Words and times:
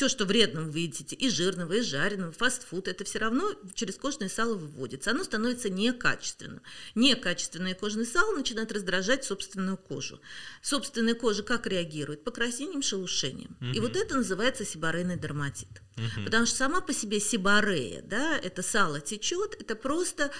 все, 0.00 0.08
что 0.08 0.24
вредным 0.24 0.70
вы 0.70 0.78
едите, 0.78 1.14
и 1.14 1.28
жирного, 1.28 1.74
и 1.74 1.82
жареного, 1.82 2.32
фастфуд, 2.32 2.88
это 2.88 3.04
все 3.04 3.18
равно 3.18 3.52
через 3.74 3.96
кожное 3.96 4.30
сало 4.30 4.54
выводится. 4.54 5.10
Оно 5.10 5.24
становится 5.24 5.68
некачественным. 5.68 6.62
Некачественное 6.94 7.74
кожное 7.74 8.06
сало 8.06 8.34
начинает 8.34 8.72
раздражать 8.72 9.24
собственную 9.24 9.76
кожу. 9.76 10.18
Собственная 10.62 11.12
кожа 11.12 11.42
как 11.42 11.66
реагирует? 11.66 12.24
Покраснением, 12.24 12.80
шелушением. 12.80 13.58
Угу. 13.60 13.72
И 13.74 13.80
вот 13.80 13.94
это 13.94 14.16
называется 14.16 14.64
сибарейный 14.64 15.18
дерматит. 15.18 15.68
Угу. 15.98 16.24
Потому 16.24 16.46
что 16.46 16.56
сама 16.56 16.80
по 16.80 16.94
себе 16.94 17.20
сибарея, 17.20 18.00
да, 18.00 18.38
это 18.38 18.62
сало 18.62 19.02
течет, 19.02 19.54
это 19.60 19.76
просто 19.76 20.30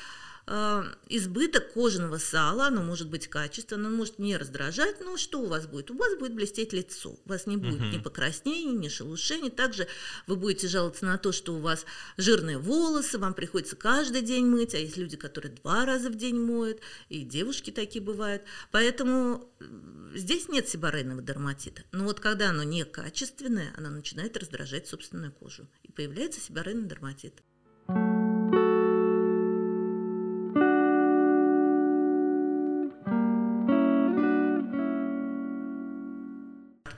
избыток 1.09 1.75
кожаного 1.75 2.19
сала, 2.19 2.67
оно 2.67 2.83
может 2.83 3.09
быть 3.09 3.29
качественным, 3.29 3.87
оно 3.87 3.97
может 3.97 4.19
не 4.19 4.37
раздражать, 4.37 5.01
но 5.01 5.17
что 5.17 5.41
у 5.41 5.47
вас 5.47 5.67
будет? 5.67 5.93
У 5.93 5.97
вас 5.97 6.19
будет 6.19 6.35
блестеть 6.35 6.73
лицо, 6.73 7.11
у 7.25 7.29
вас 7.29 7.47
не 7.47 7.57
будет 7.57 7.81
uh-huh. 7.81 7.93
ни 7.93 7.99
покраснений, 7.99 8.73
ни 8.73 8.89
шелушений. 8.89 9.51
Также 9.51 9.87
вы 10.27 10.35
будете 10.35 10.67
жаловаться 10.67 11.05
на 11.05 11.19
то, 11.19 11.31
что 11.31 11.55
у 11.55 11.61
вас 11.61 11.87
жирные 12.17 12.59
волосы, 12.59 13.19
вам 13.19 13.35
приходится 13.35 13.77
каждый 13.77 14.23
день 14.23 14.47
мыть, 14.47 14.75
а 14.75 14.79
есть 14.79 14.97
люди, 14.97 15.17
которые 15.17 15.53
два 15.53 15.85
раза 15.85 16.11
в 16.11 16.17
день 16.17 16.41
моют, 16.41 16.81
и 17.09 17.23
девушки 17.23 17.71
такие 17.71 18.03
бывают. 18.03 18.43
Поэтому 18.73 19.49
здесь 20.15 20.49
нет 20.49 20.69
сибарейного 20.69 21.23
дерматита. 21.23 21.83
Но 21.93 22.05
вот 22.05 22.19
когда 22.19 22.51
оно 22.51 22.65
некачественное, 22.65 23.73
оно 23.77 23.91
начинает 23.91 24.37
раздражать 24.37 24.89
собственную 24.89 25.33
кожу, 25.33 25.69
и 25.85 25.93
появляется 25.93 26.41
сибарейный 26.41 26.89
дерматит. 26.89 27.41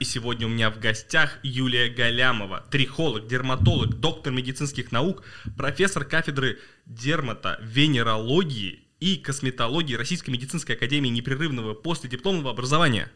И 0.03 0.05
сегодня 0.05 0.47
у 0.47 0.49
меня 0.49 0.69
в 0.69 0.81
гостях 0.81 1.39
Юлия 1.43 1.87
Галямова, 1.87 2.65
трихолог, 2.69 3.25
дерматолог, 3.25 4.01
доктор 4.01 4.33
медицинских 4.33 4.91
наук, 4.91 5.23
профессор 5.55 6.03
кафедры 6.03 6.59
дермата, 6.85 7.57
венерологии 7.61 8.81
и 8.99 9.15
косметологии 9.15 9.95
Российской 9.95 10.31
медицинской 10.31 10.75
академии 10.75 11.07
непрерывного 11.07 11.73
последипломного 11.73 12.51
образования. 12.51 13.13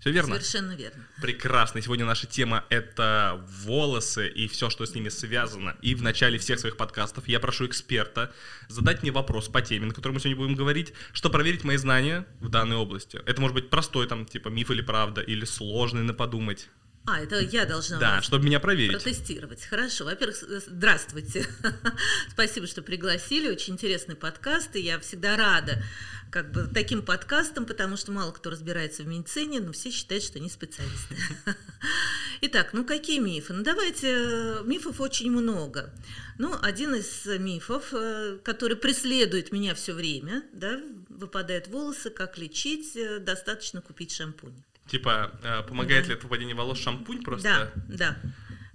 Все 0.00 0.10
верно? 0.10 0.34
Совершенно 0.34 0.72
верно. 0.72 1.06
Прекрасно. 1.20 1.80
Сегодня 1.80 2.04
наша 2.04 2.26
тема— 2.26 2.64
это 2.68 3.44
волосы 3.64 4.28
и 4.28 4.46
все, 4.46 4.70
что 4.70 4.86
с 4.86 4.94
ними 4.94 5.08
связано. 5.08 5.76
И 5.82 5.94
в 5.94 6.02
начале 6.02 6.38
всех 6.38 6.60
своих 6.60 6.76
подкастов 6.76 7.26
я 7.28 7.40
прошу 7.40 7.66
эксперта 7.66 8.32
задать 8.68 9.02
мне 9.02 9.10
вопрос 9.10 9.48
по 9.48 9.62
теме, 9.62 9.86
на 9.86 9.94
которой 9.94 10.12
мы 10.12 10.20
сегодня 10.20 10.36
будем 10.36 10.54
говорить, 10.54 10.92
что 11.12 11.30
проверить 11.30 11.64
мои 11.64 11.76
знания 11.76 12.26
в 12.40 12.48
данной 12.48 12.76
области. 12.76 13.20
Это 13.26 13.40
может 13.40 13.54
быть 13.54 13.70
простой, 13.70 14.06
там, 14.06 14.26
типа, 14.26 14.48
миф 14.48 14.70
или 14.70 14.82
правда, 14.82 15.20
или 15.20 15.44
сложный 15.44 16.02
на 16.02 16.14
подумать. 16.14 16.68
А, 17.06 17.20
это 17.20 17.38
я 17.38 17.66
должна 17.66 17.98
Да, 17.98 18.20
чтобы 18.20 18.46
меня 18.46 18.58
проверить. 18.58 18.92
Протестировать. 18.92 19.64
Хорошо. 19.64 20.04
Во-первых, 20.04 20.36
здравствуйте. 20.36 21.46
Спасибо, 22.30 22.66
что 22.66 22.82
пригласили. 22.82 23.48
Очень 23.48 23.74
интересный 23.74 24.16
подкаст, 24.16 24.74
и 24.74 24.80
я 24.80 24.98
всегда 24.98 25.36
рада 25.36 25.82
как 26.30 26.50
бы 26.50 26.68
таким 26.72 27.02
подкастом, 27.02 27.64
потому 27.64 27.96
что 27.96 28.10
мало 28.10 28.32
кто 28.32 28.50
разбирается 28.50 29.04
в 29.04 29.06
медицине, 29.06 29.60
но 29.60 29.72
все 29.72 29.90
считают, 29.90 30.24
что 30.24 30.38
они 30.38 30.50
специалисты. 30.50 31.14
Итак, 32.40 32.72
ну 32.72 32.84
какие 32.84 33.20
мифы? 33.20 33.52
Ну 33.52 33.62
давайте, 33.62 34.56
мифов 34.64 35.00
очень 35.00 35.30
много. 35.30 35.94
Ну, 36.38 36.54
один 36.60 36.94
из 36.94 37.24
мифов, 37.38 37.84
э, 37.92 38.38
который 38.42 38.76
преследует 38.76 39.52
меня 39.52 39.74
все 39.74 39.94
время, 39.94 40.42
да, 40.52 40.80
выпадают 41.08 41.68
волосы, 41.68 42.10
как 42.10 42.36
лечить, 42.36 42.94
э, 42.96 43.20
достаточно 43.20 43.80
купить 43.80 44.12
шампунь. 44.12 44.62
Типа, 44.86 45.32
э, 45.42 45.62
помогает 45.62 46.04
да. 46.04 46.10
ли 46.10 46.14
от 46.14 46.22
выпадения 46.22 46.54
волос 46.54 46.78
шампунь 46.78 47.22
просто? 47.22 47.72
Да, 47.74 47.96
да. 47.96 48.16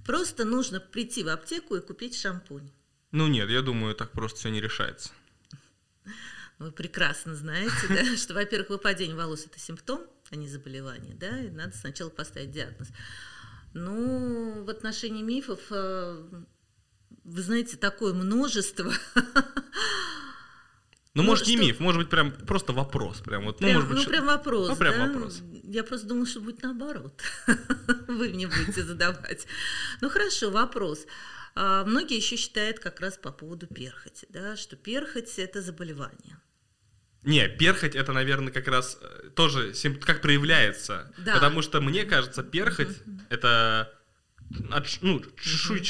Просто 0.05 0.45
нужно 0.45 0.79
прийти 0.79 1.23
в 1.23 1.29
аптеку 1.29 1.75
и 1.75 1.81
купить 1.81 2.17
шампунь. 2.17 2.69
Ну 3.11 3.27
нет, 3.27 3.49
я 3.49 3.61
думаю, 3.61 3.95
так 3.95 4.11
просто 4.11 4.39
все 4.39 4.49
не 4.49 4.61
решается. 4.61 5.11
Вы 6.59 6.71
прекрасно 6.71 7.33
знаете, 7.33 7.87
да, 7.89 8.15
что, 8.17 8.33
во-первых, 8.33 8.69
выпадение 8.69 9.15
волос– 9.15 9.45
это 9.47 9.59
симптом, 9.59 10.01
а 10.29 10.35
не 10.35 10.47
заболевание, 10.47 11.15
да, 11.15 11.39
и 11.39 11.49
надо 11.49 11.75
сначала 11.75 12.09
поставить 12.09 12.51
диагноз. 12.51 12.89
Ну, 13.73 14.63
в 14.63 14.69
отношении 14.69 15.23
мифов, 15.23 15.59
э, 15.71 16.23
вы 17.23 17.41
знаете, 17.41 17.77
такое 17.77 18.13
множество. 18.13 18.93
Ну, 21.13 21.23
ну, 21.23 21.29
может, 21.29 21.45
что... 21.45 21.55
не 21.55 21.57
миф, 21.57 21.79
может 21.79 22.01
быть, 22.01 22.09
прям 22.09 22.31
просто 22.31 22.71
вопрос. 22.71 23.19
Прям, 23.19 23.43
вот, 23.43 23.59
ну, 23.59 23.67
прям, 23.67 23.81
может 23.81 23.89
быть, 23.89 24.05
ну, 24.05 24.09
прям 24.09 24.25
вопрос. 24.25 24.69
Ну, 24.69 24.75
прям 24.77 24.93
да? 24.93 25.07
вопрос. 25.07 25.41
Я 25.63 25.83
просто 25.83 26.07
думала, 26.07 26.25
что 26.25 26.39
будет 26.39 26.61
наоборот. 26.61 27.21
Вы 28.07 28.29
мне 28.29 28.47
будете 28.47 28.83
задавать. 28.83 29.45
Ну, 29.99 30.09
хорошо, 30.09 30.51
вопрос. 30.51 31.05
А, 31.53 31.83
многие 31.83 32.15
еще 32.15 32.37
считают 32.37 32.79
как 32.79 33.01
раз 33.01 33.17
по 33.17 33.31
поводу 33.31 33.67
перхоти, 33.67 34.25
да, 34.29 34.55
что 34.55 34.77
перхоть– 34.77 35.33
это 35.37 35.61
заболевание. 35.61 36.39
Не, 37.23 37.49
перхоть 37.49 37.95
это, 37.95 38.13
наверное, 38.13 38.51
как 38.51 38.67
раз 38.67 38.97
э, 39.01 39.29
тоже 39.35 39.73
как 40.01 40.21
проявляется. 40.21 41.13
Да. 41.19 41.35
Потому 41.35 41.61
что 41.61 41.81
мне 41.81 42.03
кажется, 42.03 42.41
перхоть 42.41 42.97
это 43.29 43.93
от, 44.71 44.87
ну, 45.01 45.21
чешуй, 45.39 45.83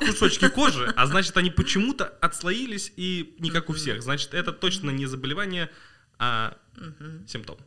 кусочки 0.00 0.48
кожи, 0.48 0.92
а 0.96 1.06
значит, 1.06 1.36
они 1.36 1.50
почему-то 1.50 2.06
отслоились 2.06 2.92
и 2.96 3.36
не 3.38 3.50
как 3.50 3.70
у 3.70 3.72
всех. 3.72 4.02
Значит, 4.02 4.34
это 4.34 4.52
точно 4.52 4.90
не 4.90 5.06
заболевание, 5.06 5.70
а 6.18 6.58
симптом. 7.26 7.58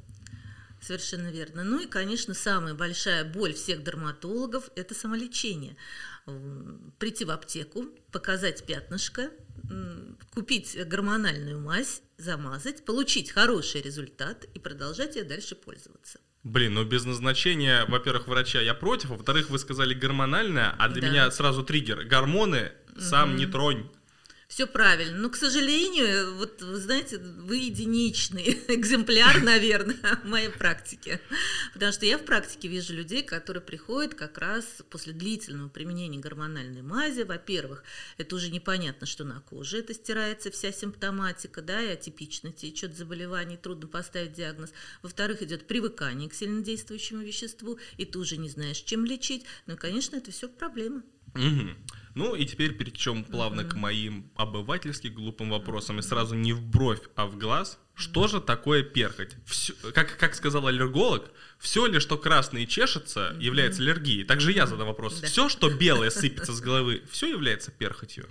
Совершенно 0.81 1.31
верно. 1.31 1.63
Ну 1.63 1.79
и, 1.79 1.87
конечно, 1.87 2.33
самая 2.33 2.73
большая 2.73 3.23
боль 3.23 3.53
всех 3.53 3.83
дерматологов– 3.83 4.69
это 4.75 4.93
самолечение. 4.93 5.77
Прийти 6.99 7.23
в 7.23 7.31
аптеку, 7.31 7.85
показать 8.11 8.65
пятнышко, 8.65 9.31
купить 10.33 10.77
гормональную 10.85 11.59
мазь, 11.59 12.01
замазать, 12.17 12.83
получить 12.83 13.31
хороший 13.31 13.81
результат 13.81 14.45
и 14.53 14.59
продолжать 14.59 15.15
ее 15.15 15.23
дальше 15.23 15.55
пользоваться. 15.55 16.19
Блин, 16.43 16.73
ну 16.73 16.83
без 16.83 17.05
назначения, 17.05 17.85
во-первых, 17.87 18.27
врача 18.27 18.59
я 18.59 18.73
против, 18.73 19.11
а 19.11 19.13
во-вторых, 19.13 19.49
вы 19.49 19.59
сказали 19.59 19.93
гормональная, 19.93 20.75
а 20.77 20.89
для 20.89 21.01
да. 21.01 21.09
меня 21.09 21.31
сразу 21.31 21.63
триггер. 21.63 22.03
Гормоны 22.03 22.73
сам 22.97 23.31
угу. 23.31 23.37
не 23.37 23.45
тронь. 23.45 23.89
Все 24.53 24.67
правильно. 24.67 25.17
Но, 25.17 25.31
к 25.31 25.35
сожалению, 25.35 26.35
вот 26.35 26.61
вы 26.61 26.77
знаете, 26.77 27.17
вы 27.17 27.55
единичный 27.55 28.43
экземпляр, 28.67 29.41
наверное, 29.41 30.19
в 30.23 30.27
моей 30.27 30.49
практике. 30.49 31.19
Потому 31.73 31.91
что 31.91 32.05
я 32.05 32.19
в 32.19 32.23
практике 32.23 32.67
вижу 32.67 32.93
людей, 32.93 33.23
которые 33.23 33.63
приходят 33.63 34.13
как 34.13 34.37
раз 34.37 34.63
после 34.91 35.11
длительного 35.11 35.69
применения 35.69 36.19
гормональной 36.19 36.83
мази. 36.83 37.23
Во-первых, 37.23 37.83
это 38.17 38.35
уже 38.35 38.51
непонятно, 38.51 39.07
что 39.07 39.23
на 39.23 39.41
коже 39.41 39.79
это 39.79 39.95
стирается 39.95 40.51
вся 40.51 40.71
симптоматика, 40.71 41.63
да, 41.63 41.81
и 41.81 41.87
атипично 41.87 42.51
течет 42.51 42.95
заболевание, 42.95 43.57
трудно 43.57 43.87
поставить 43.87 44.33
диагноз. 44.33 44.71
Во-вторых, 45.01 45.41
идет 45.41 45.65
привыкание 45.65 46.29
к 46.29 46.35
сильнодействующему 46.35 47.23
веществу, 47.23 47.79
и 47.97 48.05
ты 48.05 48.19
уже 48.19 48.37
не 48.37 48.49
знаешь, 48.49 48.81
чем 48.81 49.03
лечить. 49.03 49.45
Ну, 49.65 49.75
конечно, 49.77 50.15
это 50.15 50.29
все 50.29 50.47
проблема. 50.47 51.01
Угу. 51.35 51.69
Ну 52.15 52.35
и 52.35 52.45
теперь 52.45 52.73
перейдем 52.73 53.23
плавно 53.23 53.61
mm-hmm. 53.61 53.69
к 53.69 53.73
моим 53.73 54.31
обывательским 54.35 55.13
глупым 55.13 55.49
вопросам. 55.49 55.99
И 55.99 56.03
сразу 56.03 56.35
не 56.35 56.53
в 56.53 56.61
бровь, 56.61 57.01
а 57.15 57.25
в 57.25 57.37
глаз. 57.37 57.79
Что 57.95 58.27
же 58.27 58.39
такое 58.39 58.83
перхоть? 58.83 59.35
Все, 59.45 59.73
как, 59.93 60.17
как 60.17 60.35
сказал 60.35 60.67
аллерголог, 60.67 61.31
все 61.59 61.85
ли, 61.85 61.99
что 61.99 62.17
красное 62.17 62.65
чешется, 62.65 63.35
является 63.39 63.81
аллергией. 63.81 64.25
Также 64.25 64.51
я 64.51 64.67
задам 64.67 64.87
вопрос. 64.87 65.19
Да. 65.19 65.27
Все, 65.27 65.49
что 65.49 65.69
белое 65.69 66.09
сыпется 66.09 66.53
с 66.53 66.61
головы, 66.61 67.03
все 67.11 67.29
является 67.29 67.71
перхотью? 67.71 68.27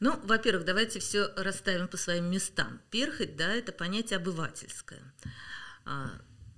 Ну, 0.00 0.18
во-первых, 0.24 0.64
давайте 0.64 1.00
все 1.00 1.30
расставим 1.36 1.88
по 1.88 1.96
своим 1.96 2.30
местам. 2.30 2.80
Перхоть, 2.90 3.36
да, 3.36 3.54
это 3.54 3.72
понятие 3.72 4.18
обывательское. 4.18 5.00
А, 5.86 6.10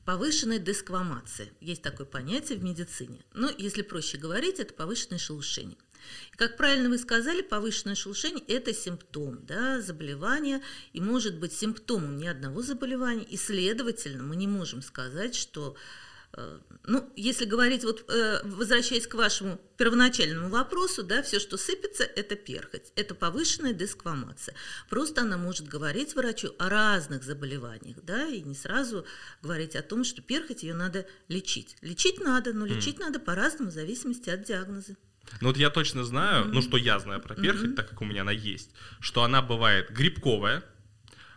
повышенная 0.04 0.58
десквамация. 0.58 1.48
Есть 1.60 1.82
такое 1.82 2.06
понятие 2.06 2.58
в 2.58 2.64
медицине. 2.64 3.24
Но, 3.34 3.50
если 3.56 3.82
проще 3.82 4.16
говорить, 4.16 4.58
это 4.58 4.74
повышенное 4.74 5.18
шелушение. 5.18 5.78
Как 6.36 6.56
правильно 6.56 6.88
вы 6.88 6.98
сказали, 6.98 7.42
повышенное 7.42 7.94
шелушение– 7.94 8.44
это 8.48 8.72
симптом 8.72 9.44
да, 9.44 9.80
заболевания, 9.80 10.62
и 10.92 11.00
может 11.00 11.38
быть 11.38 11.52
симптомом 11.52 12.16
ни 12.16 12.26
одного 12.26 12.62
заболевания, 12.62 13.24
и, 13.24 13.36
следовательно, 13.36 14.22
мы 14.22 14.36
не 14.36 14.46
можем 14.46 14.82
сказать, 14.82 15.34
что 15.34 15.76
э, 16.32 16.58
ну, 16.84 17.10
если 17.16 17.44
говорить, 17.44 17.84
вот, 17.84 18.04
э, 18.08 18.40
возвращаясь 18.44 19.06
к 19.06 19.14
вашему 19.14 19.60
первоначальному 19.76 20.48
вопросу, 20.48 21.02
да, 21.02 21.22
все, 21.22 21.38
что 21.40 21.56
сыпется, 21.56 22.04
это 22.04 22.36
перхоть, 22.36 22.92
это 22.96 23.14
повышенная 23.14 23.72
десквамация. 23.72 24.54
Просто 24.88 25.22
она 25.22 25.36
может 25.36 25.66
говорить 25.68 26.14
врачу 26.14 26.54
о 26.58 26.68
разных 26.68 27.24
заболеваниях, 27.24 27.98
да, 28.04 28.26
и 28.26 28.42
не 28.42 28.54
сразу 28.54 29.04
говорить 29.42 29.76
о 29.76 29.82
том, 29.82 30.04
что 30.04 30.22
перхоть 30.22 30.62
ее 30.62 30.74
надо 30.74 31.06
лечить. 31.28 31.76
Лечить 31.80 32.20
надо, 32.20 32.52
но 32.52 32.64
лечить 32.64 32.96
mm. 32.96 33.00
надо 33.00 33.18
по-разному, 33.18 33.70
в 33.70 33.74
зависимости 33.74 34.30
от 34.30 34.44
диагноза. 34.44 34.96
Ну 35.40 35.48
вот 35.48 35.56
я 35.56 35.70
точно 35.70 36.04
знаю, 36.04 36.44
mm-hmm. 36.44 36.52
ну 36.52 36.62
что 36.62 36.76
я 36.76 36.98
знаю 36.98 37.20
про 37.20 37.34
перхоть, 37.34 37.70
mm-hmm. 37.70 37.74
так 37.74 37.88
как 37.88 38.02
у 38.02 38.04
меня 38.04 38.22
она 38.22 38.32
есть, 38.32 38.70
что 39.00 39.22
она 39.22 39.42
бывает 39.42 39.90
грибковая, 39.90 40.64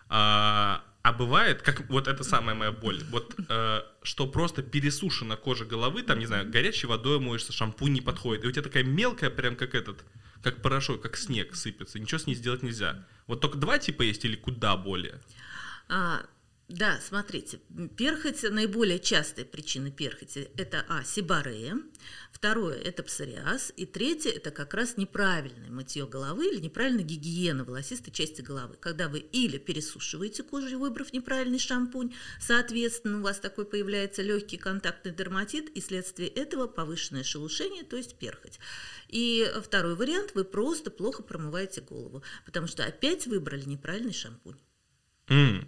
а, 0.09 0.83
а 1.03 1.13
бывает, 1.13 1.61
как 1.61 1.89
вот 1.89 2.07
это 2.07 2.23
самая 2.23 2.55
моя 2.55 2.71
боль, 2.71 3.03
вот 3.09 3.35
э, 3.49 3.81
что 4.03 4.27
просто 4.27 4.61
пересушена 4.61 5.35
кожа 5.35 5.65
головы, 5.65 6.03
там, 6.03 6.19
не 6.19 6.27
знаю, 6.27 6.49
горячей 6.49 6.87
водой 6.87 7.19
моешься, 7.19 7.51
шампунь 7.51 7.93
не 7.93 8.01
подходит, 8.01 8.43
и 8.43 8.47
у 8.47 8.51
тебя 8.51 8.61
такая 8.61 8.83
мелкая, 8.83 9.31
прям 9.31 9.55
как 9.55 9.73
этот, 9.73 10.03
как 10.43 10.61
порошок, 10.61 11.01
как 11.01 11.17
снег 11.17 11.55
сыпется, 11.55 11.97
ничего 11.97 12.19
с 12.19 12.27
ней 12.27 12.35
сделать 12.35 12.61
нельзя. 12.61 13.07
Вот 13.25 13.41
только 13.41 13.57
два 13.57 13.79
типа 13.79 14.03
есть 14.03 14.23
или 14.25 14.35
куда 14.35 14.77
более? 14.77 15.19
А, 15.87 16.21
да, 16.67 16.99
смотрите, 17.01 17.59
перхоть, 17.97 18.43
наиболее 18.43 18.99
частая 18.99 19.43
причина 19.43 19.89
перхоти– 19.91 20.49
это, 20.57 20.85
а, 20.87 21.03
сибарея, 21.03 21.77
второе– 22.41 22.75
это 22.83 23.03
псориаз, 23.03 23.71
и 23.77 23.85
третье– 23.85 24.31
это 24.35 24.49
как 24.49 24.73
раз 24.73 24.97
неправильное 24.97 25.69
мытье 25.69 26.07
головы 26.07 26.47
или 26.47 26.59
неправильная 26.59 27.03
гигиена 27.03 27.63
волосистой 27.63 28.11
части 28.11 28.41
головы, 28.41 28.77
когда 28.79 29.09
вы 29.09 29.19
или 29.19 29.59
пересушиваете 29.59 30.41
кожу, 30.41 30.79
выбрав 30.79 31.13
неправильный 31.13 31.59
шампунь, 31.59 32.15
соответственно, 32.39 33.19
у 33.19 33.21
вас 33.21 33.39
такой 33.39 33.65
появляется 33.65 34.23
легкий 34.23 34.57
контактный 34.57 35.11
дерматит, 35.11 35.69
и 35.69 35.81
вследствие 35.81 36.29
этого 36.29 36.65
повышенное 36.65 37.23
шелушение, 37.23 37.83
то 37.83 37.95
есть 37.95 38.15
перхоть. 38.15 38.59
И 39.07 39.47
второй 39.63 39.93
вариант– 39.93 40.31
вы 40.33 40.43
просто 40.43 40.89
плохо 40.89 41.21
промываете 41.21 41.81
голову, 41.81 42.23
потому 42.47 42.65
что 42.65 42.83
опять 42.83 43.27
выбрали 43.27 43.65
неправильный 43.65 44.13
шампунь. 44.13 44.57
Mm. 45.27 45.67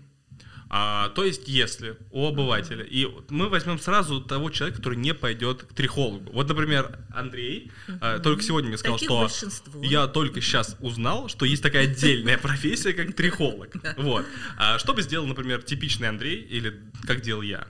А, 0.76 1.10
то 1.10 1.24
есть, 1.24 1.48
если 1.48 1.98
у 2.10 2.26
обывателя, 2.26 2.84
и 2.84 3.08
мы 3.30 3.48
возьмем 3.48 3.78
сразу 3.78 4.20
того 4.20 4.50
человека, 4.50 4.80
который 4.80 4.98
не 4.98 5.14
пойдет 5.14 5.62
к 5.62 5.74
трихологу. 5.76 6.32
Вот, 6.32 6.48
например, 6.48 6.98
Андрей 7.14 7.72
а, 8.02 8.18
только 8.18 8.42
сегодня 8.42 8.70
мне 8.70 8.80
сказал, 8.80 8.98
Таких 8.98 9.08
что 9.08 9.20
большинство. 9.20 9.84
я 9.84 10.08
только 10.08 10.42
сейчас 10.42 10.76
узнал, 10.80 11.30
что 11.30 11.46
есть 11.46 11.62
такая 11.62 11.84
отдельная 11.84 12.40
профессия, 12.40 12.94
как 12.94 13.14
трихолог. 13.14 13.76
Вот. 13.98 14.26
А 14.58 14.80
что 14.80 14.96
бы 14.96 15.04
сделал, 15.04 15.28
например, 15.28 15.62
типичный 15.62 16.10
Андрей, 16.10 16.42
или 16.42 16.82
как 17.06 17.22
делал 17.22 17.44
я? 17.44 17.68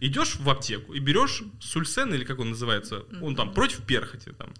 Идешь 0.00 0.36
в 0.36 0.48
аптеку 0.48 0.94
и 0.94 0.98
берешь 0.98 1.42
сульсен, 1.60 2.14
или 2.14 2.24
как 2.24 2.38
он 2.38 2.50
называется, 2.50 3.04
он 3.20 3.36
там 3.36 3.52
против 3.52 3.84
перхоти, 3.84 4.30
там, 4.30 4.54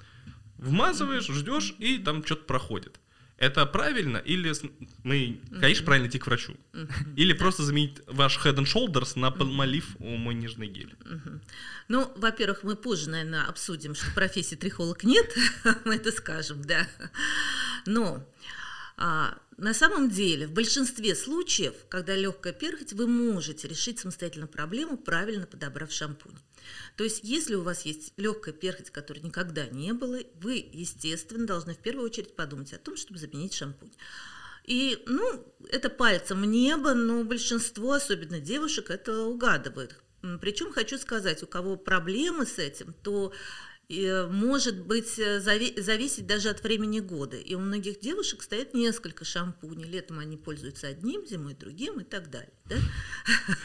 вмазываешь, 0.59 1.29
ждешь, 1.29 1.75
и 1.79 1.97
там 1.97 2.23
что-то 2.27 2.45
проходит. 2.45 3.01
Это 3.39 3.67
правильно 3.67 4.17
или 4.17 4.55
мы, 5.05 5.41
конечно, 5.61 5.85
правильно 5.85 6.09
идти 6.09 6.19
к 6.19 6.27
врачу? 6.27 6.57
Или 7.17 7.35
просто 7.35 7.65
заменить 7.65 8.01
ваш 8.07 8.39
Head 8.39 8.57
and 8.57 8.65
Shoulders 8.65 9.19
на 9.19 9.29
Palmolive 9.29 9.85
мой 9.99 10.35
нежный 10.35 10.69
гель? 10.69 10.97
Ну, 11.89 12.13
во-первых, 12.17 12.63
мы 12.63 12.77
позже, 12.77 13.11
наверное, 13.11 13.45
обсудим, 13.45 13.95
что 13.95 14.11
профессии 14.15 14.55
трихолог 14.55 15.05
нет, 15.05 15.35
мы 15.85 15.97
это 15.97 16.13
скажем, 16.13 16.63
да. 16.63 16.89
Но 17.85 18.27
а, 18.97 19.37
на 19.59 19.75
самом 19.75 20.11
деле, 20.11 20.47
в 20.47 20.53
большинстве 20.53 21.15
случаев, 21.15 21.75
когда 21.89 22.17
легкая 22.17 22.55
перхоть, 22.55 22.95
вы 22.95 23.07
можете 23.07 23.69
решить 23.69 23.99
самостоятельно 23.99 24.47
проблему, 24.47 24.97
правильно 24.97 25.47
подобрав 25.47 25.93
шампунь. 25.93 26.37
То 26.97 27.05
есть, 27.05 27.21
если 27.23 27.55
у 27.55 27.63
вас 27.63 27.83
есть 27.83 28.13
легкая 28.17 28.55
перхоть, 28.55 28.91
которой 28.91 29.21
никогда 29.21 29.67
не 29.67 29.93
было, 29.93 30.19
вы, 30.41 30.69
естественно, 30.73 31.47
должны 31.47 31.75
в 31.75 31.79
первую 31.79 32.07
очередь 32.07 32.35
подумать 32.35 32.73
о 32.73 32.79
том, 32.79 32.97
чтобы 32.97 33.19
заменить 33.19 33.55
шампунь. 33.55 33.93
И, 34.65 35.03
ну, 35.07 35.55
это 35.71 35.89
пальцем 35.91 36.43
небо, 36.51 36.95
но 36.95 37.23
большинство, 37.23 37.93
особенно 37.93 38.41
девушек, 38.41 38.91
это 38.91 39.23
угадывают. 39.23 39.97
Причем 40.41 40.73
хочу 40.73 40.99
сказать, 40.99 41.43
у 41.43 41.47
кого 41.47 41.77
проблемы 41.77 42.47
с 42.47 42.59
этим, 42.59 42.93
то 43.03 43.33
Э, 43.89 44.27
может 44.27 44.85
быть 44.85 45.17
э, 45.19 45.39
зависеть 45.41 46.27
даже 46.27 46.49
от 46.49 46.63
времени 46.63 46.99
года. 46.99 47.37
И 47.37 47.55
у 47.55 47.61
многих 47.61 48.01
девушек 48.01 48.43
стоит 48.43 48.75
несколько 48.75 49.25
шампуней. 49.25 49.89
Летом 49.89 50.19
они 50.19 50.37
пользуются 50.37 50.89
одним, 50.89 51.25
зимой 51.25 51.55
другим 51.55 52.01
и 52.01 52.05
так 52.05 52.29
далее. 52.29 52.53
Да? 52.65 52.77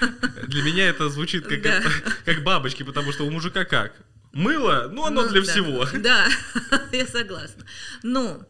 Для 0.48 0.64
меня 0.64 0.90
это 0.90 1.10
звучит 1.10 1.48
как, 1.48 1.62
да. 1.64 1.82
как 2.24 2.44
бабочки, 2.44 2.84
потому 2.84 3.12
что 3.12 3.26
у 3.26 3.32
мужика 3.32 3.66
как? 3.66 3.96
Мыло, 4.32 4.90
ну 4.92 5.06
оно 5.06 5.24
ну, 5.24 5.30
для 5.30 5.42
да, 5.42 5.52
всего. 5.52 5.86
Да, 6.00 6.28
я 6.94 7.06
согласна. 7.06 7.66
Но 8.02 8.48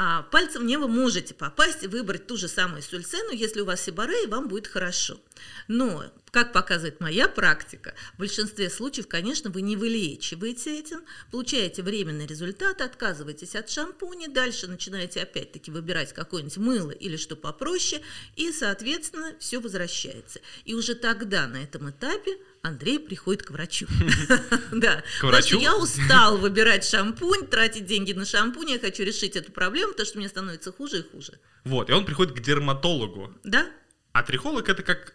а, 0.00 0.22
пальцем 0.22 0.64
не 0.64 0.76
вы 0.76 0.86
можете 0.86 1.34
попасть 1.34 1.82
и 1.82 1.88
выбрать 1.88 2.28
ту 2.28 2.36
же 2.36 2.46
самую 2.46 2.82
сульсену, 2.82 3.32
если 3.32 3.62
у 3.62 3.64
вас 3.64 3.80
сибарея, 3.82 4.28
вам 4.28 4.46
будет 4.46 4.68
хорошо. 4.68 5.18
Но, 5.66 6.04
как 6.30 6.52
показывает 6.52 7.00
моя 7.00 7.26
практика, 7.26 7.94
в 8.14 8.20
большинстве 8.20 8.70
случаев, 8.70 9.08
конечно, 9.08 9.50
вы 9.50 9.60
не 9.60 9.74
вылечиваете 9.74 10.78
этим, 10.78 11.00
получаете 11.32 11.82
временный 11.82 12.28
результат, 12.28 12.80
отказываетесь 12.80 13.56
от 13.56 13.70
шампуня, 13.70 14.28
дальше 14.28 14.68
начинаете 14.68 15.20
опять-таки 15.20 15.72
выбирать 15.72 16.12
какое-нибудь 16.12 16.58
мыло 16.58 16.92
или 16.92 17.16
что 17.16 17.34
попроще, 17.34 18.00
и, 18.36 18.52
соответственно, 18.52 19.34
все 19.40 19.58
возвращается. 19.58 20.38
И 20.64 20.74
уже 20.74 20.94
тогда, 20.94 21.48
на 21.48 21.56
этом 21.56 21.90
этапе, 21.90 22.38
Андрей 22.62 22.98
приходит 22.98 23.42
к 23.42 23.50
врачу. 23.50 23.86
Да. 24.72 25.02
К 25.20 25.24
врачу? 25.24 25.58
я 25.60 25.76
устал 25.76 26.38
выбирать 26.38 26.84
шампунь, 26.84 27.46
тратить 27.46 27.86
деньги 27.86 28.12
на 28.12 28.24
шампунь, 28.24 28.70
я 28.70 28.78
хочу 28.78 29.02
решить 29.02 29.36
эту 29.36 29.52
проблему, 29.52 29.92
потому 29.92 30.06
что 30.06 30.18
мне 30.18 30.28
становится 30.28 30.72
хуже 30.72 30.98
и 31.00 31.02
хуже. 31.02 31.40
Вот, 31.64 31.90
и 31.90 31.92
он 31.92 32.04
приходит 32.04 32.34
к 32.34 32.40
дерматологу. 32.40 33.34
Да. 33.44 33.66
А 34.12 34.22
трихолог 34.22 34.68
это 34.68 34.82
как 34.82 35.14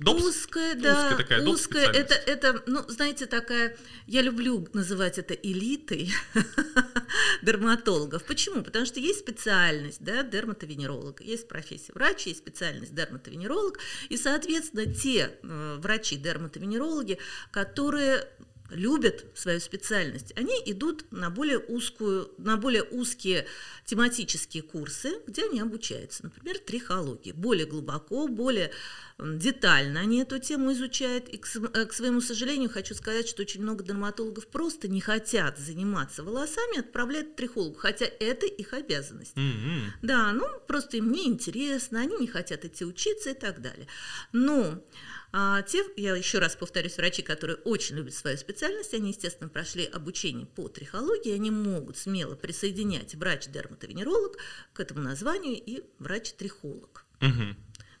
Допс, 0.00 0.24
узкая, 0.24 0.74
да, 0.74 1.08
узкая, 1.08 1.16
такая, 1.16 1.46
узкая. 1.46 1.92
Это, 1.92 2.14
это, 2.14 2.62
ну, 2.66 2.80
знаете, 2.88 3.26
такая, 3.26 3.76
я 4.06 4.22
люблю 4.22 4.66
называть 4.72 5.18
это 5.18 5.34
элитой 5.34 6.10
дерматологов. 7.42 8.24
Почему? 8.24 8.62
Потому 8.62 8.86
что 8.86 8.98
есть 8.98 9.20
специальность, 9.20 10.02
да, 10.02 10.22
дерматовенеролога, 10.22 11.22
есть 11.22 11.48
профессия 11.48 11.92
врача, 11.92 12.30
есть 12.30 12.40
специальность 12.40 12.94
дерматовенеролог, 12.94 13.78
и, 14.08 14.16
соответственно, 14.16 14.86
те 14.86 15.38
э, 15.42 15.76
врачи, 15.78 16.16
дерматовенерологи, 16.16 17.18
которые 17.50 18.26
любят 18.70 19.26
свою 19.34 19.60
специальность, 19.60 20.32
они 20.36 20.54
идут 20.66 21.10
на 21.10 21.30
более 21.30 21.58
узкую, 21.58 22.32
на 22.38 22.56
более 22.56 22.82
узкие 22.82 23.46
тематические 23.84 24.62
курсы, 24.62 25.20
где 25.26 25.44
они 25.44 25.60
обучаются, 25.60 26.24
например, 26.24 26.58
трихологии, 26.58 27.32
более 27.32 27.66
глубоко, 27.66 28.28
более 28.28 28.70
детально 29.18 30.00
они 30.00 30.22
эту 30.22 30.38
тему 30.38 30.72
изучают. 30.72 31.28
И, 31.28 31.36
к, 31.36 31.46
э, 31.56 31.84
к 31.86 31.92
своему 31.92 32.20
сожалению, 32.20 32.70
хочу 32.70 32.94
сказать, 32.94 33.28
что 33.28 33.42
очень 33.42 33.62
много 33.62 33.84
дерматологов 33.84 34.46
просто 34.46 34.88
не 34.88 35.00
хотят 35.00 35.58
заниматься 35.58 36.22
волосами, 36.22 36.80
отправляют 36.80 37.32
к 37.32 37.36
трихологу, 37.36 37.76
хотя 37.76 38.06
это 38.06 38.46
их 38.46 38.72
обязанность. 38.72 39.36
Mm-hmm. 39.36 39.80
Да, 40.02 40.32
ну 40.32 40.46
просто 40.66 40.96
им 40.96 41.12
не 41.12 41.26
интересно, 41.26 42.00
они 42.00 42.16
не 42.16 42.26
хотят 42.26 42.64
идти 42.64 42.84
учиться 42.84 43.30
и 43.30 43.34
так 43.34 43.60
далее. 43.60 43.86
Но 44.32 44.82
а 45.32 45.62
те, 45.62 45.84
я 45.96 46.16
еще 46.16 46.40
раз 46.40 46.56
повторюсь, 46.56 46.96
врачи, 46.96 47.22
которые 47.22 47.56
очень 47.58 47.96
любят 47.96 48.14
свою 48.14 48.36
специальность, 48.36 48.92
они, 48.94 49.10
естественно, 49.10 49.48
прошли 49.48 49.84
обучение 49.84 50.46
по 50.46 50.68
трихологии, 50.68 51.32
они 51.32 51.50
могут 51.50 51.96
смело 51.96 52.34
присоединять 52.34 53.14
врач-дерматовенеролог 53.14 54.36
к 54.72 54.80
этому 54.80 55.02
названию 55.02 55.54
и 55.54 55.84
врач-трихолог. 55.98 57.06
Угу. 57.20 57.56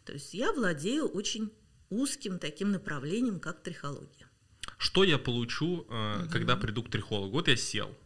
То 0.06 0.12
есть 0.12 0.34
я 0.34 0.52
владею 0.52 1.06
очень 1.06 1.52
узким 1.88 2.38
таким 2.38 2.72
направлением, 2.72 3.38
как 3.38 3.62
трихология. 3.62 4.28
Что 4.76 5.04
я 5.04 5.18
получу, 5.18 5.86
э, 5.88 6.22
угу. 6.22 6.30
когда 6.30 6.56
приду 6.56 6.82
к 6.82 6.90
трихологу? 6.90 7.32
Вот 7.32 7.46
я 7.46 7.56
сел, 7.56 7.96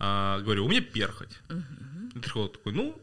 э, 0.00 0.40
говорю, 0.40 0.64
у 0.64 0.68
меня 0.68 0.80
перхоть. 0.80 1.38
Угу. 1.48 2.20
Трихолог 2.22 2.52
такой, 2.54 2.72
ну, 2.72 3.00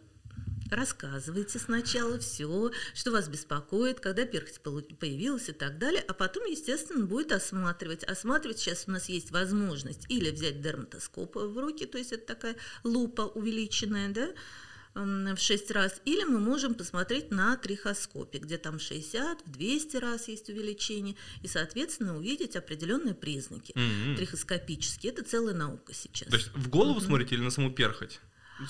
рассказывайте 0.75 1.59
сначала 1.59 2.17
все, 2.19 2.71
что 2.93 3.11
вас 3.11 3.27
беспокоит, 3.27 3.99
когда 3.99 4.25
перхоть 4.25 4.59
появилась 4.97 5.49
и 5.49 5.53
так 5.53 5.77
далее, 5.77 6.03
а 6.07 6.13
потом, 6.13 6.45
естественно, 6.45 7.05
будет 7.05 7.31
осматривать. 7.31 8.03
Осматривать 8.03 8.59
сейчас 8.59 8.85
у 8.87 8.91
нас 8.91 9.09
есть 9.09 9.31
возможность 9.31 10.05
или 10.09 10.31
взять 10.31 10.61
дерматоскоп 10.61 11.35
в 11.35 11.57
руки, 11.57 11.85
то 11.85 11.97
есть 11.97 12.11
это 12.11 12.25
такая 12.25 12.55
лупа 12.83 13.21
увеличенная, 13.21 14.09
да, 14.09 14.29
в 14.95 15.37
6 15.37 15.71
раз, 15.71 16.01
или 16.05 16.23
мы 16.23 16.39
можем 16.39 16.75
посмотреть 16.75 17.31
на 17.31 17.57
трихоскопе, 17.57 18.37
где 18.37 18.59
там 18.59 18.79
60, 18.79 19.41
в 19.43 19.51
200 19.51 19.97
раз 19.97 20.27
есть 20.27 20.49
увеличение, 20.49 21.15
и, 21.41 21.47
соответственно, 21.47 22.15
увидеть 22.15 22.55
определенные 22.55 23.15
признаки 23.15 23.71
mm-hmm. 23.71 24.17
трихоскопические. 24.17 25.11
Это 25.11 25.23
целая 25.23 25.55
наука 25.55 25.93
сейчас. 25.95 26.27
То 26.27 26.35
есть 26.35 26.49
в 26.53 26.69
голову 26.69 26.99
mm-hmm. 26.99 27.05
смотрите 27.05 27.35
или 27.35 27.41
на 27.41 27.49
саму 27.49 27.71
перхоть? 27.71 28.19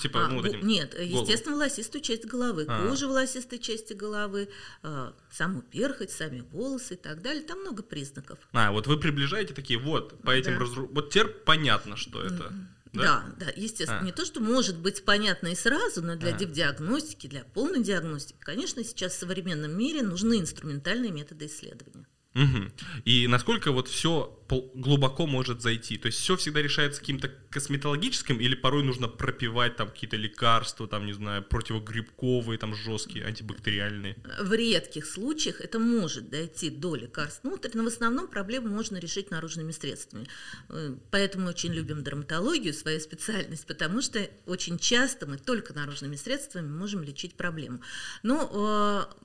Типа, 0.00 0.24
а, 0.24 0.28
ну, 0.28 0.36
вот 0.36 0.46
этим 0.46 0.66
нет, 0.66 0.94
голову. 0.94 1.22
естественно, 1.22 1.56
волосистую 1.56 2.02
часть 2.02 2.24
головы, 2.24 2.64
а. 2.68 2.88
кожу 2.88 3.08
волосистой 3.08 3.58
части 3.58 3.92
головы, 3.92 4.48
э, 4.82 5.12
саму 5.30 5.62
перхоть, 5.62 6.10
сами 6.10 6.40
волосы 6.52 6.94
и 6.94 6.96
так 6.96 7.22
далее. 7.22 7.42
Там 7.42 7.60
много 7.60 7.82
признаков. 7.82 8.38
А, 8.52 8.72
вот 8.72 8.86
вы 8.86 8.98
приближаете 8.98 9.54
такие, 9.54 9.78
вот, 9.78 10.20
по 10.22 10.30
этим 10.30 10.54
да. 10.54 10.60
разру... 10.60 10.88
Вот 10.92 11.10
теперь 11.10 11.28
понятно, 11.28 11.96
что 11.96 12.22
это. 12.22 12.52
Да? 12.92 13.02
да, 13.02 13.46
да, 13.46 13.52
естественно. 13.56 14.00
А. 14.00 14.04
Не 14.04 14.12
то, 14.12 14.24
что 14.24 14.40
может 14.40 14.78
быть 14.78 15.04
понятно 15.04 15.48
и 15.48 15.54
сразу, 15.56 16.02
но 16.02 16.14
для 16.16 16.34
а. 16.34 16.38
диагностики, 16.38 17.26
для 17.26 17.44
полной 17.44 17.82
диагностики, 17.82 18.38
конечно, 18.40 18.84
сейчас 18.84 19.14
в 19.14 19.18
современном 19.18 19.76
мире 19.76 20.02
нужны 20.02 20.40
инструментальные 20.40 21.10
методы 21.10 21.46
исследования. 21.46 22.06
Угу. 22.34 22.72
И 23.04 23.28
насколько 23.28 23.70
вот 23.70 23.88
все 23.88 24.36
глубоко 24.74 25.26
может 25.26 25.62
зайти? 25.62 25.96
То 25.96 26.06
есть 26.06 26.18
все 26.18 26.36
всегда 26.36 26.60
решается 26.62 27.00
каким-то 27.00 27.30
косметологическим 27.50 28.40
или 28.40 28.56
порой 28.56 28.82
нужно 28.82 29.06
пропивать 29.08 29.76
там 29.76 29.88
какие-то 29.88 30.16
лекарства, 30.16 30.88
там, 30.88 31.06
не 31.06 31.12
знаю, 31.12 31.42
противогрибковые, 31.44 32.58
там, 32.58 32.74
жесткие, 32.74 33.24
антибактериальные? 33.24 34.16
В 34.40 34.52
редких 34.52 35.06
случаях 35.06 35.60
это 35.60 35.78
может 35.78 36.28
дойти 36.28 36.70
до 36.70 36.96
лекарств 36.96 37.44
внутрь, 37.44 37.70
но 37.74 37.84
в 37.84 37.86
основном 37.86 38.26
проблему 38.26 38.68
можно 38.68 38.96
решить 38.96 39.30
наружными 39.30 39.70
средствами. 39.70 40.26
Э, 40.68 40.94
поэтому 41.12 41.48
очень 41.48 41.72
любим 41.72 42.02
дерматологию, 42.02 42.74
свою 42.74 42.98
специальность, 42.98 43.66
потому 43.66 44.02
что 44.02 44.28
очень 44.46 44.78
часто 44.78 45.26
мы 45.26 45.38
только 45.38 45.72
наружными 45.72 46.16
средствами 46.16 46.68
можем 46.68 47.04
лечить 47.04 47.34
проблему. 47.36 47.80
Но 48.22 49.06
э, 49.10 49.24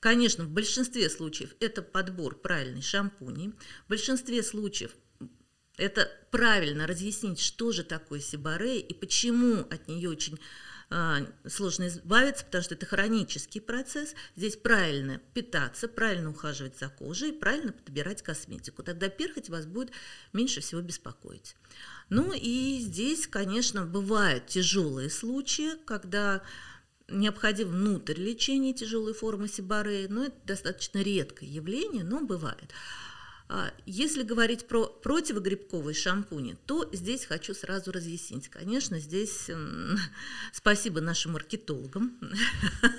Конечно, 0.00 0.44
в 0.44 0.50
большинстве 0.50 1.10
случаев 1.10 1.54
это 1.60 1.82
подбор 1.82 2.36
правильной 2.36 2.82
шампуни. 2.82 3.52
В 3.86 3.90
большинстве 3.90 4.42
случаев 4.42 4.92
это 5.76 6.10
правильно 6.30 6.86
разъяснить, 6.86 7.40
что 7.40 7.72
же 7.72 7.84
такое 7.84 8.20
сибарея 8.20 8.80
и 8.80 8.94
почему 8.94 9.60
от 9.70 9.88
нее 9.88 10.10
очень 10.10 10.38
э, 10.90 11.26
сложно 11.48 11.86
избавиться, 11.86 12.44
потому 12.44 12.64
что 12.64 12.74
это 12.74 12.84
хронический 12.84 13.60
процесс. 13.60 14.14
Здесь 14.34 14.56
правильно 14.56 15.20
питаться, 15.34 15.86
правильно 15.88 16.30
ухаживать 16.30 16.78
за 16.78 16.88
кожей, 16.88 17.32
правильно 17.32 17.72
подбирать 17.72 18.22
косметику. 18.22 18.82
Тогда 18.82 19.08
перхоть 19.08 19.48
вас 19.48 19.66
будет 19.66 19.92
меньше 20.32 20.60
всего 20.60 20.80
беспокоить. 20.80 21.56
Ну 22.08 22.32
и 22.34 22.80
здесь, 22.80 23.26
конечно, 23.26 23.86
бывают 23.86 24.46
тяжелые 24.46 25.10
случаи, 25.10 25.76
когда 25.86 26.42
необходим 27.08 27.68
внутрь 27.68 28.20
лечения 28.20 28.72
тяжелой 28.72 29.14
формы 29.14 29.48
сибареи, 29.48 30.06
но 30.06 30.24
это 30.24 30.36
достаточно 30.44 30.98
редкое 30.98 31.46
явление, 31.46 32.04
но 32.04 32.20
бывает. 32.20 32.72
А, 33.50 33.72
если 33.86 34.22
говорить 34.22 34.68
про 34.68 34.86
противогрибковые 34.86 35.94
шампуни, 35.94 36.58
то 36.66 36.88
здесь 36.92 37.24
хочу 37.24 37.54
сразу 37.54 37.90
разъяснить. 37.92 38.48
Конечно, 38.48 38.98
здесь 38.98 39.50
спасибо 40.52 41.00
нашим 41.00 41.32
маркетологам, 41.32 42.18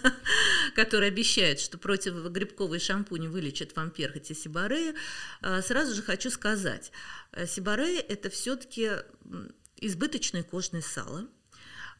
которые 0.75 1.09
обещают, 1.09 1.59
что 1.59 1.77
противогрибковые 1.77 2.79
шампуни 2.79 3.27
вылечат 3.27 3.75
вам 3.75 3.91
перхоть 3.91 4.31
и 4.31 4.33
сибарею. 4.33 4.95
А, 5.41 5.61
сразу 5.61 5.93
же 5.93 6.01
хочу 6.01 6.31
сказать, 6.31 6.91
э, 7.31 7.45
сибарея– 7.45 8.03
это 8.09 8.31
все-таки 8.31 8.89
избыточное 9.77 10.41
кожное 10.41 10.81
сало– 10.81 11.27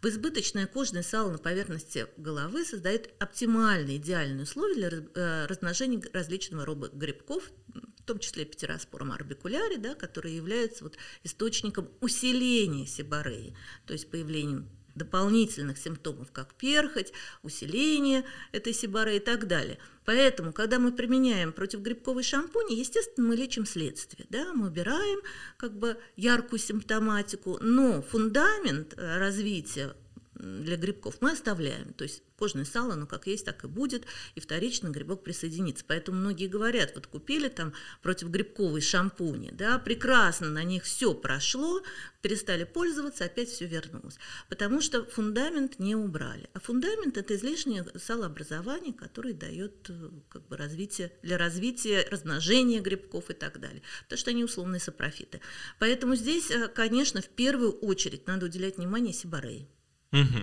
в 0.02 0.06
избыточное 0.06 0.66
кожное 0.66 1.04
сало 1.04 1.32
на 1.32 1.38
поверхности 1.38 2.08
головы 2.16 2.64
создает 2.64 3.10
оптимальные, 3.20 3.98
идеальные 3.98 4.44
условия 4.44 4.76
для 4.76 5.04
э, 5.14 5.46
размножения 5.46 6.02
различного 6.14 6.66
рода 6.66 6.90
грибков, 6.94 7.52
в 7.68 8.04
том 8.04 8.20
числе 8.20 8.46
птероспором 8.46 9.12
орбикуляре, 9.12 9.78
да, 9.78 9.96
которые 9.96 10.38
являются 10.38 10.84
вот 10.86 10.98
источником 11.24 11.90
усиления 12.00 12.88
сибореи, 12.88 13.56
то 13.86 13.94
есть 13.94 14.10
появлением 14.10 14.70
дополнительных 15.00 15.80
симптомов, 15.80 16.32
как 16.32 16.54
перхоть, 16.54 17.12
усиление 17.42 18.24
этой 18.52 18.74
сибары 18.74 19.16
и 19.16 19.20
так 19.20 19.48
далее. 19.48 19.80
Поэтому, 20.06 20.54
когда 20.54 20.80
мы 20.80 20.92
применяем 20.92 21.54
противогрибковый 21.54 22.24
шампунь, 22.24 22.74
естественно, 22.74 23.28
мы 23.28 23.36
лечим 23.36 23.66
следствие. 23.66 24.28
Да? 24.30 24.54
Мы 24.54 24.68
убираем 24.68 25.20
как 25.58 25.78
бы 25.78 25.98
яркую 26.16 26.60
симптоматику, 26.60 27.58
но 27.62 28.02
фундамент 28.02 28.94
э, 28.98 29.18
развития 29.18 29.96
для 30.40 30.78
грибков 30.78 31.18
мы 31.22 31.32
оставляем. 31.32 31.94
То 31.94 32.04
есть 32.04 32.24
кожное 32.38 32.66
сало, 32.66 32.94
оно 32.94 33.06
как 33.06 33.28
есть, 33.28 33.46
так 33.46 33.64
и 33.66 33.68
будет, 33.68 34.06
и 34.36 34.40
вторично 34.40 34.90
грибок 34.90 35.24
присоединится. 35.24 35.84
Поэтому 35.86 36.20
многие 36.20 36.48
говорят, 36.48 36.94
вот 36.96 37.08
купили 37.08 37.50
там 37.50 37.74
противогрибковые 38.02 38.82
шампуни, 38.82 39.52
да, 39.52 39.78
прекрасно 39.78 40.50
на 40.50 40.64
них 40.64 40.84
все 40.84 41.14
прошло, 41.14 41.82
перестали 42.22 42.64
пользоваться, 42.64 43.26
опять 43.26 43.50
все 43.50 43.66
вернулось. 43.66 44.18
Потому 44.48 44.82
что 44.82 45.06
фундамент 45.06 45.80
не 45.80 45.96
убрали. 45.96 46.50
А 46.54 46.60
фундамент– 46.60 47.18
это 47.18 47.36
излишнее 47.36 47.86
салообразование, 47.96 48.94
которое 48.94 49.34
дает 49.34 49.90
э, 49.90 50.10
как 50.30 50.48
бы, 50.48 50.58
развитие, 50.58 51.12
для 51.22 51.38
развития, 51.38 52.08
размножения 52.10 52.80
грибков 52.80 53.30
и 53.30 53.34
так 53.34 53.60
далее. 53.60 53.82
Потому 54.04 54.18
что 54.18 54.32
они 54.32 54.44
условные 54.44 54.80
сапрофиты. 54.80 55.42
Поэтому 55.80 56.16
здесь, 56.16 56.50
э, 56.52 56.70
конечно, 56.70 57.22
в 57.22 57.30
первую 57.30 57.72
очередь 57.72 58.28
надо 58.28 58.46
уделять 58.46 58.78
внимание 58.78 59.14
сибореи. 59.14 59.68
Угу. 60.12 60.40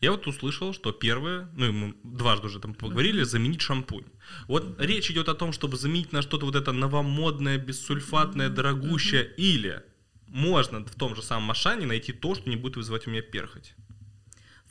Я 0.00 0.10
вот 0.12 0.26
услышал, 0.26 0.74
что 0.74 0.92
первое, 0.92 1.48
ну 1.56 1.72
мы 1.72 1.94
дважды 2.04 2.46
уже 2.46 2.60
там 2.60 2.74
поговорили, 2.74 3.22
заменить 3.22 3.62
шампунь. 3.62 4.04
Вот 4.46 4.78
речь 4.78 5.10
идет 5.10 5.28
о 5.28 5.34
том, 5.34 5.52
чтобы 5.52 5.76
заменить 5.76 6.12
на 6.12 6.22
что-то 6.22 6.44
вот 6.46 6.54
это 6.54 6.72
новомодное, 6.72 7.58
бессульфатное, 7.58 8.50
дорогущее, 8.50 9.32
или 9.36 9.82
можно 10.26 10.84
в 10.84 10.94
том 10.94 11.16
же 11.16 11.22
самом 11.22 11.44
Машане 11.44 11.86
найти 11.86 12.12
то, 12.12 12.34
что 12.34 12.48
не 12.50 12.56
будет 12.56 12.76
вызывать 12.76 13.06
у 13.06 13.10
меня 13.10 13.22
перхоть. 13.22 13.74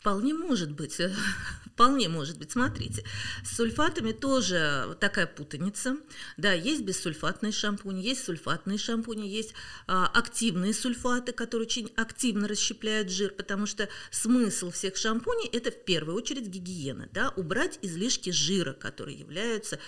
Вполне 0.05 0.35
может 0.35 0.71
быть, 0.71 1.01
вполне 1.73 2.09
может 2.09 2.37
быть. 2.37 2.51
Смотрите, 2.51 3.03
с 3.43 3.55
сульфатами 3.55 4.11
тоже 4.11 4.95
такая 4.99 5.25
путаница. 5.25 5.97
Да, 6.37 6.53
есть 6.53 6.83
бессульфатные 6.83 7.51
шампуни, 7.51 8.03
есть 8.03 8.23
сульфатные 8.23 8.77
шампуни, 8.77 9.27
есть 9.27 9.55
а, 9.87 10.05
активные 10.05 10.75
сульфаты, 10.75 11.31
которые 11.31 11.65
очень 11.65 11.91
активно 11.95 12.47
расщепляют 12.47 13.09
жир, 13.09 13.31
потому 13.31 13.65
что 13.65 13.89
смысл 14.11 14.69
всех 14.69 14.95
шампуней– 14.95 15.49
это 15.51 15.71
в 15.71 15.83
первую 15.85 16.15
очередь 16.15 16.49
гигиена, 16.49 17.09
да, 17.11 17.33
убрать 17.35 17.79
излишки 17.81 18.29
жира, 18.29 18.73
которые 18.73 19.17
являются 19.17 19.79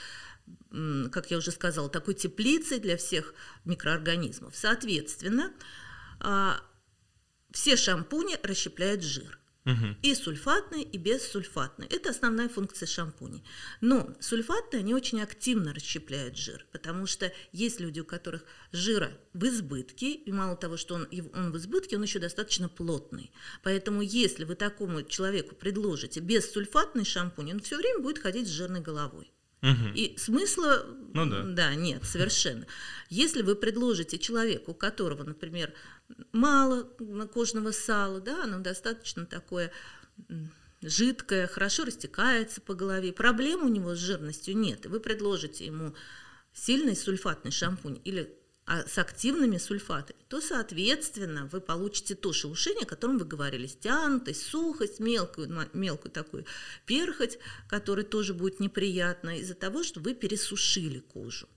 как 1.12 1.30
я 1.30 1.38
уже 1.38 1.52
сказала, 1.52 1.90
такой 1.90 2.16
теплицей 2.16 2.80
для 2.80 2.98
всех 2.98 3.36
микроорганизмов. 3.66 4.56
Соответственно, 4.56 5.54
а, 6.20 6.60
все 7.52 7.76
шампуни 7.76 8.40
расщепляют 8.42 9.04
жир. 9.04 9.38
Угу. 9.68 9.98
И 10.02 10.16
сульфатные, 10.16 10.84
и 10.84 10.98
бессульфатные. 10.98 11.90
Это 11.90 12.12
основная 12.12 12.48
функция 12.48 12.88
шампуней. 12.88 13.44
Но 13.82 14.16
сульфатные, 14.22 14.80
они 14.80 14.94
очень 14.94 15.22
активно 15.22 15.74
расщепляют 15.74 16.38
жир, 16.38 16.66
потому 16.72 17.06
что 17.06 17.34
есть 17.52 17.82
люди, 17.82 18.00
у 18.00 18.06
которых 18.06 18.46
жира 18.72 19.12
в 19.34 19.46
избытке, 19.46 20.14
и 20.14 20.32
мало 20.32 20.56
того, 20.56 20.78
что 20.78 20.96
он, 20.96 21.08
он 21.34 21.52
в 21.52 21.58
избытке, 21.58 21.98
он 21.98 22.04
еще 22.04 22.20
достаточно 22.20 22.70
плотный. 22.70 23.30
Поэтому 23.62 24.02
если 24.02 24.46
вы 24.46 24.56
такому 24.56 25.04
человеку 25.04 25.54
предложите 25.54 26.22
бессульфатный 26.22 27.04
шампунь, 27.04 27.52
он 27.52 27.60
все 27.60 27.76
время 27.76 28.00
будет 28.00 28.20
ходить 28.20 28.48
с 28.48 28.52
жирной 28.52 28.80
головой. 28.80 29.34
Угу. 29.62 29.96
И 29.96 30.18
смысла 30.18 30.86
ну, 31.14 31.26
да. 31.26 31.44
Да, 31.44 31.76
нет, 31.76 32.04
совершенно. 32.06 32.68
Если 33.10 33.42
вы 33.42 33.56
предложите 33.56 34.20
человеку, 34.20 34.72
у 34.72 34.76
которого, 34.76 35.24
например, 35.24 35.74
мало 36.32 36.84
кожного 37.34 37.72
сала, 37.72 38.20
да, 38.20 38.44
оно 38.44 38.60
достаточно 38.60 39.26
такое 39.26 39.72
жидкое, 40.82 41.48
хорошо 41.48 41.86
растекается 41.86 42.62
по 42.62 42.76
голове, 42.76 43.12
проблем 43.14 43.66
у 43.66 43.68
него 43.68 43.96
с 43.96 44.00
жирностью 44.00 44.56
нет, 44.56 44.86
вы 44.86 45.00
предложите 45.00 45.66
ему 45.66 45.96
сильный 46.54 46.96
сульфатный 46.96 47.52
шампунь 47.52 48.00
или 48.04 48.37
а 48.68 48.86
с 48.86 48.98
активными 48.98 49.58
сульфатами, 49.58 50.20
то, 50.28 50.42
соответственно, 50.42 51.48
вы 51.54 51.62
получите 51.62 52.16
то 52.16 52.34
шелушение, 52.34 52.84
о 52.84 52.86
котором 52.86 53.18
вы 53.18 53.24
говорили, 53.24 53.66
стянутость, 53.66 54.44
сухость, 54.44 55.00
мелкую, 55.00 55.70
мелкую 55.72 56.12
такую 56.12 56.46
перхоть, 56.86 57.40
которая 57.70 58.04
тоже 58.04 58.34
будет 58.34 58.60
неприятна 58.60 59.38
из-за 59.40 59.56
того, 59.56 59.84
что 59.84 60.02
вы 60.02 60.14
пересушили 60.14 61.00
кожу. 61.00 61.48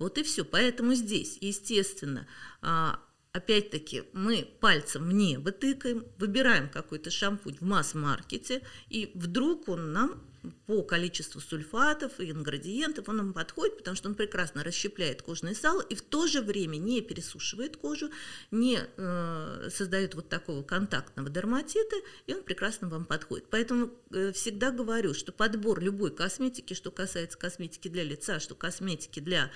Вот 0.00 0.18
и 0.18 0.24
все. 0.24 0.44
Поэтому 0.44 0.94
здесь, 0.94 1.38
естественно, 1.40 2.26
а, 2.60 3.00
опять-таки 3.30 4.02
мы 4.12 4.48
пальцем 4.60 5.08
в 5.08 5.12
небо 5.12 5.52
тыкаем, 5.52 6.04
выбираем 6.18 6.68
какой-то 6.68 7.12
шампунь 7.12 7.56
в 7.56 7.62
масс-маркете, 7.62 8.62
и 8.88 9.12
вдруг 9.14 9.68
он 9.68 9.92
нам 9.92 10.27
по 10.66 10.82
количеству 10.82 11.40
сульфатов 11.40 12.20
и 12.20 12.30
ингредиентов 12.30 13.08
он 13.08 13.16
нам 13.16 13.32
подходит, 13.32 13.78
потому 13.78 13.96
что 13.96 14.08
он 14.08 14.14
прекрасно 14.14 14.62
расщепляет 14.62 15.22
кожное 15.22 15.54
сало 15.54 15.80
и 15.80 15.94
в 15.94 16.02
то 16.02 16.26
же 16.26 16.40
время 16.42 16.76
не 16.76 17.00
пересушивает 17.00 17.76
кожу, 17.76 18.10
не 18.50 18.78
э, 18.78 19.68
создает 19.70 20.14
вот 20.14 20.28
такого 20.28 20.62
контактного 20.62 21.28
дерматита, 21.28 21.96
и 22.26 22.34
он 22.34 22.42
прекрасно 22.42 22.88
вам 22.88 23.04
подходит. 23.04 23.46
Поэтому 23.50 23.90
э, 24.10 24.32
всегда 24.32 24.70
говорю, 24.70 25.14
что 25.14 25.32
подбор 25.32 25.80
любой 25.80 26.14
косметики, 26.14 26.74
что 26.74 26.90
касается 26.90 27.38
косметики 27.38 27.88
для 27.88 28.04
лица, 28.04 28.40
что 28.40 28.54
косметики 28.54 29.20
для 29.20 29.50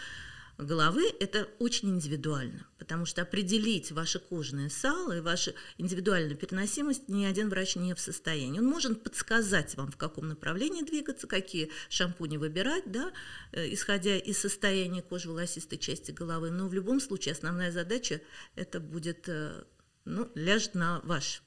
головы 0.65 1.05
это 1.21 1.49
очень 1.59 1.91
индивидуально, 1.91 2.67
потому 2.79 3.07
что 3.07 3.23
определить 3.23 3.93
ваше 3.93 4.19
кожное 4.19 4.69
сало 4.69 5.17
и 5.17 5.21
вашу 5.21 5.53
индивидуальную 5.79 6.37
переносимость 6.37 7.09
ни 7.09 7.25
один 7.25 7.49
врач 7.49 7.77
не 7.77 7.95
в 7.95 8.01
состоянии. 8.01 8.59
Он 8.59 8.67
может 8.67 9.03
подсказать 9.03 9.77
вам, 9.77 9.91
в 9.91 9.97
каком 9.97 10.29
направлении 10.29 10.83
двигаться, 10.83 11.27
какие 11.27 11.71
шампуни 11.89 12.37
выбирать, 12.37 12.91
да, 12.91 13.13
э, 13.53 13.73
исходя 13.73 14.17
из 14.17 14.39
состояния 14.39 15.03
кожи 15.03 15.29
волосистой 15.29 15.79
части 15.79 16.11
головы, 16.11 16.51
но 16.51 16.69
в 16.69 16.75
любом 16.75 17.01
случае 17.01 17.33
основная 17.33 17.73
задача 17.73 18.21
это 18.55 18.81
будет, 18.81 19.29
э, 19.29 19.65
ну, 20.05 20.31
ляжет 20.35 20.75
на 20.75 21.01
ваш 21.05 21.43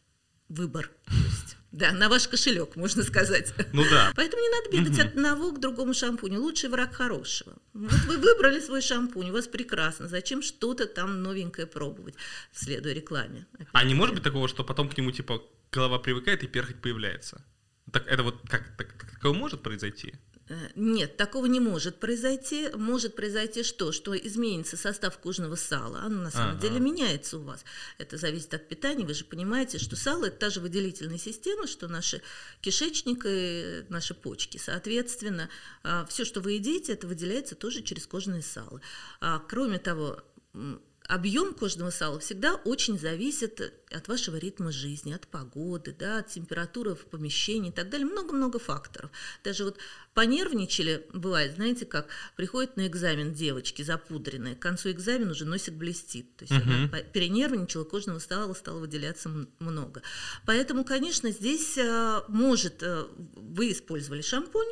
выбор. 0.50 0.92
Да, 1.72 1.92
на 1.92 2.08
ваш 2.08 2.28
кошелек, 2.30 2.78
можно 2.78 3.04
сказать. 3.04 3.54
Ну 3.74 3.84
да. 3.90 4.14
Поэтому 4.16 4.42
не 4.42 4.50
надо 4.50 4.70
бегать 4.72 4.98
угу. 4.98 5.08
от 5.08 5.16
одного 5.16 5.52
к 5.52 5.60
другому 5.60 5.94
шампуню. 5.94 6.42
Лучший 6.42 6.70
враг 6.70 6.94
хорошего. 6.94 7.54
Вот 7.74 8.00
вы 8.08 8.18
выбрали 8.18 8.62
свой 8.62 8.82
шампунь, 8.82 9.30
у 9.30 9.34
вас 9.34 9.48
прекрасно. 9.48 10.08
Зачем 10.08 10.42
что-то 10.42 10.86
там 10.86 11.22
новенькое 11.22 11.68
пробовать, 11.68 12.16
следуя 12.54 12.94
рекламе? 12.94 13.46
А 13.74 13.84
не 13.84 13.94
может 13.94 14.16
быть 14.16 14.24
такого, 14.24 14.48
что 14.48 14.64
потом 14.64 14.88
к 14.88 14.98
нему 14.98 15.12
типа 15.12 15.44
голова 15.72 16.00
привыкает 16.00 16.44
и 16.44 16.48
перхоть 16.48 16.82
появляется? 16.82 17.44
Так 17.92 18.08
это 18.08 18.24
вот 18.24 18.42
как, 18.50 18.76
так, 18.78 19.12
такое 19.12 19.34
может 19.34 19.62
произойти? 19.62 20.14
Э, 20.48 20.70
нет, 20.76 21.18
такого 21.18 21.48
не 21.48 21.60
может 21.60 22.00
произойти. 22.00 22.70
Может 22.74 23.16
произойти 23.16 23.64
что? 23.64 23.92
Что 23.92 24.16
изменится 24.16 24.78
состав 24.78 25.18
кожного 25.18 25.56
сала. 25.56 26.00
Оно 26.00 26.24
на 26.24 26.32
самом 26.32 26.58
ага. 26.58 26.62
деле 26.62 26.80
меняется 26.80 27.38
у 27.38 27.42
вас. 27.42 27.66
Это 27.98 28.18
зависит 28.18 28.54
от 28.54 28.68
питания. 28.68 29.06
Вы 29.06 29.14
же 29.14 29.26
понимаете, 29.26 29.80
что 29.80 29.96
сало– 29.96 30.26
это 30.28 30.38
та 30.38 30.50
же 30.50 30.60
выделительная 30.60 31.18
система, 31.18 31.68
что 31.68 31.88
наши 31.88 32.22
кишечник 32.62 33.26
и 33.26 33.86
наши 33.90 34.14
почки. 34.14 34.58
Соответственно, 34.58 35.50
а, 35.84 36.06
все, 36.06 36.26
что 36.26 36.42
вы 36.42 36.54
едите, 36.54 36.94
это 36.94 37.08
выделяется 37.08 37.56
тоже 37.56 37.82
через 37.82 38.06
кожное 38.06 38.42
сало. 38.42 38.82
А, 39.22 39.40
кроме 39.40 39.80
того, 39.80 40.22
объем 41.08 41.54
кожного 41.54 41.90
сала 41.92 42.20
всегда 42.20 42.56
очень 42.56 42.98
зависит 42.98 43.74
от 43.92 44.08
вашего 44.08 44.38
ритма 44.38 44.72
жизни, 44.72 45.14
от 45.14 45.28
погоды, 45.28 45.96
да, 45.98 46.20
от 46.20 46.28
температуры 46.28 46.96
в 46.96 47.06
помещении 47.06 47.70
и 47.70 47.74
так 47.74 47.90
далее. 47.90 48.08
Много-много 48.08 48.60
факторов. 48.60 49.12
Даже 49.44 49.66
вот 49.66 49.78
понервничали, 50.14 51.06
бывает, 51.14 51.56
знаете, 51.56 51.86
как 51.86 52.08
приходит 52.36 52.78
на 52.78 52.88
экзамен 52.88 53.34
девочки 53.34 53.82
запудренные, 53.84 54.56
к 54.56 54.60
концу 54.60 54.92
экзамена 54.92 55.32
уже 55.32 55.46
носик 55.46 55.76
блестит. 55.76 56.36
То 56.38 56.46
есть 56.46 56.54
uh-huh. 56.54 56.90
она 56.90 57.02
перенервничала, 57.02 57.84
кожного 57.84 58.20
сала 58.20 58.54
стало 58.54 58.80
выделяться 58.80 59.30
много. 59.60 60.02
Поэтому, 60.46 60.84
конечно, 60.84 61.30
здесь 61.32 61.78
а, 61.78 62.26
может, 62.28 62.82
а, 62.82 63.08
вы 63.36 63.72
использовали 63.72 64.22
шампунь, 64.22 64.68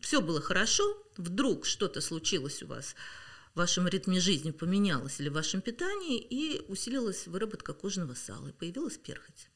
все 0.00 0.20
было 0.20 0.40
хорошо, 0.40 0.84
вдруг 1.16 1.66
что-то 1.66 2.00
случилось 2.00 2.62
у 2.62 2.66
вас– 2.66 2.94
в 3.56 3.58
вашем 3.58 3.88
ритме 3.88 4.20
жизни 4.20 4.50
поменялось 4.50 5.18
или 5.18 5.30
в 5.30 5.32
вашем 5.32 5.62
питании, 5.62 6.20
и 6.20 6.60
усилилась 6.68 7.26
выработка 7.26 7.72
кожного 7.72 8.12
сала, 8.12 8.48
и 8.48 8.52
появилась 8.52 8.98
перхоть. 8.98 9.48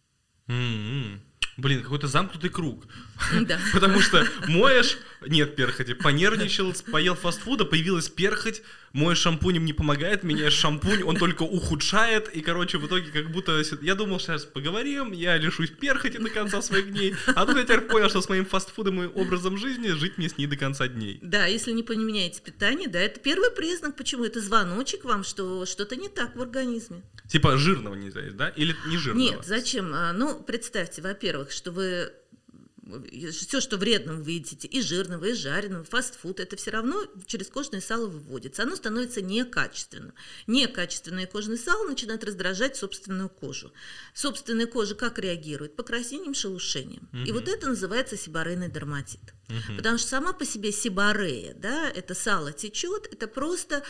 Mm-hmm. 0.49 1.19
Блин, 1.59 1.83
какой-то 1.83 2.09
замкнутый 2.09 2.49
круг. 2.49 2.87
Да. 3.43 3.61
Потому 3.75 4.01
что 4.01 4.27
моешь, 4.49 4.97
нет 5.27 5.55
перхоти, 5.55 5.93
понервничал, 5.93 6.73
поел 6.91 7.15
фастфуда, 7.15 7.67
появилась 7.67 8.09
перхоть, 8.09 8.63
мой 8.93 9.15
шампунем 9.15 9.65
не 9.65 9.73
помогает, 9.73 10.23
меняешь 10.23 10.55
шампунь, 10.55 11.03
он 11.03 11.17
только 11.17 11.43
ухудшает, 11.43 12.29
и, 12.35 12.41
короче, 12.41 12.79
в 12.79 12.87
итоге 12.87 13.11
как 13.11 13.31
будто... 13.31 13.63
Я 13.83 13.95
думал, 13.95 14.19
сейчас 14.19 14.45
поговорим, 14.45 15.13
я 15.13 15.37
лишусь 15.37 15.71
перхоти 15.71 16.19
до 16.19 16.31
конца 16.31 16.61
своих 16.63 16.93
дней, 16.93 17.15
а 17.27 17.47
тут 17.47 17.57
я 17.57 17.63
теперь 17.65 17.83
понял, 17.83 18.09
что 18.09 18.21
с 18.21 18.29
моим 18.29 18.45
фастфудом 18.45 19.03
и 19.03 19.07
образом 19.07 19.57
жизни 19.57 19.89
жить 19.89 20.19
мне 20.19 20.29
с 20.29 20.39
ней 20.39 20.47
до 20.47 20.57
конца 20.57 20.89
дней. 20.89 21.19
Да, 21.23 21.47
если 21.47 21.73
не 21.73 21.83
поменяете 21.83 22.41
питание, 22.43 22.89
да, 22.89 23.01
это 23.01 23.21
первый 23.21 23.51
признак, 23.51 23.97
почему 23.97 24.25
это 24.25 24.41
звоночек 24.41 25.05
вам, 25.05 25.25
что 25.25 25.67
что-то 25.67 25.97
не 25.97 26.09
так 26.09 26.35
в 26.37 26.43
организме. 26.43 27.03
Типа 27.29 27.57
жирного 27.57 27.95
нельзя 27.95 28.23
есть, 28.23 28.37
да? 28.37 28.49
Или 28.49 28.75
не 28.89 28.97
жирного? 28.97 29.23
Нет, 29.23 29.41
зачем? 29.45 29.93
А, 29.95 30.13
ну, 30.13 30.43
представьте, 30.43 31.01
во-первых, 31.01 31.53
что 31.53 31.71
вы 31.71 32.13
все, 33.33 33.61
что 33.61 33.77
вредным 33.77 34.23
вы 34.23 34.33
едите, 34.33 34.69
и 34.69 34.81
жирного, 34.81 35.27
и 35.27 35.33
жареного, 35.33 35.85
фастфуд, 35.85 36.41
это 36.41 36.57
все 36.57 36.71
равно 36.71 37.07
через 37.27 37.49
кожное 37.49 37.81
сало 37.81 38.07
выводится. 38.07 38.63
Оно 38.63 38.77
становится 38.77 39.23
некачественным. 39.23 40.15
Некачественное 40.47 41.27
кожное 41.27 41.57
сало 41.57 41.89
начинает 41.89 42.25
раздражать 42.25 42.77
собственную 42.77 43.29
кожу. 43.29 43.73
Собственная 44.15 44.67
кожа 44.67 44.95
как 44.95 45.19
реагирует? 45.19 45.77
Покраснением, 45.77 46.35
шелушением. 46.35 47.09
Угу. 47.13 47.23
И 47.23 47.33
вот 47.33 47.49
это 47.49 47.69
называется 47.69 48.17
сибарейный 48.17 48.71
дерматит. 48.71 49.21
Угу. 49.49 49.77
Потому 49.77 49.99
что 49.99 50.09
сама 50.09 50.33
по 50.33 50.45
себе 50.45 50.73
сибарея, 50.73 51.55
да, 51.55 51.91
это 51.91 52.15
сало 52.15 52.53
течет, 52.53 53.09
это 53.13 53.27
просто 53.27 53.83
Э, 53.83 53.85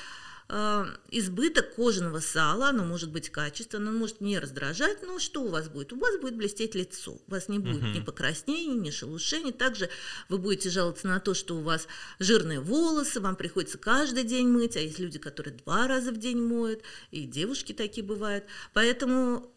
избыток 1.11 1.77
кожаного 1.77 2.19
сала, 2.19 2.71
оно 2.71 2.85
может 2.85 3.13
быть 3.13 3.31
качественным, 3.31 3.91
оно 3.91 3.99
может 4.01 4.21
не 4.21 4.37
раздражать, 4.39 5.01
но 5.03 5.21
что 5.21 5.43
у 5.43 5.49
вас 5.49 5.69
будет? 5.69 5.93
У 5.93 5.99
вас 5.99 6.19
будет 6.19 6.37
блестеть 6.37 6.75
лицо, 6.75 7.13
у 7.13 7.31
вас 7.31 7.49
не 7.49 7.61
будет 7.61 7.83
uh-huh. 7.83 7.99
ни 7.99 8.01
покраснений, 8.01 8.75
ни 8.75 8.91
шелушений, 8.91 9.53
также 9.53 9.89
вы 10.29 10.39
будете 10.39 10.69
жаловаться 10.69 11.07
на 11.07 11.21
то, 11.21 11.35
что 11.35 11.57
у 11.57 11.61
вас 11.61 11.87
жирные 12.19 12.59
волосы, 12.59 13.21
вам 13.21 13.37
приходится 13.37 13.79
каждый 13.79 14.25
день 14.25 14.49
мыть, 14.49 14.77
а 14.77 14.81
есть 14.81 14.99
люди, 14.99 15.21
которые 15.21 15.55
два 15.55 15.87
раза 15.87 16.11
в 16.11 16.17
день 16.17 16.39
моют, 16.39 16.83
и 17.13 17.27
девушки 17.27 17.73
такие 17.73 18.05
бывают, 18.05 18.45
поэтому 18.73 19.55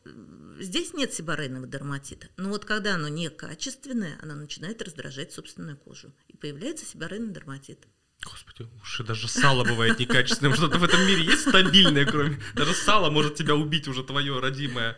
здесь 0.60 0.94
нет 0.94 1.12
сибарейного 1.12 1.66
дерматита, 1.66 2.28
но 2.38 2.50
вот 2.50 2.66
когда 2.66 2.96
оно 2.96 3.08
некачественное, 3.08 4.20
оно 4.22 4.36
начинает 4.36 4.80
раздражать 4.84 5.34
собственную 5.34 5.78
кожу, 5.78 6.14
и 6.28 6.38
появляется 6.38 6.86
сибарейный 6.86 7.34
дерматит. 7.34 7.80
Господи, 8.24 8.70
уж 8.82 9.00
даже 9.00 9.28
сало 9.28 9.64
бывает 9.64 10.00
некачественным. 10.00 10.56
Что-то 10.56 10.78
в 10.78 10.84
этом 10.84 11.06
мире 11.06 11.24
есть 11.24 11.50
стабильное, 11.50 12.06
кроме... 12.06 12.40
Даже 12.54 12.74
сало 12.74 13.10
может 13.10 13.36
тебя 13.36 13.56
убить 13.56 13.88
уже 13.88 14.04
твое 14.04 14.40
родимое. 14.40 14.98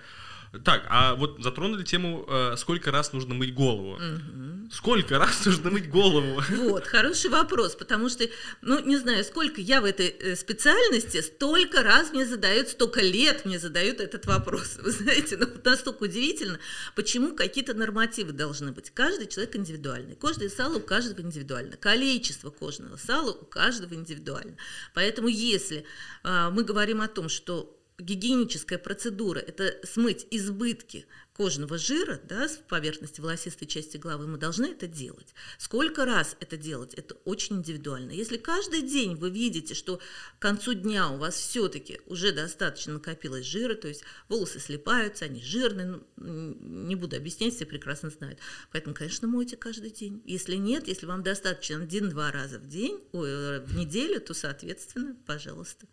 Так, 0.63 0.85
а 0.89 1.15
вот 1.15 1.41
затронули 1.43 1.83
тему, 1.83 2.25
э, 2.27 2.55
сколько 2.57 2.91
раз 2.91 3.13
нужно 3.13 3.33
мыть 3.33 3.53
голову. 3.53 3.93
Угу. 3.93 4.69
Сколько 4.71 5.19
раз 5.19 5.45
нужно 5.45 5.71
мыть 5.71 5.89
голову? 5.89 6.41
Вот, 6.49 6.85
хороший 6.85 7.29
вопрос, 7.29 7.75
потому 7.75 8.09
что, 8.09 8.25
ну, 8.61 8.79
не 8.79 8.97
знаю, 8.97 9.23
сколько 9.23 9.61
я 9.61 9.81
в 9.81 9.85
этой 9.85 10.07
э, 10.07 10.35
специальности, 10.35 11.21
столько 11.21 11.83
раз 11.83 12.11
мне 12.11 12.25
задают, 12.25 12.69
столько 12.69 13.01
лет 13.01 13.45
мне 13.45 13.59
задают 13.59 13.99
этот 13.99 14.25
вопрос. 14.25 14.77
Вы 14.81 14.91
знаете, 14.91 15.37
ну, 15.37 15.47
настолько 15.63 16.03
удивительно, 16.03 16.59
почему 16.95 17.35
какие-то 17.35 17.73
нормативы 17.73 18.31
должны 18.31 18.71
быть. 18.71 18.91
Каждый 18.91 19.27
человек 19.27 19.55
индивидуальный. 19.55 20.15
Кожное 20.15 20.49
сало 20.49 20.77
у 20.77 20.81
каждого 20.81 21.21
индивидуально. 21.21 21.77
Количество 21.77 22.49
кожного 22.49 22.97
сала 22.97 23.31
у 23.31 23.45
каждого 23.45 23.93
индивидуально. 23.93 24.57
Поэтому 24.93 25.27
если 25.27 25.85
э, 26.23 26.49
мы 26.51 26.63
говорим 26.63 27.01
о 27.01 27.07
том, 27.07 27.29
что 27.29 27.71
гигиеническая 27.97 28.77
процедура– 28.77 29.39
это 29.47 29.79
смыть 29.86 30.27
избытки 30.31 31.05
кожного 31.36 31.77
жира 31.77 32.19
да, 32.23 32.47
с 32.47 32.58
поверхности 32.58 33.19
волосистой 33.19 33.67
части 33.67 33.97
головы, 33.97 34.25
мы 34.27 34.38
должны 34.38 34.67
это 34.67 34.88
делать. 34.88 35.34
Сколько 35.58 36.05
раз 36.05 36.38
это 36.39 36.55
делать, 36.55 36.93
это 36.93 37.15
очень 37.25 37.58
индивидуально. 37.58 38.12
Если 38.12 38.38
каждый 38.38 38.81
день 38.81 39.15
вы 39.15 39.29
видите, 39.29 39.73
что 39.73 39.97
к 39.97 40.41
концу 40.41 40.73
дня 40.73 41.10
у 41.10 41.17
вас 41.17 41.36
все-таки 41.36 41.99
уже 42.05 42.31
достаточно 42.31 42.93
накопилось 42.93 43.45
жира, 43.45 43.75
то 43.75 43.89
есть 43.89 44.03
волосы 44.29 44.60
слипаются, 44.60 45.25
они 45.25 45.41
жирные, 45.41 46.01
ну, 46.15 46.58
не 46.60 46.95
буду 46.95 47.17
объяснять, 47.17 47.53
все 47.53 47.65
прекрасно 47.65 48.10
знают. 48.10 48.39
Поэтому, 48.71 48.95
конечно, 48.95 49.27
мойте 49.27 49.58
каждый 49.58 49.91
день. 49.91 50.21
Если 50.25 50.55
нет, 50.55 50.88
если 50.88 51.05
вам 51.05 51.21
достаточно 51.21 51.81
один-два 51.81 52.31
раза 52.31 52.60
в 52.60 52.67
день, 52.67 53.03
ой, 53.12 53.60
в 53.60 53.75
неделю, 53.75 54.21
то, 54.21 54.34
соответственно, 54.34 55.17
пожалуйста. 55.25 55.86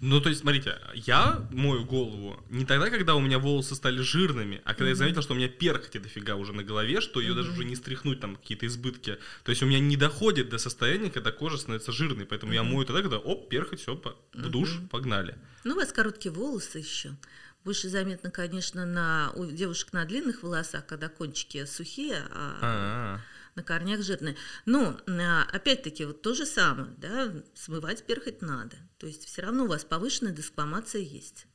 Ну, 0.00 0.20
то 0.20 0.28
есть, 0.28 0.40
смотрите, 0.40 0.78
я 0.94 1.46
мою 1.50 1.84
голову 1.84 2.42
не 2.50 2.64
тогда, 2.64 2.90
когда 2.90 3.14
у 3.14 3.20
меня 3.20 3.38
волосы 3.38 3.74
стали 3.74 4.00
жирными, 4.00 4.60
а 4.64 4.74
когда 4.74 4.86
mm-hmm. 4.86 4.88
я 4.88 4.94
заметил, 4.94 5.22
что 5.22 5.34
у 5.34 5.36
меня 5.36 5.48
перхоти 5.48 5.98
дофига 5.98 6.36
уже 6.36 6.52
на 6.52 6.62
голове, 6.62 7.00
что 7.00 7.20
ее 7.20 7.32
mm-hmm. 7.32 7.34
даже 7.36 7.50
уже 7.52 7.64
не 7.64 7.76
стряхнуть, 7.76 8.20
там, 8.20 8.36
какие-то 8.36 8.66
избытки. 8.66 9.18
То 9.44 9.50
есть 9.50 9.62
у 9.62 9.66
меня 9.66 9.80
не 9.80 9.96
доходит 9.96 10.48
до 10.48 10.58
состояния, 10.58 11.10
когда 11.10 11.32
кожа 11.32 11.58
становится 11.58 11.92
жирной. 11.92 12.26
Поэтому 12.26 12.52
mm-hmm. 12.52 12.56
я 12.56 12.62
мою 12.62 12.84
тогда, 12.84 13.02
когда, 13.02 13.18
оп, 13.18 13.48
перхоть, 13.48 13.80
все, 13.80 14.00
в 14.32 14.48
душ, 14.48 14.78
погнали. 14.90 15.36
Ну, 15.64 15.74
у 15.74 15.76
вас 15.76 15.92
короткие 15.92 16.32
волосы 16.32 16.78
еще. 16.78 17.16
Больше 17.64 17.88
заметно, 17.88 18.30
конечно, 18.30 18.84
на, 18.84 19.30
у 19.36 19.46
девушек 19.46 19.92
на 19.92 20.04
длинных 20.04 20.42
волосах, 20.42 20.84
когда 20.86 21.08
кончики 21.08 21.64
сухие, 21.64 22.24
а 22.30 22.58
А-а-а 22.60 23.20
на 23.54 23.62
корнях 23.62 24.02
жирные. 24.02 24.36
Но, 24.66 24.98
а, 25.06 25.46
опять-таки, 25.52 26.04
вот 26.04 26.22
то 26.22 26.34
же 26.34 26.46
самое, 26.46 26.92
да, 26.98 27.32
смывать 27.54 28.04
перхоть 28.06 28.42
надо. 28.42 28.76
То 28.98 29.06
есть 29.06 29.26
все 29.26 29.42
равно 29.42 29.64
у 29.64 29.68
вас 29.68 29.84
повышенная 29.84 30.32
дескламация 30.32 31.02
есть. 31.02 31.46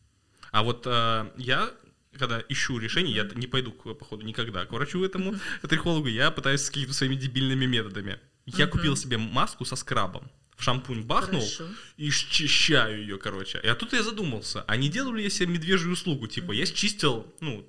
А 0.51 0.63
вот 0.63 0.86
э, 0.86 1.31
я 1.38 1.73
когда 2.17 2.43
ищу 2.49 2.79
решение, 2.79 3.15
я 3.15 3.29
не 3.36 3.47
пойду, 3.47 3.71
походу, 3.71 4.25
никогда 4.25 4.65
к 4.65 4.71
врачу 4.71 5.03
этому, 5.03 5.36
к 5.62 5.67
трихологу, 5.67 6.07
я 6.07 6.31
пытаюсь 6.31 6.62
с 6.62 6.69
какими-то 6.69 6.93
своими 6.93 7.15
дебильными 7.15 7.65
методами. 7.65 8.19
Я 8.45 8.67
купил 8.67 8.95
себе 8.95 9.17
маску 9.17 9.65
со 9.65 9.75
скрабом. 9.75 10.31
В 10.55 10.63
шампунь 10.63 11.03
бахнул 11.03 11.41
Хорошо. 11.41 11.65
и 11.97 12.10
счищаю 12.10 13.01
ее, 13.01 13.19
короче. 13.19 13.60
И 13.62 13.67
а 13.67 13.75
тут 13.75 13.93
я 13.93 14.01
задумался, 14.01 14.63
а 14.67 14.75
не 14.75 14.89
делаю 14.89 15.17
ли 15.17 15.23
я 15.23 15.29
себе 15.29 15.53
медвежью 15.53 15.91
услугу? 15.91 16.25
Типа, 16.25 16.51
я 16.51 16.65
счистил, 16.65 17.31
ну, 17.41 17.63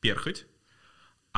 перхоть, 0.00 0.44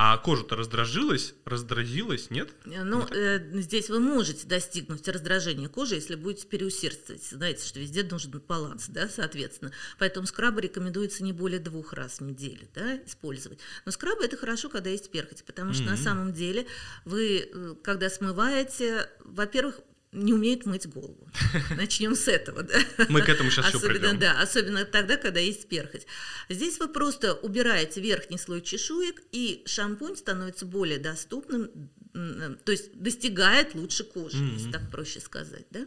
а 0.02 0.16
кожа-то 0.16 0.56
раздражилась, 0.56 1.34
раздразилась, 1.44 2.30
нет? 2.30 2.54
Ну, 2.64 3.06
э, 3.10 3.60
здесь 3.60 3.90
вы 3.90 4.00
можете 4.00 4.46
достигнуть 4.46 5.06
раздражения 5.06 5.68
кожи, 5.68 5.96
если 5.96 6.14
будете 6.14 6.46
переусердствовать. 6.46 7.22
Знаете, 7.22 7.66
что 7.66 7.80
везде 7.80 8.02
быть 8.30 8.44
баланс, 8.44 8.86
да, 8.88 9.10
соответственно. 9.10 9.72
Поэтому 9.98 10.26
скрабы 10.26 10.62
рекомендуется 10.62 11.22
не 11.22 11.34
более 11.34 11.60
двух 11.60 11.92
раз 11.92 12.20
в 12.20 12.22
неделю, 12.22 12.66
да, 12.74 12.96
использовать. 13.04 13.58
Но 13.84 13.92
скрабы 13.92 14.24
это 14.24 14.38
хорошо, 14.38 14.70
когда 14.70 14.88
есть 14.88 15.10
перхоть, 15.10 15.44
потому 15.44 15.74
что 15.74 15.82
mm-hmm. 15.82 15.90
на 15.90 15.96
самом 15.98 16.32
деле 16.32 16.66
вы, 17.04 17.50
э, 17.52 17.74
когда 17.82 18.08
смываете, 18.08 19.06
во-первых, 19.22 19.80
не 20.12 20.32
умеют 20.32 20.66
мыть 20.66 20.88
голову. 20.88 21.28
Начнем 21.76 22.14
с 22.14 22.26
этого, 22.26 22.62
да. 22.62 22.78
Мы 23.08 23.22
к 23.22 23.28
этому 23.28 23.50
сейчас 23.50 23.66
особенно, 23.66 23.92
еще 23.92 24.00
придем. 24.00 24.18
Да, 24.18 24.40
особенно 24.40 24.84
тогда, 24.84 25.16
когда 25.16 25.40
есть 25.40 25.68
перхоть. 25.68 26.06
Здесь 26.48 26.78
вы 26.78 26.88
просто 26.88 27.34
убираете 27.34 28.00
верхний 28.00 28.38
слой 28.38 28.60
чешуек, 28.60 29.22
и 29.30 29.62
шампунь 29.66 30.16
становится 30.16 30.66
более 30.66 30.98
доступным, 30.98 31.70
то 32.12 32.72
есть 32.72 32.92
достигает 33.00 33.74
лучше 33.74 34.04
кожи, 34.04 34.36
mm-hmm. 34.36 34.54
если 34.54 34.72
так 34.72 34.90
проще 34.90 35.20
сказать, 35.20 35.66
да? 35.70 35.86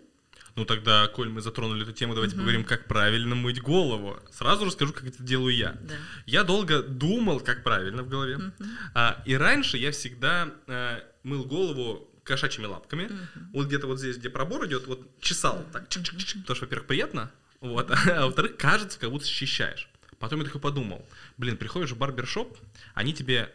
Ну 0.56 0.66
тогда, 0.66 1.08
коль 1.08 1.30
мы 1.30 1.42
затронули 1.42 1.82
эту 1.82 1.94
тему, 1.94 2.14
давайте 2.14 2.36
угу. 2.36 2.44
поговорим, 2.44 2.64
как 2.64 2.88
правильно 2.88 3.34
мыть 3.34 3.60
голову. 3.60 4.20
Сразу 4.32 4.66
расскажу, 4.66 4.94
как 4.94 5.08
это 5.08 5.24
делаю 5.24 5.56
я. 5.56 5.72
Да. 5.82 5.96
Я 6.28 6.44
долго 6.44 6.84
думал, 6.84 7.40
как 7.40 7.64
правильно 7.64 8.04
в 8.04 8.08
голове. 8.08 8.36
Угу. 8.36 8.54
А, 8.94 9.24
и 9.26 9.34
раньше 9.34 9.78
я 9.78 9.92
всегда 9.92 10.54
а, 10.68 11.04
мыл 11.24 11.44
голову 11.46 12.13
кошачьими 12.24 12.66
лапками. 12.66 13.06
Угу. 13.06 13.16
Вот 13.54 13.68
где-то 13.68 13.88
вот 13.88 14.00
здесь, 14.00 14.18
где 14.18 14.30
пробор 14.30 14.66
идет, 14.66 14.88
вот 14.88 15.08
чесал 15.20 15.66
так, 15.72 15.90
чик 15.90 16.04
-чик 16.04 16.18
-чик, 16.18 16.42
потому 16.42 16.56
что, 16.56 16.66
во-первых, 16.66 16.88
приятно, 16.88 17.32
вот, 17.60 17.92
а 18.10 18.26
во-вторых, 18.26 18.58
кажется, 18.58 19.00
как 19.00 19.10
будто 19.10 19.26
счищаешь. 19.26 19.90
Потом 20.20 20.40
я 20.40 20.46
такой 20.46 20.62
подумал, 20.62 21.06
блин, 21.38 21.58
приходишь 21.58 21.92
в 21.92 21.98
барбершоп, 21.98 22.58
они 22.94 23.14
тебе 23.14 23.54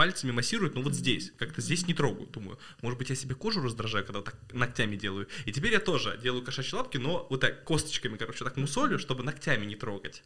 пальцами 0.00 0.32
массируют, 0.32 0.74
но 0.74 0.80
вот 0.80 0.94
здесь, 0.94 1.30
как-то 1.36 1.60
здесь 1.60 1.86
не 1.86 1.92
трогают. 1.92 2.30
Думаю, 2.30 2.58
может 2.80 2.98
быть, 2.98 3.10
я 3.10 3.16
себе 3.16 3.34
кожу 3.34 3.60
раздражаю, 3.60 4.04
когда 4.06 4.22
так 4.22 4.34
ногтями 4.50 4.96
делаю. 4.96 5.28
И 5.44 5.52
теперь 5.52 5.72
я 5.72 5.78
тоже 5.78 6.18
делаю 6.22 6.42
кошачьи 6.42 6.74
лапки, 6.74 6.96
но 6.96 7.26
вот 7.28 7.40
так 7.40 7.64
косточками, 7.64 8.16
короче, 8.16 8.44
так 8.44 8.56
мусолю, 8.56 8.98
чтобы 8.98 9.22
ногтями 9.22 9.66
не 9.66 9.76
трогать. 9.76 10.22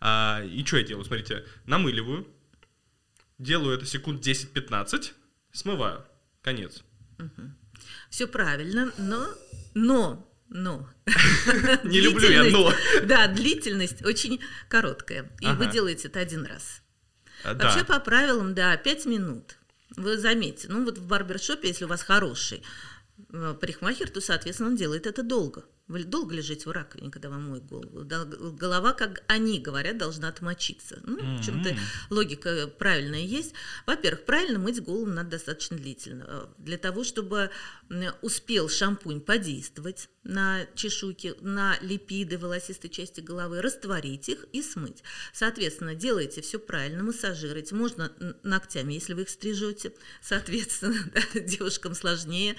А, 0.00 0.42
и 0.44 0.62
что 0.64 0.76
я 0.76 0.82
делаю? 0.82 1.06
Смотрите, 1.06 1.46
намыливаю, 1.64 2.28
делаю 3.38 3.76
это 3.76 3.86
секунд 3.86 4.26
10-15, 4.26 5.12
смываю. 5.52 6.04
Конец. 6.42 6.84
Угу. 7.18 7.50
Все 8.10 8.26
правильно, 8.26 8.92
но, 8.98 9.26
но 9.74 10.30
но. 10.48 10.88
Не 11.84 12.00
люблю 12.00 12.30
я 12.30 12.44
но. 12.44 12.72
Да, 13.04 13.26
длительность 13.26 14.04
очень 14.04 14.40
короткая. 14.68 15.30
И 15.40 15.46
вы 15.48 15.66
делаете 15.66 16.08
это 16.08 16.20
один 16.20 16.44
раз. 16.44 16.82
А, 17.42 17.54
да. 17.54 17.64
Вообще 17.64 17.84
по 17.84 17.98
правилам, 17.98 18.54
да, 18.54 18.76
5 18.76 19.06
минут. 19.06 19.56
Вы 19.96 20.16
заметите, 20.16 20.68
ну 20.68 20.84
вот 20.84 20.98
в 20.98 21.06
барбершопе, 21.06 21.68
если 21.68 21.84
у 21.84 21.88
вас 21.88 22.02
хороший 22.02 22.62
э, 23.32 23.54
парикмахер, 23.60 24.10
то, 24.10 24.20
соответственно, 24.20 24.70
он 24.70 24.76
делает 24.76 25.06
это 25.06 25.22
долго. 25.22 25.64
Долго 25.86 26.34
лежите 26.34 26.66
в 26.66 26.72
раковине, 26.72 27.10
когда 27.10 27.28
вам 27.28 27.50
моют 27.50 27.64
голову. 27.66 28.04
Голова, 28.04 28.94
как 28.94 29.22
они 29.26 29.58
говорят, 29.58 29.98
должна 29.98 30.28
отмочиться. 30.28 30.98
Ну, 31.04 31.18
mm-hmm. 31.18 31.38
в 31.38 31.44
чем-то 31.44 31.76
логика 32.08 32.66
правильная 32.68 33.20
есть. 33.20 33.52
Во-первых, 33.86 34.24
правильно 34.24 34.58
мыть 34.58 34.82
голову 34.82 35.06
надо 35.06 35.30
достаточно 35.30 35.76
длительно. 35.76 36.24
Э, 36.26 36.46
для 36.56 36.78
того, 36.78 37.04
чтобы 37.04 37.50
успел 38.22 38.70
шампунь 38.70 39.20
подействовать 39.20 40.08
на 40.22 40.66
чешуйки, 40.74 41.34
на 41.40 41.76
липиды 41.82 42.38
волосистой 42.38 42.88
части 42.88 43.20
головы, 43.20 43.60
растворить 43.60 44.30
их 44.30 44.46
и 44.52 44.62
смыть. 44.62 45.02
Соответственно, 45.34 45.94
делаете 45.94 46.40
все 46.40 46.58
правильно, 46.58 47.02
массажируете. 47.02 47.74
Можно 47.74 48.10
ногтями, 48.42 48.94
если 48.94 49.12
вы 49.12 49.22
их 49.22 49.28
стрижете, 49.28 49.92
соответственно, 50.22 50.96
да, 51.14 51.40
девушкам 51.40 51.94
сложнее, 51.94 52.56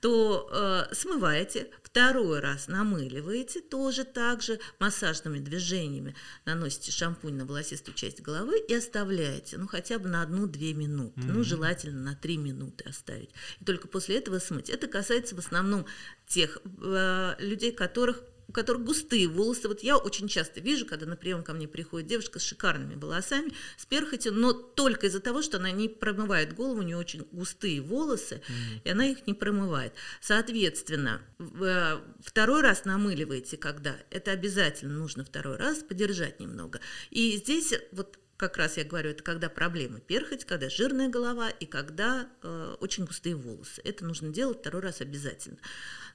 то 0.00 0.48
э, 0.52 0.94
смываете, 0.94 1.68
второй 1.82 2.38
раз 2.38 2.59
намыливаете, 2.68 3.60
тоже 3.60 4.04
так 4.04 4.42
же 4.42 4.58
массажными 4.78 5.38
движениями 5.38 6.14
наносите 6.44 6.92
шампунь 6.92 7.34
на 7.34 7.46
волосистую 7.46 7.94
часть 7.94 8.20
головы 8.20 8.58
и 8.58 8.74
оставляете, 8.74 9.58
ну, 9.58 9.66
хотя 9.66 9.98
бы 9.98 10.08
на 10.08 10.22
одну-две 10.22 10.74
минуты, 10.74 11.20
mm-hmm. 11.20 11.32
ну, 11.32 11.42
желательно 11.42 12.00
на 12.00 12.14
три 12.14 12.36
минуты 12.36 12.88
оставить. 12.88 13.30
И 13.60 13.64
только 13.64 13.88
после 13.88 14.18
этого 14.18 14.38
смыть. 14.38 14.70
Это 14.70 14.86
касается 14.86 15.34
в 15.34 15.38
основном 15.38 15.86
тех 16.26 16.58
э, 16.64 17.34
людей, 17.38 17.72
которых 17.72 18.22
у 18.50 18.52
которых 18.52 18.82
густые 18.82 19.28
волосы. 19.28 19.68
Вот 19.68 19.84
я 19.84 19.96
очень 19.96 20.26
часто 20.26 20.60
вижу, 20.60 20.84
когда 20.84 21.06
на 21.06 21.16
прием 21.16 21.44
ко 21.44 21.52
мне 21.52 21.68
приходит 21.68 22.08
девушка 22.08 22.40
с 22.40 22.42
шикарными 22.42 22.96
волосами, 22.96 23.52
с 23.76 23.86
перхотью, 23.86 24.34
но 24.34 24.52
только 24.52 25.06
из-за 25.06 25.20
того, 25.20 25.40
что 25.40 25.58
она 25.58 25.70
не 25.70 25.88
промывает 25.88 26.52
голову, 26.54 26.80
у 26.80 26.82
нее 26.82 26.96
очень 26.96 27.24
густые 27.30 27.80
волосы, 27.80 28.42
mm-hmm. 28.42 28.80
и 28.82 28.90
она 28.90 29.06
их 29.06 29.24
не 29.28 29.34
промывает. 29.34 29.92
Соответственно, 30.20 31.22
э, 31.38 32.00
второй 32.24 32.62
раз 32.62 32.84
намыливаете, 32.84 33.56
когда 33.56 33.96
это 34.10 34.32
обязательно 34.32 34.98
нужно 34.98 35.24
второй 35.24 35.56
раз 35.56 35.78
подержать 35.78 36.40
немного. 36.40 36.80
И 37.10 37.36
здесь 37.36 37.72
вот 37.92 38.18
как 38.40 38.56
раз 38.56 38.78
я 38.78 38.84
говорю, 38.84 39.10
это 39.10 39.22
когда 39.22 39.50
проблемы 39.50 40.00
перхоть, 40.00 40.46
когда 40.46 40.70
жирная 40.70 41.10
голова 41.10 41.50
и 41.50 41.66
когда 41.66 42.26
э, 42.42 42.76
очень 42.80 43.04
густые 43.04 43.36
волосы. 43.36 43.82
Это 43.84 44.06
нужно 44.06 44.30
делать 44.30 44.60
второй 44.60 44.80
раз 44.80 45.02
обязательно. 45.02 45.58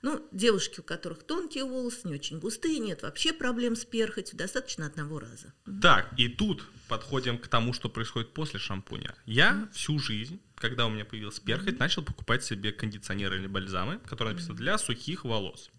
Ну, 0.01 0.27
девушки, 0.31 0.79
у 0.79 0.83
которых 0.83 1.21
тонкие 1.21 1.65
волосы, 1.65 1.99
не 2.05 2.15
очень 2.15 2.39
густые, 2.39 2.79
нет 2.79 3.03
вообще 3.03 3.31
проблем 3.31 3.75
с 3.75 3.85
перхотью, 3.85 4.39
достаточно 4.39 4.87
одного 4.87 5.19
раза. 5.19 5.53
Так, 5.79 6.11
и 6.17 6.27
тут 6.27 6.63
подходим 6.87 7.37
к 7.37 7.47
тому, 7.47 7.73
что 7.73 7.89
происходит 7.89 8.33
после 8.33 8.59
шампуня. 8.59 9.13
Я 9.27 9.51
mm-hmm. 9.51 9.73
всю 9.73 9.99
жизнь, 9.99 10.41
когда 10.55 10.87
у 10.87 10.89
меня 10.89 11.05
появилась 11.05 11.39
перхоть, 11.39 11.75
mm-hmm. 11.75 11.79
начал 11.79 12.03
покупать 12.03 12.43
себе 12.43 12.71
кондиционеры 12.71 13.37
или 13.37 13.45
бальзамы, 13.45 13.99
которые 13.99 14.33
написаны 14.33 14.55
mm-hmm. 14.55 14.61
для 14.61 14.77
сухих 14.79 15.25
волос, 15.25 15.69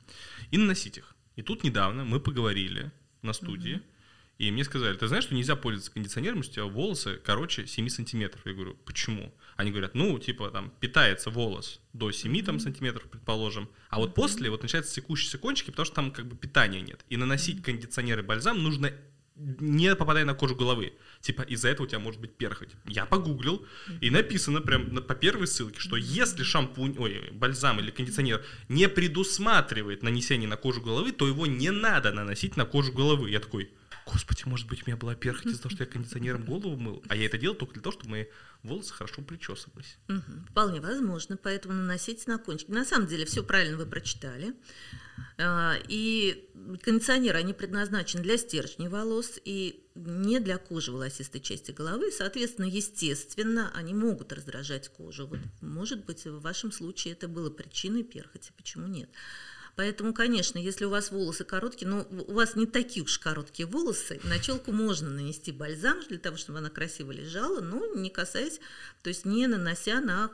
и 0.53 0.59
наносить 0.59 0.97
их. 0.99 1.17
И 1.35 1.43
тут 1.43 1.65
недавно 1.65 2.05
мы 2.05 2.21
поговорили 2.21 2.93
на 3.23 3.33
студии, 3.33 3.79
mm-hmm 3.79 3.96
и 4.39 4.51
мне 4.51 4.65
сказали, 4.65 4.97
ты 4.97 5.09
знаешь, 5.09 5.25
что 5.25 5.35
нельзя 5.35 5.57
пользоваться 5.57 5.93
кондиционером, 5.93 6.41
у 6.41 6.43
тебя 6.43 6.65
волосы 6.65 7.21
короче 7.25 7.67
7 7.67 7.89
сантиметров. 7.89 8.43
Я 8.45 8.53
говорю, 8.53 8.77
почему? 8.85 9.35
Они 9.57 9.71
говорят, 9.71 9.95
ну, 9.95 10.19
типа, 10.19 10.51
там, 10.51 10.73
питается 10.79 11.31
волос 11.31 11.81
до 11.95 12.11
7 12.13 12.45
там, 12.45 12.61
сантиметров, 12.61 13.09
предположим, 13.11 13.71
а 13.89 13.99
вот 13.99 14.15
после 14.15 14.51
вот 14.51 14.63
начинаются 14.63 14.93
секущиеся 14.93 15.39
кончики, 15.39 15.71
потому 15.71 15.87
что 15.87 15.95
там 15.95 16.11
как 16.11 16.27
бы 16.27 16.37
питания 16.37 16.83
нет. 16.83 17.05
И 17.09 17.17
наносить 17.17 17.63
кондиционер 17.63 18.19
и 18.19 18.23
бальзам 18.23 18.63
нужно 18.63 18.93
не 19.37 19.95
попадая 19.95 20.25
на 20.25 20.35
кожу 20.35 20.55
головы. 20.55 20.95
Типа 21.21 21.43
из-за 21.43 21.69
этого 21.69 21.87
у 21.87 21.89
тебя 21.89 21.99
может 21.99 22.21
быть 22.21 22.37
перхоть. 22.37 22.71
Я 22.87 23.05
погуглил, 23.05 23.67
и 24.01 24.11
написано 24.11 24.61
прям 24.61 25.03
по 25.03 25.15
первой 25.15 25.47
ссылке, 25.47 25.79
что 25.79 25.97
если 25.97 26.43
шампунь, 26.43 26.97
ой, 26.99 27.31
бальзам 27.33 27.79
или 27.81 27.91
кондиционер 27.91 28.45
не 28.69 28.89
предусматривает 28.89 30.03
нанесение 30.03 30.49
на 30.49 30.57
кожу 30.57 30.81
головы, 30.81 31.13
то 31.13 31.27
его 31.27 31.47
не 31.47 31.71
надо 31.71 32.13
наносить 32.13 32.57
на 32.57 32.65
кожу 32.65 32.93
головы. 32.93 33.31
Я 33.31 33.41
такой, 33.41 33.71
господи, 34.07 34.43
может 34.47 34.69
быть, 34.69 34.83
у 34.83 34.87
меня 34.87 34.97
была 34.97 35.15
перхоть 35.15 35.47
из-за 35.47 35.63
того, 35.63 35.75
что 35.75 35.85
я 35.85 35.91
кондиционером 35.91 36.45
голову 36.45 36.77
мыл. 36.77 37.03
А 37.09 37.17
я 37.17 37.27
это 37.27 37.39
делал 37.39 37.57
только 37.57 37.75
для 37.75 37.83
того, 37.83 37.93
чтобы 37.93 38.11
мои 38.11 38.25
волосы 38.63 38.93
хорошо 38.95 39.23
причесывались. 39.23 39.99
Угу. 40.09 40.47
Вполне 40.51 40.81
возможно, 40.81 41.37
поэтому 41.37 41.75
наносите 41.75 42.31
на 42.31 42.39
кончик. 42.39 42.69
На 42.69 42.85
самом 42.85 43.09
деле, 43.09 43.27
все 43.27 43.43
правильно 43.43 43.77
вы 43.77 43.85
прочитали. 43.85 44.55
А, 45.39 45.75
и 45.89 46.49
кондиционеры, 46.83 47.39
они 47.39 47.53
предназначены 47.53 48.23
для 48.23 48.39
стержней 48.39 48.89
волос 48.89 49.41
и 49.45 49.85
не 49.97 50.39
для 50.41 50.59
кожи 50.59 50.93
волосистой 50.93 51.41
части 51.41 51.73
головы. 51.73 52.13
Соответственно, 52.13 52.67
естественно, 52.67 53.73
они 53.75 53.93
могут 53.93 54.33
раздражать 54.33 54.89
кожу. 54.89 55.27
Вот, 55.27 55.41
может 55.61 56.05
быть, 56.05 56.25
в 56.27 56.41
вашем 56.41 56.71
случае 56.71 57.15
это 57.15 57.27
было 57.27 57.51
причиной 57.51 58.05
перхоти, 58.05 58.53
почему 58.57 58.87
нет? 58.87 59.11
Поэтому, 59.77 60.15
конечно, 60.15 60.59
если 60.59 60.87
у 60.87 60.91
вас 60.91 61.11
волосы 61.11 61.45
короткие, 61.45 61.89
но 61.89 62.07
у 62.11 62.33
вас 62.33 62.57
не 62.57 62.65
такие 62.65 63.05
уж 63.05 63.19
короткие 63.19 63.67
волосы, 63.67 64.19
на 64.25 64.39
челку 64.39 64.73
можно 64.73 65.11
нанести 65.11 65.53
бальзам 65.53 66.01
для 66.09 66.19
того, 66.19 66.39
чтобы 66.39 66.61
она 66.61 66.71
красиво 66.71 67.13
лежала, 67.13 67.61
но 67.61 67.95
не 67.95 68.09
касаясь, 68.09 68.59
то 69.03 69.09
есть 69.09 69.27
не 69.27 69.47
нанося 69.47 70.01
на 70.01 70.31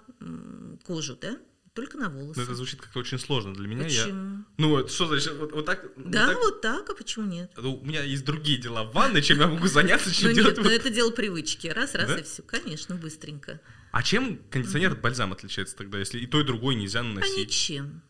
кожу, 0.85 1.18
да, 1.20 1.38
только 1.74 1.98
на 1.98 2.09
волосы. 2.09 2.38
Но 2.38 2.44
это 2.44 2.55
звучит 2.55 2.81
как-то 2.81 3.00
очень 3.00 3.18
сложно 3.18 3.52
для 3.52 3.66
меня. 3.66 3.83
Почему? 3.83 4.37
Я... 4.37 4.44
Ну, 4.59 4.87
что 4.87 5.09
значит, 5.09 5.33
вот, 5.35 5.52
вот 5.52 5.66
так? 5.66 5.90
Да, 5.96 6.26
вот 6.26 6.35
так? 6.35 6.38
вот 6.38 6.61
так, 6.61 6.90
а 6.90 6.94
почему 6.94 7.26
нет? 7.26 7.50
Ну, 7.57 7.81
у 7.81 7.85
меня 7.85 8.05
есть 8.05 8.24
другие 8.24 8.59
дела 8.59 8.85
в 8.85 8.92
ванной, 8.92 9.22
чем 9.22 9.40
я 9.40 9.48
могу 9.48 9.66
заняться, 9.66 10.14
чем 10.14 10.28
ну, 10.28 10.37
делать. 10.37 10.57
Нет, 10.57 10.64
но 10.64 10.70
это 10.70 10.90
дело 10.90 11.11
привычки. 11.11 11.66
Раз, 11.66 11.94
раз 11.94 12.16
и 12.16 12.22
все. 12.22 12.42
Конечно, 12.42 12.94
быстренько. 12.94 13.61
А 13.90 14.02
чем 14.02 14.38
кондиционер 14.50 14.92
от 14.92 15.00
бальзама 15.00 15.35
отличается 15.35 15.74
тогда, 15.74 15.98
если 15.98 16.20
и 16.20 16.26
то, 16.26 16.40
и 16.40 16.44
другое 16.44 16.76
нельзя 16.76 17.02
наносить? 17.02 17.37
А 17.37 17.40
ничем. 17.40 18.02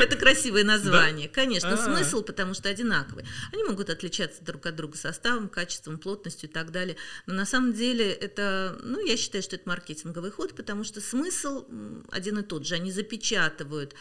Это 0.00 0.16
красивое 0.16 0.64
название. 0.64 1.28
Конечно, 1.28 1.74
а. 1.74 1.76
смысл, 1.76 2.22
потому 2.22 2.54
что 2.54 2.68
одинаковый. 2.68 3.24
Они 3.52 3.64
могут 3.64 3.90
отличаться 3.90 4.42
друг 4.44 4.66
от 4.66 4.76
друга 4.76 4.96
составом, 4.96 5.48
качеством, 5.48 5.98
плотностью 5.98 6.48
и 6.48 6.52
так 6.52 6.70
далее. 6.70 6.96
Но 7.26 7.34
на 7.34 7.46
самом 7.46 7.72
деле 7.72 8.10
это, 8.12 8.78
ну, 8.82 9.04
я 9.04 9.16
считаю, 9.16 9.42
что 9.42 9.56
это 9.56 9.68
маркетинговый 9.68 10.30
ход, 10.30 10.54
потому 10.54 10.84
что 10.84 11.00
смысл 11.00 11.66
один 12.10 12.38
и 12.38 12.42
тот 12.42 12.66
же. 12.66 12.74
Они 12.74 12.92
запечатывают 12.92 13.94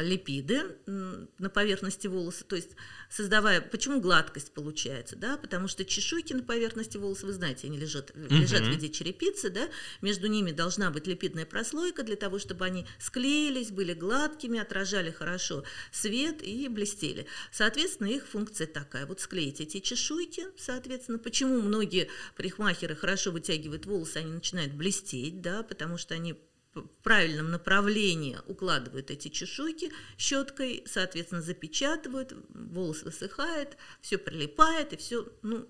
липиды 0.00 0.76
на 0.86 1.50
поверхности 1.50 2.06
волоса, 2.06 2.44
то 2.44 2.56
есть 2.56 2.70
создавая, 3.10 3.60
почему 3.60 4.00
гладкость 4.00 4.52
получается, 4.52 5.16
да, 5.16 5.36
потому 5.36 5.68
что 5.68 5.84
чешуйки 5.84 6.32
на 6.32 6.42
поверхности 6.42 6.96
волоса, 6.96 7.26
вы 7.26 7.32
знаете, 7.32 7.66
они 7.66 7.78
лежат, 7.78 8.10
uh-huh. 8.10 8.28
лежат 8.28 8.62
в 8.62 8.70
виде 8.70 8.88
черепицы, 8.88 9.50
да, 9.50 9.68
между 10.00 10.26
ними 10.26 10.52
должна 10.52 10.90
быть 10.90 11.06
липидная 11.06 11.46
прослойка 11.46 12.02
для 12.02 12.16
того, 12.16 12.38
чтобы 12.38 12.64
они 12.64 12.86
склеились, 12.98 13.70
были 13.70 13.94
гладкими, 13.94 14.58
отражали 14.58 15.10
хорошо 15.10 15.64
свет 15.92 16.42
и 16.42 16.68
блестели. 16.68 17.26
Соответственно, 17.52 18.08
их 18.08 18.26
функция 18.26 18.66
такая, 18.66 19.06
вот 19.06 19.20
склеить 19.20 19.60
эти 19.60 19.80
чешуйки, 19.80 20.44
соответственно, 20.56 21.18
почему 21.18 21.60
многие 21.60 22.08
парикмахеры 22.36 22.96
хорошо 22.96 23.30
вытягивают 23.30 23.86
волосы, 23.86 24.18
они 24.18 24.32
начинают 24.32 24.72
блестеть, 24.72 25.40
да, 25.40 25.62
потому 25.62 25.98
что 25.98 26.14
они 26.14 26.34
в 26.74 27.02
правильном 27.02 27.50
направлении 27.50 28.38
укладывают 28.46 29.10
эти 29.10 29.28
чешуйки 29.28 29.92
щеткой, 30.16 30.82
соответственно, 30.86 31.42
запечатывают, 31.42 32.34
волос 32.48 33.02
высыхает, 33.02 33.76
все 34.00 34.18
прилипает, 34.18 34.92
и 34.92 34.96
все, 34.96 35.28
ну, 35.42 35.68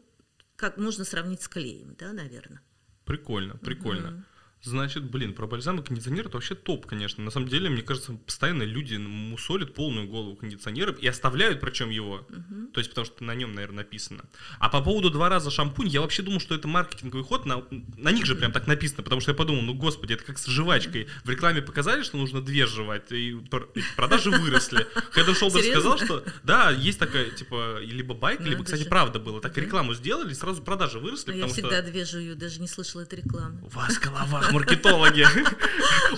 как 0.57 0.79
можно 0.79 1.05
сравнить 1.05 1.43
с 1.43 1.49
клеем, 1.49 1.95
да, 1.99 2.13
наверное. 2.13 2.63
Прикольно, 3.05 3.57
прикольно. 3.59 4.09
Угу. 4.09 4.23
Значит, 4.65 5.05
блин, 5.05 5.35
про 5.35 5.47
бальзам 5.47 5.79
и 5.79 5.85
кондиционер 5.85 6.27
это 6.27 6.37
вообще 6.37 6.55
топ, 6.55 6.87
конечно. 6.87 7.23
На 7.23 7.31
самом 7.31 7.49
деле, 7.49 7.69
мне 7.69 7.83
кажется, 7.83 8.15
постоянно 8.15 8.63
люди 8.63 8.97
мусолят 8.97 9.75
полную 9.75 10.09
голову 10.09 10.37
кондиционером 10.37 10.95
и 10.95 11.07
оставляют 11.07 11.61
причем 11.61 11.91
его. 11.91 12.27
Угу. 12.29 12.69
То 12.73 12.81
есть, 12.81 12.91
потому 12.91 13.05
что 13.05 13.25
на 13.25 13.35
нем, 13.35 13.55
наверное, 13.55 13.85
написано. 13.85 14.25
А 14.59 14.71
по 14.71 14.81
поводу 14.81 15.11
два 15.11 15.29
раза 15.29 15.51
шампунь, 15.51 15.89
я 15.89 16.01
вообще 16.01 16.23
думал, 16.23 16.41
что 16.41 16.55
это 16.55 16.67
маркетинговый 16.67 17.25
ход. 17.25 17.45
На, 17.45 17.63
на 17.71 18.11
них 18.11 18.25
же 18.25 18.35
прям 18.35 18.53
так 18.53 18.67
написано, 18.67 19.03
потому 19.03 19.21
что 19.21 19.33
я 19.33 19.37
подумал, 19.37 19.63
ну 19.63 19.75
господи, 19.75 20.15
это 20.15 20.25
как 20.25 20.39
с 20.39 20.47
жвачкой. 20.47 21.09
В 21.25 21.29
рекламе 21.29 21.61
показали, 21.61 22.03
что 22.03 22.17
нужно 22.17 22.41
две 22.41 22.67
жевать, 22.67 23.13
и 23.13 23.37
продажи 23.97 24.31
выросли. 24.31 24.87
Head 25.15 25.35
Шолдер 25.35 25.63
сказал, 25.63 25.99
что 25.99 26.25
да, 26.43 26.71
есть 26.71 26.99
такая, 26.99 27.31
типа, 27.31 27.81
либо 27.81 28.15
байк, 28.15 28.41
ну, 28.41 28.47
либо, 28.47 28.65
кстати, 28.65 28.85
правда 28.85 29.19
было. 29.19 29.43
Так 29.43 29.59
рекламу 29.59 29.93
сделали, 29.93 30.33
сразу 30.33 30.63
продажи 30.63 30.99
выросли. 30.99 31.37
Я 31.37 31.49
всегда 31.49 31.83
две 31.83 32.07
жую, 32.07 32.35
даже 32.35 32.61
не 32.61 32.69
слышала 32.69 33.03
этой 33.03 33.21
рекламы. 33.21 33.61
У 33.63 33.69
вас 33.69 33.99
голова 33.99 34.43
маркетологи. 34.55 35.27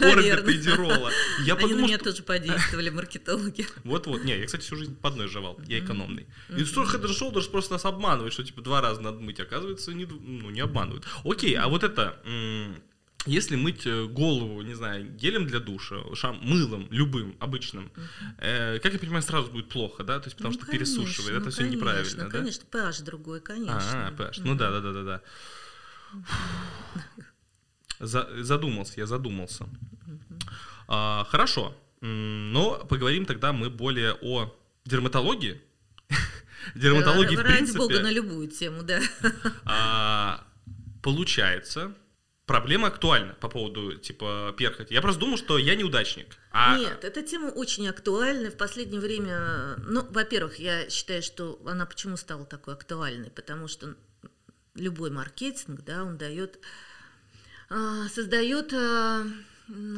Орбита 0.00 0.50
и 0.50 0.58
Дирола. 0.58 1.10
Я 1.44 1.56
подумал, 1.56 1.82
на 1.82 1.86
меня 1.86 1.98
тоже 1.98 2.22
подействовали, 2.22 2.90
маркетологи. 2.90 3.66
Вот-вот. 3.84 4.24
Не, 4.24 4.38
я, 4.38 4.46
кстати, 4.46 4.62
всю 4.62 4.76
жизнь 4.76 4.96
под 4.96 5.16
нож 5.16 5.30
жевал. 5.30 5.58
Я 5.66 5.78
экономный. 5.78 6.26
И 6.56 6.64
что 6.64 6.84
Head 6.84 7.04
Shoulders 7.04 7.50
просто 7.50 7.72
нас 7.74 7.84
обманывает, 7.84 8.32
что 8.32 8.44
типа 8.44 8.62
два 8.62 8.80
раза 8.80 9.00
надо 9.00 9.20
мыть. 9.20 9.40
Оказывается, 9.40 9.92
не, 9.92 10.06
ну, 10.06 10.50
не 10.50 10.60
обманывают. 10.60 11.04
Окей, 11.24 11.54
а 11.56 11.68
вот 11.68 11.82
это... 11.82 12.20
Если 13.26 13.56
мыть 13.56 13.84
э, 13.86 14.04
голову, 14.04 14.62
не 14.62 14.74
знаю, 14.74 15.04
гелем 15.10 15.48
для 15.48 15.58
душа, 15.58 15.96
шам, 16.14 16.38
мылом, 16.42 16.86
любым, 16.92 17.34
обычным, 17.40 17.90
э, 18.38 18.78
как 18.78 18.92
я 18.92 19.00
понимаю, 19.00 19.22
сразу 19.24 19.50
будет 19.50 19.68
плохо, 19.68 20.04
да? 20.04 20.20
То 20.20 20.28
есть 20.28 20.36
потому 20.36 20.54
ну, 20.54 20.60
что 20.60 20.66
конечно, 20.70 21.02
пересушивает, 21.02 21.34
ну, 21.34 21.40
это 21.40 21.50
все 21.50 21.62
конечно, 21.62 21.76
неправильно, 21.76 22.24
да? 22.24 22.30
Конечно, 22.30 22.64
pH 22.70 23.02
другой, 23.02 23.40
конечно. 23.40 24.06
А, 24.06 24.12
pH, 24.12 24.42
ну 24.44 24.54
да, 24.54 24.70
да, 24.70 24.80
да, 24.80 24.92
да, 24.92 25.02
да. 25.02 25.22
За, 27.98 28.28
задумался, 28.42 28.94
я 28.96 29.06
задумался. 29.06 29.66
А, 30.88 31.26
хорошо, 31.30 31.74
но 32.00 32.84
поговорим 32.88 33.26
тогда 33.26 33.52
мы 33.52 33.70
более 33.70 34.14
о 34.20 34.54
дерматологии. 34.84 35.60
Дерматологии, 36.74 37.36
в 37.36 37.42
принципе... 37.42 37.78
бога, 37.78 38.00
на 38.00 38.10
любую 38.10 38.48
тему, 38.48 38.82
да. 38.82 39.00
А, 39.64 40.44
получается, 41.02 41.94
проблема 42.46 42.88
актуальна 42.88 43.34
по 43.34 43.48
поводу, 43.48 43.96
типа, 43.96 44.54
перхоти. 44.56 44.94
Я 44.94 45.02
просто 45.02 45.20
думал, 45.20 45.36
что 45.36 45.58
я 45.58 45.74
неудачник. 45.74 46.36
А... 46.52 46.78
Нет, 46.78 47.04
эта 47.04 47.22
тема 47.22 47.48
очень 47.48 47.88
актуальна. 47.88 48.50
В 48.50 48.56
последнее 48.56 49.00
время, 49.00 49.76
ну, 49.78 50.06
во-первых, 50.10 50.58
я 50.58 50.88
считаю, 50.88 51.22
что 51.22 51.60
она 51.66 51.86
почему 51.86 52.16
стала 52.16 52.44
такой 52.44 52.74
актуальной? 52.74 53.30
Потому 53.30 53.68
что 53.68 53.94
любой 54.74 55.10
маркетинг, 55.10 55.82
да, 55.82 56.04
он 56.04 56.16
дает 56.16 56.58
создает 58.14 58.72
а, 58.72 59.26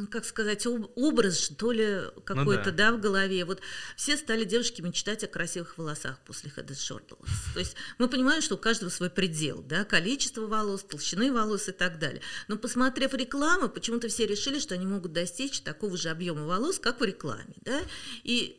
как 0.09 0.25
сказать, 0.25 0.65
образ, 0.65 1.39
что 1.39 1.71
ли, 1.71 2.01
какой-то, 2.25 2.71
ну, 2.71 2.77
да. 2.77 2.91
да, 2.91 2.91
в 2.93 2.99
голове. 2.99 3.45
Вот 3.45 3.61
все 3.95 4.17
стали 4.17 4.43
девушки 4.43 4.81
мечтать 4.81 5.23
о 5.23 5.27
красивых 5.27 5.77
волосах 5.77 6.19
после 6.25 6.51
Head 6.55 6.69
Short 6.69 7.15
То 7.53 7.59
есть 7.59 7.75
мы 7.99 8.07
понимаем, 8.07 8.41
что 8.41 8.55
у 8.55 8.57
каждого 8.57 8.89
свой 8.89 9.09
предел, 9.09 9.61
да, 9.61 9.85
количество 9.85 10.47
волос, 10.47 10.83
толщины 10.83 11.31
волос 11.31 11.69
и 11.69 11.71
так 11.71 11.99
далее. 11.99 12.21
Но 12.47 12.57
посмотрев 12.57 13.13
рекламу, 13.13 13.69
почему-то 13.69 14.07
все 14.07 14.25
решили, 14.25 14.59
что 14.59 14.73
они 14.73 14.87
могут 14.87 15.13
достичь 15.13 15.61
такого 15.61 15.97
же 15.97 16.09
объема 16.09 16.45
волос, 16.45 16.79
как 16.79 16.99
в 16.99 17.03
рекламе, 17.03 17.55
да. 17.61 17.79
И 18.23 18.55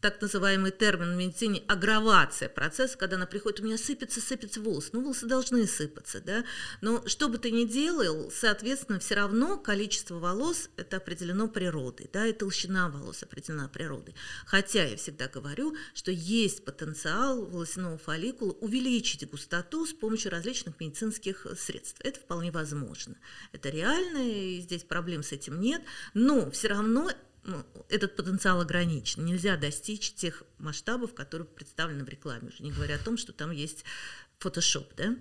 так 0.00 0.20
называемый 0.20 0.70
термин 0.70 1.14
в 1.14 1.16
медицине 1.16 1.62
агравация 1.68 2.48
процесса, 2.48 2.96
когда 2.96 3.16
она 3.16 3.26
приходит, 3.26 3.60
у 3.60 3.64
меня 3.64 3.76
сыпется, 3.76 4.20
сыпется 4.20 4.60
волос. 4.60 4.90
Ну, 4.92 5.02
волосы 5.02 5.26
должны 5.26 5.66
сыпаться, 5.66 6.20
да. 6.20 6.44
Но 6.80 7.06
что 7.06 7.28
бы 7.28 7.38
ты 7.38 7.50
ни 7.50 7.64
делал, 7.64 8.30
соответственно, 8.30 8.98
все 8.98 9.16
равно 9.16 9.58
количество 9.58 10.18
волос 10.18 10.70
это 10.76 10.96
определено 10.96 11.48
природой, 11.48 12.08
да, 12.12 12.26
и 12.26 12.32
толщина 12.32 12.88
волос 12.88 13.22
определена 13.22 13.68
природой. 13.68 14.14
Хотя 14.46 14.84
я 14.84 14.96
всегда 14.96 15.28
говорю, 15.28 15.76
что 15.94 16.10
есть 16.10 16.64
потенциал 16.64 17.44
волосяного 17.44 17.98
фолликула 17.98 18.52
увеличить 18.52 19.28
густоту 19.28 19.86
с 19.86 19.92
помощью 19.92 20.30
различных 20.30 20.80
медицинских 20.80 21.46
средств. 21.58 22.00
Это 22.00 22.18
вполне 22.20 22.50
возможно. 22.50 23.16
Это 23.52 23.68
реально, 23.68 24.18
и 24.18 24.60
здесь 24.60 24.84
проблем 24.84 25.22
с 25.22 25.32
этим 25.32 25.60
нет, 25.60 25.82
но 26.14 26.50
все 26.50 26.68
равно 26.68 27.10
этот 27.88 28.16
потенциал 28.16 28.60
ограничен. 28.60 29.24
Нельзя 29.24 29.56
достичь 29.56 30.12
тех 30.14 30.42
масштабов, 30.58 31.14
которые 31.14 31.46
представлены 31.46 32.04
в 32.04 32.08
рекламе, 32.08 32.48
уже 32.48 32.62
не 32.62 32.72
говоря 32.72 32.96
о 32.96 33.04
том, 33.04 33.16
что 33.16 33.32
там 33.32 33.50
есть 33.50 33.84
фотошоп, 34.38 34.94
да, 34.96 35.16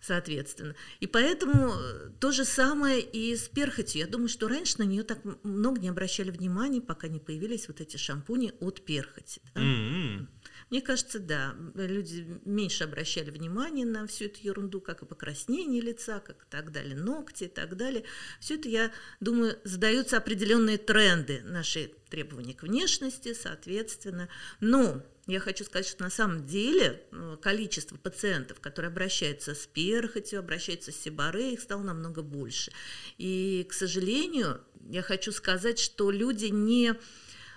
соответственно. 0.00 0.74
И 1.00 1.06
поэтому 1.06 1.72
э, 1.74 2.10
то 2.20 2.30
же 2.30 2.44
самое 2.44 3.00
и 3.00 3.36
с 3.36 3.48
перхотью. 3.48 4.00
Я 4.00 4.06
думаю, 4.06 4.28
что 4.28 4.48
раньше 4.48 4.78
на 4.78 4.84
нее 4.84 5.02
так 5.02 5.18
много 5.42 5.80
не 5.80 5.88
обращали 5.88 6.30
внимания, 6.30 6.80
пока 6.80 7.08
не 7.08 7.18
появились 7.18 7.68
вот 7.68 7.80
эти 7.80 7.96
шампуни 7.96 8.52
от 8.60 8.84
перхоти. 8.84 9.42
Да? 9.54 9.60
Mm-hmm. 9.60 10.26
Мне 10.70 10.80
кажется, 10.80 11.18
да, 11.18 11.54
люди 11.74 12.40
меньше 12.44 12.84
обращали 12.84 13.30
внимание 13.30 13.84
на 13.84 14.06
всю 14.06 14.26
эту 14.26 14.40
ерунду, 14.42 14.80
как 14.80 15.02
и 15.02 15.06
покраснение 15.06 15.80
лица, 15.80 16.20
как 16.20 16.44
и 16.44 16.46
так 16.48 16.70
далее, 16.70 16.96
ногти 16.96 17.44
и 17.44 17.48
так 17.48 17.76
далее. 17.76 18.04
Все 18.38 18.54
это, 18.54 18.68
я 18.68 18.92
думаю, 19.18 19.58
задаются 19.64 20.16
определенные 20.16 20.78
тренды, 20.78 21.42
наши 21.44 21.92
требования 22.08 22.54
к 22.54 22.62
внешности, 22.62 23.34
соответственно. 23.34 24.28
Но 24.60 25.02
я 25.26 25.40
хочу 25.40 25.64
сказать, 25.64 25.86
что 25.86 26.02
на 26.02 26.10
самом 26.10 26.46
деле 26.46 27.02
э, 27.12 27.36
количество 27.40 27.96
пациентов, 27.96 28.60
которые 28.60 28.90
обращаются 28.90 29.54
с 29.54 29.66
перхотью, 29.66 30.40
обращаются 30.40 30.92
с 30.92 30.96
сибаре, 30.96 31.52
их 31.52 31.60
стало 31.60 31.82
намного 31.82 32.22
больше. 32.22 32.72
И, 33.18 33.66
к 33.68 33.72
сожалению, 33.72 34.60
я 34.88 35.02
хочу 35.02 35.32
сказать, 35.32 35.78
что 35.78 36.10
люди 36.10 36.46
не 36.46 36.94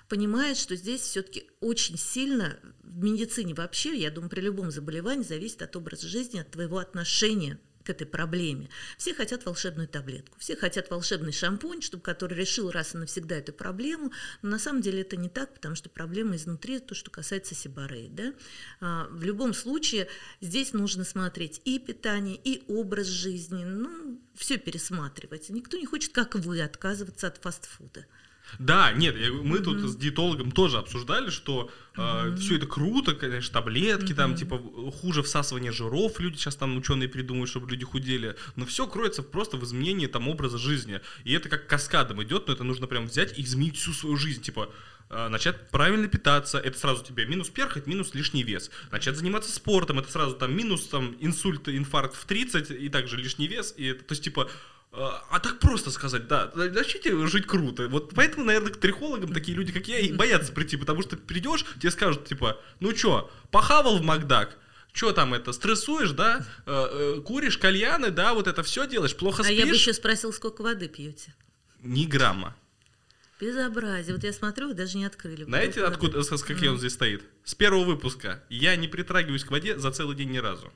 понимают, 0.10 0.58
что 0.58 0.76
здесь 0.76 1.02
все-таки 1.02 1.50
очень 1.60 1.98
сильно 1.98 2.60
в 2.82 3.04
медицине 3.04 3.54
вообще, 3.54 3.96
я 3.96 4.12
думаю, 4.12 4.30
при 4.30 4.42
любом 4.42 4.72
заболевании 4.72 5.24
зависит 5.24 5.62
от 5.62 5.76
образа 5.76 6.08
жизни, 6.08 6.40
от 6.40 6.52
твоего 6.52 6.78
отношения 6.78 7.60
к 7.84 7.90
этой 7.90 8.08
проблеме. 8.08 8.70
Все 8.98 9.14
хотят 9.14 9.46
волшебную 9.46 9.88
таблетку, 9.88 10.40
все 10.40 10.56
хотят 10.56 10.90
волшебный 10.90 11.34
шампунь, 11.34 11.82
чтобы 11.82 12.04
который 12.04 12.38
решил 12.38 12.72
раз 12.72 12.96
и 12.96 12.98
навсегда 12.98 13.36
эту 13.36 13.54
проблему, 13.54 14.12
но 14.42 14.52
на 14.52 14.60
самом 14.60 14.82
деле 14.82 15.02
это 15.02 15.18
не 15.18 15.30
так, 15.30 15.54
потому 15.54 15.76
что 15.76 15.90
проблема 15.90 16.36
изнутри, 16.36 16.80
то, 16.80 16.96
что 16.96 17.12
касается 17.12 17.56
сибареи. 17.56 18.10
Да? 18.10 18.34
А, 18.80 19.08
в 19.10 19.24
любом 19.24 19.54
случае 19.54 20.08
здесь 20.42 20.74
нужно 20.74 21.04
смотреть 21.04 21.62
и 21.66 21.80
питание, 21.80 22.40
и 22.42 22.64
образ 22.68 23.08
жизни, 23.08 23.64
ну, 23.64 24.22
все 24.36 24.58
пересматривать. 24.58 25.50
Никто 25.50 25.78
не 25.78 25.86
хочет, 25.86 26.14
как 26.14 26.36
вы, 26.36 26.62
отказываться 26.62 27.28
от 27.28 27.38
фастфуда. 27.38 28.06
Да, 28.60 28.92
нет, 28.92 29.16
мы 29.16 29.58
mm-hmm. 29.58 29.64
тут 29.64 29.80
с 29.82 29.96
диетологом 29.96 30.52
тоже 30.52 30.78
обсуждали, 30.78 31.30
что 31.30 31.72
э, 31.96 32.02
mm-hmm. 32.02 32.36
все 32.38 32.58
это 32.58 32.68
круто, 32.68 33.16
конечно, 33.16 33.54
таблетки, 33.54 34.12
mm-hmm. 34.12 34.16
там, 34.16 34.36
типа, 34.36 34.60
хуже 34.92 35.24
всасывание 35.24 35.72
жиров, 35.72 36.20
люди 36.20 36.38
сейчас 36.38 36.56
там 36.56 36.78
ученые 36.78 37.10
придумывают, 37.10 37.50
чтобы 37.50 37.70
люди 37.70 37.86
худели, 37.86 38.36
но 38.56 38.66
все 38.66 38.88
кроется 38.88 39.24
просто 39.24 39.58
в 39.58 39.64
изменении 39.64 40.08
там 40.08 40.28
образа 40.28 40.58
жизни. 40.58 41.02
И 41.24 41.34
это 41.34 41.50
как 41.50 41.68
каскадом 41.68 42.22
идет, 42.24 42.48
но 42.48 42.54
это 42.54 42.64
нужно 42.64 42.88
прям 42.88 43.08
взять 43.08 43.38
и 43.38 43.44
изменить 43.44 43.78
всю 43.78 43.94
свою 43.94 44.16
жизнь, 44.18 44.42
типа, 44.42 44.70
э, 45.10 45.28
начать 45.30 45.70
правильно 45.70 46.08
питаться, 46.08 46.60
это 46.60 46.78
сразу 46.78 47.04
тебе 47.04 47.26
минус 47.26 47.50
перхоть, 47.50 47.88
минус 47.88 48.14
лишний 48.14 48.44
вес. 48.44 48.72
Начать 48.92 49.18
заниматься 49.18 49.52
спортом, 49.52 50.00
это 50.00 50.12
сразу 50.12 50.36
там 50.36 50.56
минус 50.56 50.88
там 50.88 51.16
инсульт, 51.20 51.68
инфаркт 51.70 52.16
в 52.16 52.26
30 52.26 52.72
и 52.72 52.90
также 52.90 53.18
лишний 53.18 53.48
вес. 53.48 53.74
И 53.78 53.86
это, 53.86 54.04
то 54.04 54.12
есть, 54.12 54.24
типа, 54.24 54.50
а 54.96 55.40
так 55.40 55.60
просто 55.60 55.90
сказать, 55.90 56.28
да, 56.28 56.52
начните 56.54 57.26
жить 57.28 57.48
круто. 57.48 57.88
Вот 57.88 58.14
поэтому, 58.14 58.46
наверное, 58.46 58.72
к 58.72 58.78
трихологам 58.78 59.34
такие 59.34 59.58
люди, 59.58 59.72
как 59.72 59.88
я, 59.88 60.00
и 60.00 60.12
боятся 60.12 60.52
прийти, 60.54 60.78
потому 60.78 61.02
что 61.02 61.18
придешь, 61.18 61.66
тебе 61.80 61.90
скажут, 61.90 62.26
типа, 62.26 62.62
ну 62.80 62.94
чё, 62.94 63.32
похавал 63.50 63.98
в 63.98 64.04
Макдак, 64.04 64.58
что 64.92 65.12
там 65.12 65.34
это, 65.34 65.52
стрессуешь, 65.52 66.12
да, 66.12 66.46
э, 66.68 67.16
э, 67.18 67.22
куришь 67.22 67.58
кальяны, 67.58 68.12
да, 68.12 68.36
вот 68.36 68.48
это 68.48 68.62
все 68.62 68.88
делаешь, 68.88 69.16
плохо 69.16 69.44
спишь. 69.44 69.58
А 69.58 69.60
я 69.62 69.66
бы 69.66 69.74
еще 69.74 69.94
спросил, 69.94 70.32
сколько 70.32 70.62
воды 70.62 70.88
пьете? 70.88 71.34
Ни 71.82 72.06
грамма. 72.06 72.56
Безобразие. 73.40 74.14
Вот 74.16 74.24
я 74.24 74.32
смотрю, 74.32 74.70
вы 74.70 74.74
даже 74.74 74.98
не 74.98 75.06
открыли. 75.06 75.44
Знаете, 75.44 75.84
откуда, 75.84 76.22
с 76.22 76.44
какие 76.44 76.70
он 76.70 76.78
здесь 76.78 76.94
стоит? 76.94 77.24
С 77.44 77.56
первого 77.56 77.84
выпуска. 77.84 78.44
Я 78.48 78.76
не 78.76 78.88
притрагиваюсь 78.88 79.44
к 79.44 79.52
воде 79.52 79.78
за 79.78 79.92
целый 79.92 80.16
день 80.16 80.32
ни 80.32 80.38
разу. 80.38 80.72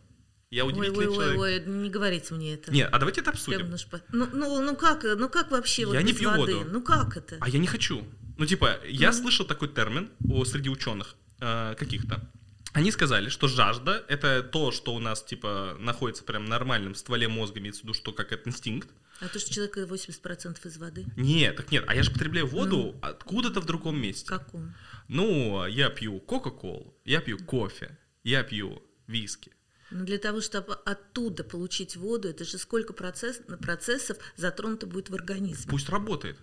Я 0.49 0.65
удивительный 0.65 1.07
ой, 1.07 1.07
ой, 1.07 1.13
человек. 1.15 1.39
Ой, 1.39 1.59
ой, 1.59 1.65
не 1.65 1.89
говорите 1.89 2.33
мне 2.33 2.53
это. 2.53 2.71
Нет, 2.71 2.89
а 2.91 2.99
давайте 2.99 3.21
это 3.21 3.31
обсудим. 3.31 3.75
Ну, 4.09 4.29
ну, 4.31 4.61
ну 4.61 4.75
как, 4.75 5.03
ну 5.03 5.27
как 5.27 5.51
вообще 5.51 5.81
я 5.81 5.87
вот 5.87 6.01
не 6.01 6.13
пью 6.13 6.29
воды? 6.29 6.55
воду. 6.55 6.69
Ну 6.71 6.81
как 6.81 7.17
это? 7.17 7.37
А 7.41 7.49
я 7.49 7.59
не 7.59 7.67
хочу. 7.67 8.05
Ну 8.37 8.45
типа, 8.45 8.79
я 8.87 9.09
mm. 9.09 9.13
слышал 9.13 9.45
такой 9.45 9.67
термин 9.67 10.09
у, 10.23 10.45
среди 10.45 10.69
ученых 10.69 11.15
э, 11.39 11.75
каких-то. 11.77 12.31
Они 12.71 12.91
сказали, 12.91 13.29
что 13.29 13.47
жажда— 13.47 14.05
это 14.07 14.43
то, 14.43 14.71
что 14.71 14.93
у 14.93 14.99
нас, 14.99 15.23
типа, 15.23 15.75
находится 15.79 16.23
прям 16.23 16.45
в 16.45 16.49
нормальном 16.49 16.93
стволе 16.93 17.27
мозга, 17.27 17.59
имеется 17.59 17.81
в 17.81 17.83
виду, 17.85 17.93
что 17.95 18.13
как 18.13 18.31
это 18.31 18.47
инстинкт. 18.49 18.87
А 19.19 19.27
то, 19.27 19.39
что 19.39 19.51
человек 19.51 19.77
80% 19.77 20.67
из 20.67 20.77
воды? 20.77 21.05
Нет, 21.15 21.55
так 21.55 21.71
нет. 21.71 21.85
А 21.87 21.95
я 21.95 22.03
же 22.03 22.11
потребляю 22.11 22.45
воду 22.45 22.77
ну, 22.77 22.99
откуда-то 23.01 23.61
в 23.61 23.65
другом 23.65 23.99
месте. 23.99 24.27
Каком? 24.27 24.75
Ну, 25.07 25.65
я 25.65 25.89
пью 25.89 26.19
Кока-Колу, 26.19 26.95
я 27.03 27.19
пью 27.19 27.39
кофе, 27.39 27.97
я 28.23 28.43
пью 28.43 28.83
виски. 29.07 29.53
Но 29.91 30.03
для 30.03 30.17
того, 30.17 30.41
чтобы 30.41 30.73
оттуда 30.73 31.43
получить 31.43 31.95
воду, 31.95 32.29
это 32.29 32.43
же 32.43 32.57
сколько 32.57 32.93
процесс, 32.93 33.39
процессов 33.61 34.17
затронуто 34.35 34.85
будет 34.85 35.09
в 35.09 35.15
организме. 35.15 35.65
Пусть 35.69 35.89
работает. 35.89 36.37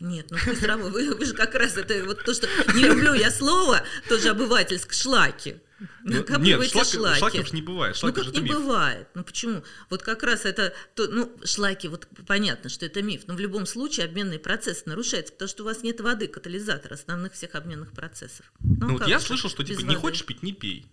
Нет, 0.00 0.26
ну 0.30 0.38
пусть 0.44 0.62
работает. 0.62 0.94
Вы, 0.94 1.14
вы 1.14 1.24
же 1.26 1.34
как 1.34 1.54
раз 1.54 1.76
это 1.76 2.04
вот 2.04 2.24
то, 2.24 2.32
что 2.32 2.48
не 2.74 2.84
люблю 2.84 3.12
я 3.12 3.30
слово, 3.30 3.82
тоже 4.08 4.30
обывательск, 4.30 4.92
шлаки. 4.92 5.60
Ну, 6.04 6.24
нет, 6.38 6.70
шлак, 6.70 6.86
шлаки. 6.86 7.18
шлаков 7.18 7.52
не 7.52 7.60
бывает. 7.60 7.96
Шлаки 7.96 8.18
ну 8.18 8.24
как 8.24 8.34
не 8.34 8.40
миф. 8.40 8.52
бывает? 8.54 9.08
Ну 9.14 9.24
почему? 9.24 9.62
Вот 9.90 10.02
как 10.02 10.22
раз 10.22 10.46
это, 10.46 10.72
то, 10.94 11.06
ну 11.08 11.30
шлаки, 11.44 11.88
вот 11.88 12.08
понятно, 12.26 12.70
что 12.70 12.86
это 12.86 13.02
миф, 13.02 13.24
но 13.26 13.34
в 13.34 13.40
любом 13.40 13.66
случае 13.66 14.06
обменный 14.06 14.38
процесс 14.38 14.86
нарушается, 14.86 15.34
потому 15.34 15.48
что 15.50 15.64
у 15.64 15.66
вас 15.66 15.82
нет 15.82 16.00
воды, 16.00 16.28
катализатора 16.28 16.94
основных 16.94 17.34
всех 17.34 17.54
обменных 17.54 17.92
процессов. 17.92 18.50
Ну, 18.60 18.88
ну 18.88 18.92
вот 18.98 19.06
я 19.06 19.20
слышал, 19.20 19.50
что 19.50 19.62
типа 19.64 19.80
воды? 19.80 19.90
не 19.90 19.96
хочешь 19.96 20.24
пить, 20.24 20.42
не 20.42 20.52
пей. 20.52 20.86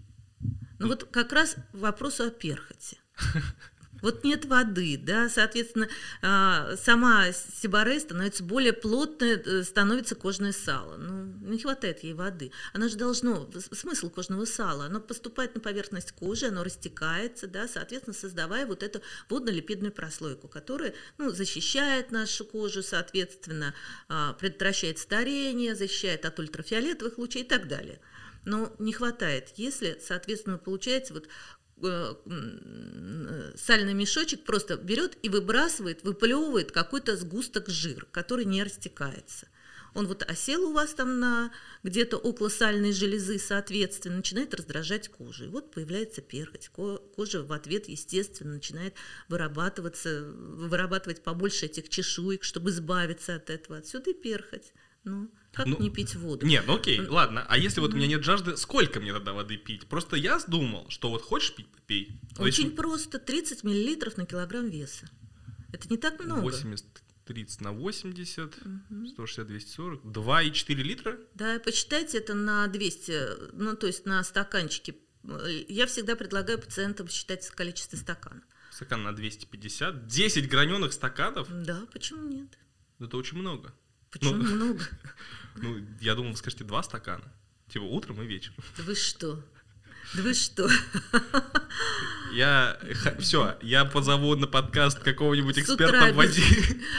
Ну 0.84 0.90
вот 0.90 1.06
как 1.06 1.32
раз 1.32 1.56
вопрос 1.72 2.20
о 2.20 2.30
перхоти. 2.30 3.00
Вот 4.04 4.26
нет 4.26 4.44
воды, 4.44 5.00
да, 5.02 5.30
соответственно, 5.30 5.88
а, 6.22 6.76
сама 6.76 7.32
сибаре 7.32 8.02
становится 8.02 8.44
более 8.44 8.74
плотной, 8.74 9.42
э, 9.42 9.64
становится 9.64 10.14
кожное 10.16 10.52
сало. 10.52 10.98
Ну, 10.98 11.24
не 11.50 11.58
хватает 11.58 12.04
ей 12.04 12.14
воды. 12.14 12.52
Она 12.74 12.90
же 12.90 12.98
должно, 12.98 13.50
смысл 13.72 14.10
кожного 14.10 14.44
сала, 14.44 14.88
оно 14.88 15.00
поступает 15.00 15.56
на 15.56 15.62
поверхность 15.62 16.12
кожи, 16.12 16.48
оно 16.48 16.66
растекается, 16.66 17.48
да, 17.48 17.70
соответственно, 17.70 18.14
создавая 18.14 18.66
вот 18.66 18.84
эту 18.84 19.02
водно-липидную 19.30 19.94
прослойку, 19.94 20.50
которая, 20.50 20.94
ну, 21.18 21.30
защищает 21.30 22.12
нашу 22.12 22.44
кожу, 22.44 22.84
соответственно, 22.84 23.74
а, 24.10 24.34
предотвращает 24.34 25.00
старение, 25.00 25.76
защищает 25.76 26.26
от 26.26 26.38
ультрафиолетовых 26.40 27.18
лучей 27.18 27.44
и 27.44 27.48
так 27.48 27.70
далее 27.70 28.02
но 28.46 28.74
не 28.80 28.94
хватает. 28.94 29.54
Если, 29.56 30.00
соответственно, 30.02 30.58
получается 30.58 31.14
вот 31.14 31.28
Э, 31.86 32.16
сальный 33.58 33.94
мешочек 33.94 34.44
просто 34.46 34.78
берет 34.78 35.18
и 35.22 35.30
выбрасывает, 35.30 36.04
выплевывает 36.04 36.72
какой-то 36.72 37.18
сгусток 37.18 37.68
жира, 37.68 38.06
который 38.12 38.46
не 38.46 38.64
растекается. 38.64 39.48
Он 39.94 40.08
вот 40.08 40.24
осел 40.24 40.70
у 40.70 40.74
вас 40.74 40.94
там 40.94 41.20
на 41.20 41.52
где-то 41.84 42.18
около 42.18 42.50
сальной 42.50 42.94
железы, 42.94 43.38
соответственно, 43.38 44.18
начинает 44.18 44.54
раздражать 44.54 45.10
кожу. 45.10 45.46
И 45.46 45.50
вот 45.50 45.72
появляется 45.72 46.22
перхоть. 46.22 46.70
Кожа 46.70 47.44
в 47.44 47.52
ответ, 47.52 47.88
естественно, 47.90 48.54
начинает 48.54 48.96
вырабатываться, 49.28 50.24
вырабатывать 50.24 51.22
побольше 51.22 51.66
этих 51.66 51.90
чешуек, 51.90 52.44
чтобы 52.44 52.72
избавиться 52.72 53.36
от 53.36 53.50
этого. 53.50 53.80
Отсюда 53.80 54.12
и 54.12 54.14
перхоть. 54.14 54.74
Ну, 55.04 55.30
как 55.54 55.68
ну, 55.68 55.80
не 55.80 55.92
пить 55.92 56.16
воду? 56.16 56.46
Нет, 56.46 56.64
ну 56.66 56.76
окей, 56.76 57.00
ладно. 57.00 57.46
А 57.48 57.58
если 57.60 57.80
вот 57.80 57.94
у 57.94 57.96
меня 57.96 58.08
нет 58.08 58.24
жажды, 58.24 58.58
сколько 58.58 59.00
мне 59.00 59.14
тогда 59.14 59.34
воды 59.34 59.58
пить? 59.58 59.88
Просто 59.88 60.16
я 60.16 60.40
думал, 60.48 60.90
что 60.90 61.10
вот 61.12 61.22
хочешь 61.22 61.54
пить, 61.54 61.68
пей. 61.86 62.20
Очень 62.40 62.66
есть... 62.66 62.76
просто, 62.76 63.20
30 63.20 63.64
миллилитров 63.64 64.18
на 64.18 64.26
килограмм 64.26 64.68
веса. 64.68 65.08
Это 65.72 65.88
не 65.90 65.98
так 65.98 66.20
много. 66.20 66.42
80, 66.42 66.86
30 67.26 67.62
на 67.62 67.72
80, 67.72 68.58
угу. 68.66 69.08
160, 69.08 69.48
240, 69.48 70.04
2,4 70.04 70.74
литра? 70.76 71.20
Да, 71.36 71.60
почитайте 71.60 72.18
это 72.18 72.34
на 72.34 72.68
200, 72.68 73.54
ну 73.54 73.76
то 73.76 73.86
есть 73.86 74.08
на 74.08 74.24
стаканчике. 74.24 74.96
Я 75.70 75.86
всегда 75.86 76.16
предлагаю 76.16 76.60
пациентам 76.60 77.08
считать 77.10 77.48
количество 77.50 77.96
стаканов. 77.96 78.44
Стакан 78.72 79.04
на 79.04 79.16
250, 79.16 80.08
10 80.08 80.50
граненых 80.50 80.94
стаканов? 80.94 81.48
Да, 81.64 81.84
почему 81.94 82.28
нет? 82.28 82.58
Это 83.00 83.18
очень 83.18 83.38
много. 83.38 83.72
Почему 84.10 84.34
ну, 84.36 84.56
много? 84.56 84.84
Ну, 85.56 85.86
я 86.02 86.16
думал, 86.16 86.32
вы 86.32 86.38
скажете 86.38 86.64
два 86.64 86.84
стакана. 86.84 87.32
Типа 87.70 87.84
утром 87.84 88.22
и 88.22 88.26
вечером. 88.26 88.58
Да 88.78 88.84
вы 88.84 88.96
что? 88.96 89.44
Да 90.14 90.22
вы 90.22 90.34
что? 90.34 90.70
Я 92.34 92.80
все, 93.20 93.58
я 93.62 93.86
позову 93.86 94.36
на 94.36 94.48
подкаст 94.48 95.00
какого-нибудь 95.00 95.60
эксперта 95.60 96.12
в 96.12 96.16
воде. 96.16 96.42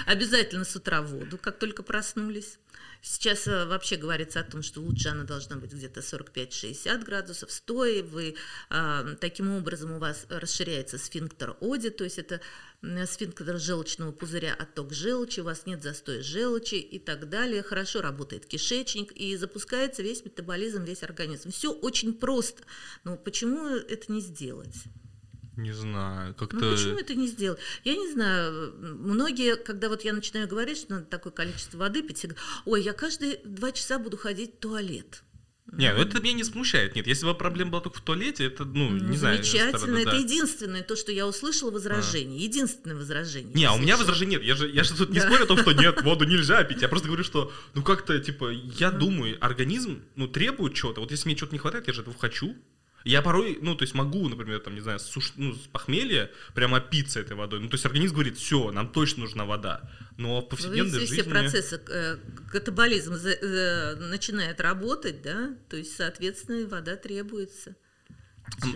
Обязательно 0.07 0.64
с 0.64 0.77
утра 0.77 1.03
воду, 1.03 1.38
как 1.38 1.59
только 1.59 1.83
проснулись. 1.83 2.59
Сейчас 3.03 3.47
э, 3.47 3.67
вообще 3.67 3.97
говорится 3.97 4.40
о 4.40 4.45
том, 4.45 4.62
что 4.62 4.81
лучше 4.81 5.11
она 5.11 5.25
должна 5.25 5.57
быть 5.57 5.75
где-то 5.75 6.01
45-60 6.01 7.05
градусов 7.05 7.53
стоя. 7.53 8.03
Вы, 8.03 8.35
э, 8.71 9.17
таким 9.21 9.51
образом 9.51 9.90
у 9.93 9.99
вас 9.99 10.25
расширяется 10.31 10.97
сфинктер 10.97 11.55
оди, 11.61 11.90
то 11.90 12.05
есть 12.05 12.19
это 12.19 12.40
сфинктер 13.07 13.59
желчного 13.59 14.12
пузыря, 14.12 14.55
отток 14.55 14.92
желчи, 14.92 15.40
у 15.40 15.44
вас 15.44 15.66
нет 15.66 15.83
застоя 15.83 16.23
желчи 16.23 16.77
и 16.77 16.99
так 16.99 17.29
далее. 17.29 17.62
Хорошо 17.62 18.01
работает 18.01 18.47
кишечник 18.47 19.12
и 19.12 19.37
запускается 19.37 20.03
весь 20.03 20.25
метаболизм, 20.25 20.85
весь 20.85 21.03
организм. 21.03 21.51
Все 21.51 21.73
очень 21.73 22.14
просто. 22.14 22.62
Но 23.05 23.16
почему 23.16 23.68
это 23.68 24.12
не 24.12 24.20
сделать? 24.20 24.75
Не 25.57 25.73
знаю, 25.73 26.35
как-то... 26.35 26.57
Ну 26.57 26.73
почему 26.73 26.99
это 26.99 27.14
не 27.14 27.29
сделать? 27.29 27.61
Я 27.85 27.94
не 27.94 28.11
знаю, 28.11 28.75
многие, 28.77 29.57
когда 29.57 29.88
вот 29.88 30.03
я 30.03 30.12
начинаю 30.12 30.49
говорить, 30.49 30.79
что 30.79 30.94
надо 30.94 31.07
такое 31.07 31.33
количество 31.33 31.79
воды 31.79 32.03
пить, 32.03 32.23
говорят, 32.23 32.42
ой, 32.64 32.83
я 32.83 32.92
каждые 32.92 33.40
два 33.44 33.70
часа 33.70 33.99
буду 33.99 34.16
ходить 34.16 34.57
в 34.57 34.59
туалет. 34.59 35.23
Не, 35.72 35.92
ну 35.92 36.03
это 36.03 36.20
меня 36.20 36.35
не 36.35 36.44
смущает. 36.44 36.94
Нет, 36.94 37.07
если 37.07 37.24
бы 37.24 37.35
проблема 37.35 37.72
была 37.72 37.81
только 37.81 37.98
в 37.98 38.03
туалете, 38.03 38.44
это, 38.44 38.64
ну, 38.64 38.90
ну 38.90 39.09
не 39.09 39.16
знаю. 39.16 39.42
Замечательно. 39.42 39.96
Это 39.96 40.11
да. 40.11 40.16
единственное 40.16 40.83
то, 40.83 40.94
что 40.94 41.11
я 41.11 41.27
услышала 41.27 41.70
возражение. 41.70 42.38
А. 42.38 42.42
Единственное 42.42 42.96
возражение. 42.96 43.53
Не, 43.55 43.64
а 43.64 43.72
у 43.72 43.79
меня 43.79 43.96
возражение 43.96 44.38
нет. 44.38 44.46
Я 44.46 44.57
же, 44.57 44.68
я 44.70 44.85
же 44.85 44.94
тут 44.94 45.11
не 45.11 45.20
да. 45.20 45.27
спорю 45.27 45.44
о 45.44 45.46
том, 45.46 45.59
что 45.59 45.72
нет, 45.74 46.03
воду 46.03 46.24
нельзя 46.27 46.62
пить. 46.64 46.83
Я 46.83 46.88
просто 46.88 47.09
говорю, 47.09 47.24
что, 47.24 47.53
ну, 47.74 47.83
как-то, 47.83 48.18
типа, 48.18 48.50
я 48.50 48.90
думаю, 48.90 49.38
организм, 49.40 50.03
ну, 50.16 50.29
требует 50.29 50.74
чего-то. 50.74 51.00
Вот 51.00 51.11
если 51.11 51.29
мне 51.29 51.37
чего-то 51.37 51.55
не 51.55 51.59
хватает, 51.59 51.87
я 51.88 51.94
же 51.94 52.03
этого 52.03 52.16
хочу. 52.18 52.55
Я 53.05 53.21
порой, 53.21 53.59
ну, 53.61 53.75
то 53.75 53.85
есть 53.85 53.95
могу, 53.95 54.29
например, 54.29 54.61
там, 54.61 54.75
не 54.75 54.81
знаю, 54.81 54.99
суш... 54.99 55.35
ну, 55.37 55.55
с 55.55 55.67
похмелья 55.67 56.31
прямо 56.55 56.79
опиться 56.79 57.21
этой 57.21 57.37
водой. 57.37 57.61
Ну, 57.61 57.69
то 57.69 57.75
есть 57.75 57.85
организм 57.85 58.14
говорит, 58.14 58.38
все, 58.38 58.73
нам 58.73 58.88
точно 58.88 59.25
нужна 59.25 59.45
вода. 59.45 59.90
Но 60.17 60.40
в 60.40 60.49
повседневной 60.49 60.93
ну, 60.93 61.01
жизни... 61.01 61.21
все 61.21 61.25
процессы, 61.25 61.83
э, 61.87 62.17
катаболизм 62.51 63.14
э, 63.14 63.97
начинает 63.97 64.59
работать, 64.61 65.21
да, 65.21 65.55
то 65.69 65.77
есть, 65.77 65.95
соответственно, 65.95 66.67
вода 66.67 66.97
требуется. 66.97 67.77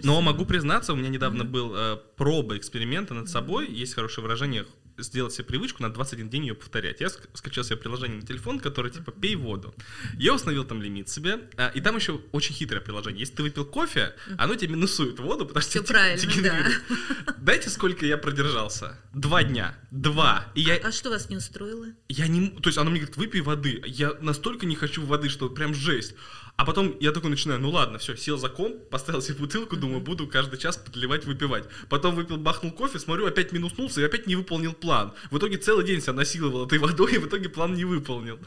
Но 0.03 0.21
могу 0.21 0.45
признаться, 0.45 0.93
у 0.93 0.97
меня 0.97 1.09
недавно 1.09 1.43
mm-hmm. 1.43 1.47
был 1.47 1.75
э, 1.75 1.97
проба 2.17 2.57
эксперимента 2.57 3.15
над 3.15 3.29
собой. 3.29 3.67
Mm-hmm. 3.67 3.75
Есть 3.75 3.95
хорошее 3.95 4.23
выражение 4.25 4.67
сделать 4.99 5.33
себе 5.33 5.45
привычку 5.45 5.83
на 5.83 5.93
21 5.93 6.29
день 6.29 6.47
ее 6.47 6.55
повторять. 6.55 7.01
Я 7.01 7.09
скачал 7.35 7.65
себе 7.65 7.77
приложение 7.77 8.21
на 8.21 8.27
телефон, 8.27 8.61
которое 8.61 8.91
типа 8.91 9.13
«пей 9.13 9.37
воду». 9.37 9.75
Я 10.15 10.35
установил 10.35 10.65
там 10.65 10.83
лимит 10.83 11.09
себе, 11.09 11.49
а, 11.57 11.69
и 11.69 11.81
там 11.81 11.97
еще 11.97 12.21
очень 12.33 12.55
хитрое 12.55 12.81
приложение. 12.81 13.21
Если 13.21 13.35
ты 13.35 13.43
выпил 13.43 13.65
кофе, 13.65 14.15
оно 14.37 14.55
тебе 14.55 14.75
минусует 14.75 15.19
воду, 15.21 15.47
потому 15.47 15.63
что 15.63 15.83
тебе 15.83 16.17
дегенерирует. 16.17 16.83
Да. 17.27 17.35
Дайте, 17.39 17.71
сколько 17.71 18.07
я 18.07 18.19
продержался? 18.19 18.99
Два 19.13 19.43
дня. 19.43 19.79
Два. 19.91 20.47
И 20.55 20.61
я... 20.63 20.77
А, 20.77 20.89
а 20.89 20.93
что 20.93 21.11
вас 21.11 21.29
не 21.29 21.37
устроило? 21.37 21.87
Я 22.09 22.29
не... 22.29 22.51
То 22.51 22.69
есть 22.69 22.79
оно 22.79 22.91
мне 22.91 23.01
говорит, 23.01 23.17
выпей 23.17 23.41
воды. 23.41 23.83
Я 23.87 24.15
настолько 24.21 24.67
не 24.67 24.77
хочу 24.77 25.05
воды, 25.05 25.29
что 25.29 25.49
прям 25.49 25.75
жесть. 25.75 26.15
А 26.59 26.65
потом 26.65 26.97
я 26.99 27.13
такой 27.13 27.31
начинаю, 27.31 27.61
ну 27.61 27.71
ладно, 27.71 27.99
все, 27.99 28.17
сел 28.17 28.37
за 28.37 28.49
комп, 28.49 28.89
поставил 28.91 29.23
себе 29.23 29.39
бутылку, 29.39 29.77
думаю, 29.77 30.01
буду 30.01 30.27
каждый 30.27 30.59
час 30.59 30.77
подливать, 30.77 31.25
выпивать. 31.25 31.65
Потом 31.89 32.17
выпил, 32.17 32.37
бахнул 32.37 32.73
кофе, 32.73 32.99
смотрю, 32.99 33.27
опять 33.27 33.53
минуснулся 33.53 34.01
и 34.01 34.05
опять 34.05 34.27
не 34.27 34.35
выполнил 34.35 34.73
план. 34.73 35.13
В 35.31 35.39
итоге 35.39 35.59
целый 35.59 35.87
день 35.87 36.01
себя 36.01 36.15
насиловал 36.15 36.67
этой 36.67 36.81
водой, 36.81 37.15
и 37.15 37.19
в 37.19 37.29
итоге 37.29 37.49
план 37.49 37.75
не 37.75 37.85
выполнил. 37.85 38.41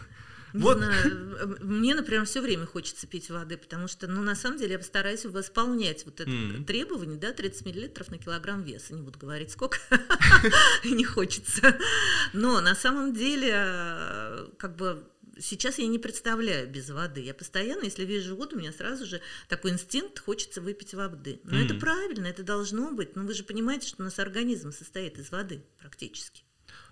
Не 0.52 0.60
вот. 0.60 0.80
знаю, 0.80 1.58
мне, 1.62 1.96
например, 1.96 2.26
все 2.26 2.42
время 2.42 2.66
хочется 2.66 3.08
пить 3.08 3.30
воды, 3.30 3.56
потому 3.56 3.88
что, 3.88 4.08
ну, 4.08 4.22
на 4.22 4.36
самом 4.36 4.58
деле, 4.58 4.74
я 4.74 4.80
постараюсь 4.80 5.24
восполнять 5.24 6.04
вот 6.04 6.20
это 6.20 6.30
mm. 6.30 6.66
требование, 6.66 7.18
да, 7.18 7.32
30 7.32 7.66
миллилитров 7.66 8.12
на 8.12 8.18
килограмм 8.18 8.62
веса. 8.64 8.94
Не 8.94 9.04
буду 9.04 9.20
говорить, 9.20 9.52
сколько, 9.52 9.78
не 10.84 11.06
хочется. 11.06 11.78
Но 12.34 12.60
на 12.60 12.76
самом 12.76 13.14
деле, 13.14 13.54
э, 13.54 14.48
как 14.58 14.76
бы 14.76 15.02
сейчас 15.42 15.80
я 15.80 15.88
не 15.88 16.00
представляю 16.00 16.70
без 16.70 16.90
воды. 16.90 17.22
Я 17.22 17.34
постоянно, 17.34 17.84
если 17.84 18.06
вижу 18.06 18.36
воду, 18.36 18.56
у 18.56 18.60
меня 18.60 18.72
сразу 18.72 19.06
же 19.06 19.22
такой 19.50 19.72
инстинкт, 19.72 20.20
хочется 20.20 20.62
выпить 20.62 20.94
воды. 20.94 21.42
Но 21.44 21.58
mm. 21.58 21.66
это 21.66 21.76
правильно, 21.76 22.28
это 22.28 22.44
должно 22.44 22.92
быть. 22.92 23.16
Но 23.16 23.24
вы 23.24 23.34
же 23.34 23.44
понимаете, 23.44 23.88
что 23.88 24.04
у 24.04 24.06
нас 24.06 24.20
организм 24.20 24.72
состоит 24.72 25.18
из 25.18 25.32
воды 25.32 25.64
практически. 25.80 26.44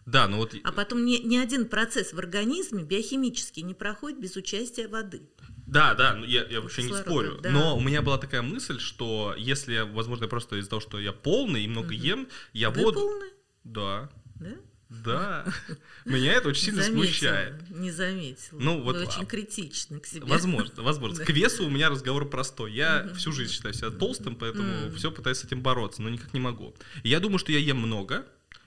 Да, 0.06 0.28
но 0.28 0.38
вот... 0.38 0.56
А 0.64 0.72
потом 0.72 1.06
ни, 1.06 1.18
ни 1.18 1.38
один 1.38 1.68
процесс 1.68 2.14
в 2.14 2.20
организме 2.20 2.84
биохимический 2.84 3.62
не 3.62 3.74
проходит 3.74 4.20
без 4.20 4.36
участия 4.36 4.88
воды. 4.88 5.22
Да, 5.68 5.94
да, 5.94 6.16
ну, 6.16 6.26
я, 6.26 6.46
я 6.46 6.62
вообще 6.62 6.82
не 6.84 6.94
спорю. 6.94 7.40
Да. 7.42 7.52
Но 7.52 7.78
у 7.78 7.80
меня 7.80 8.02
была 8.02 8.18
такая 8.18 8.42
мысль, 8.42 8.80
что 8.80 9.36
если, 9.38 9.82
возможно, 9.82 10.28
просто 10.28 10.56
из-за 10.56 10.70
того, 10.70 10.80
что 10.80 11.00
я 11.00 11.14
полный 11.14 11.64
и 11.64 11.68
много 11.68 11.88
угу. 11.88 11.94
ем, 11.94 12.28
я 12.54 12.72
Вы 12.72 12.82
воду... 12.82 13.00
полный? 13.02 13.30
Да. 13.64 14.10
Да? 14.40 14.56
Да. 14.90 15.46
Меня 16.06 16.34
это 16.34 16.50
очень 16.50 16.66
сильно 16.66 16.82
заметила, 16.82 17.04
смущает. 17.06 17.70
Не 17.70 17.92
заметил. 17.92 18.58
Ну, 18.60 18.82
вот, 18.82 18.96
Вы 18.96 19.04
очень 19.04 19.24
а, 19.24 19.26
критичны 19.26 20.00
к 20.00 20.08
себе. 20.08 20.26
Возможно, 20.26 20.82
возможно. 20.82 21.24
К 21.26 21.30
весу 21.30 21.66
у 21.66 21.70
меня 21.70 21.90
разговор 21.90 22.28
простой. 22.28 22.74
Я 22.74 23.08
всю 23.16 23.32
жизнь 23.32 23.54
считаю 23.54 23.74
себя 23.74 23.92
толстым, 23.92 24.36
поэтому 24.36 24.92
все 24.96 25.12
пытаюсь 25.12 25.38
с 25.38 25.44
этим 25.44 25.62
бороться, 25.62 26.02
но 26.02 26.10
никак 26.10 26.34
не 26.34 26.40
могу. 26.40 26.74
И 27.04 27.10
я 27.10 27.20
думаю, 27.20 27.38
что 27.38 27.52
я 27.52 27.60
ем 27.60 27.78
много, 27.78 28.26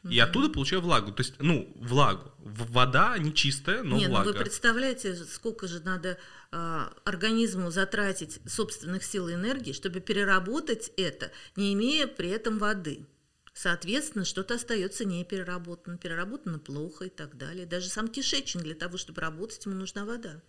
и 0.09 0.19
оттуда 0.19 0.49
получаю 0.49 0.81
влагу. 0.81 1.13
То 1.13 1.23
есть, 1.23 1.35
ну, 1.39 1.73
влагу. 1.77 2.33
Вода 2.39 3.17
не 3.19 3.33
чистая, 3.33 3.83
но 3.83 3.97
Не, 3.97 4.07
ну 4.07 4.11
влага. 4.15 4.29
вы 4.29 4.35
представляете, 4.35 5.15
сколько 5.15 5.69
же 5.69 5.81
надо 5.81 6.19
а, 6.51 6.93
организму 7.05 7.71
затратить 7.71 8.41
собственных 8.47 9.05
сил 9.05 9.29
и 9.29 9.35
энергии, 9.35 9.73
чтобы 9.73 10.01
переработать 10.01 10.93
это, 10.97 11.31
не 11.57 11.75
имея 11.75 12.07
при 12.07 12.31
этом 12.31 12.59
воды. 12.59 13.07
Соответственно, 13.55 14.25
что-то 14.25 14.55
остается 14.55 15.05
не 15.05 15.25
переработано, 15.25 15.99
переработано 15.99 16.59
плохо 16.59 17.05
и 17.05 17.11
так 17.11 17.37
далее. 17.37 17.67
Даже 17.67 17.89
сам 17.89 18.09
кишечник 18.09 18.63
для 18.63 18.75
того, 18.75 18.97
чтобы 18.97 19.21
работать, 19.21 19.65
ему 19.67 19.75
нужна 19.75 20.05
вода. 20.05 20.41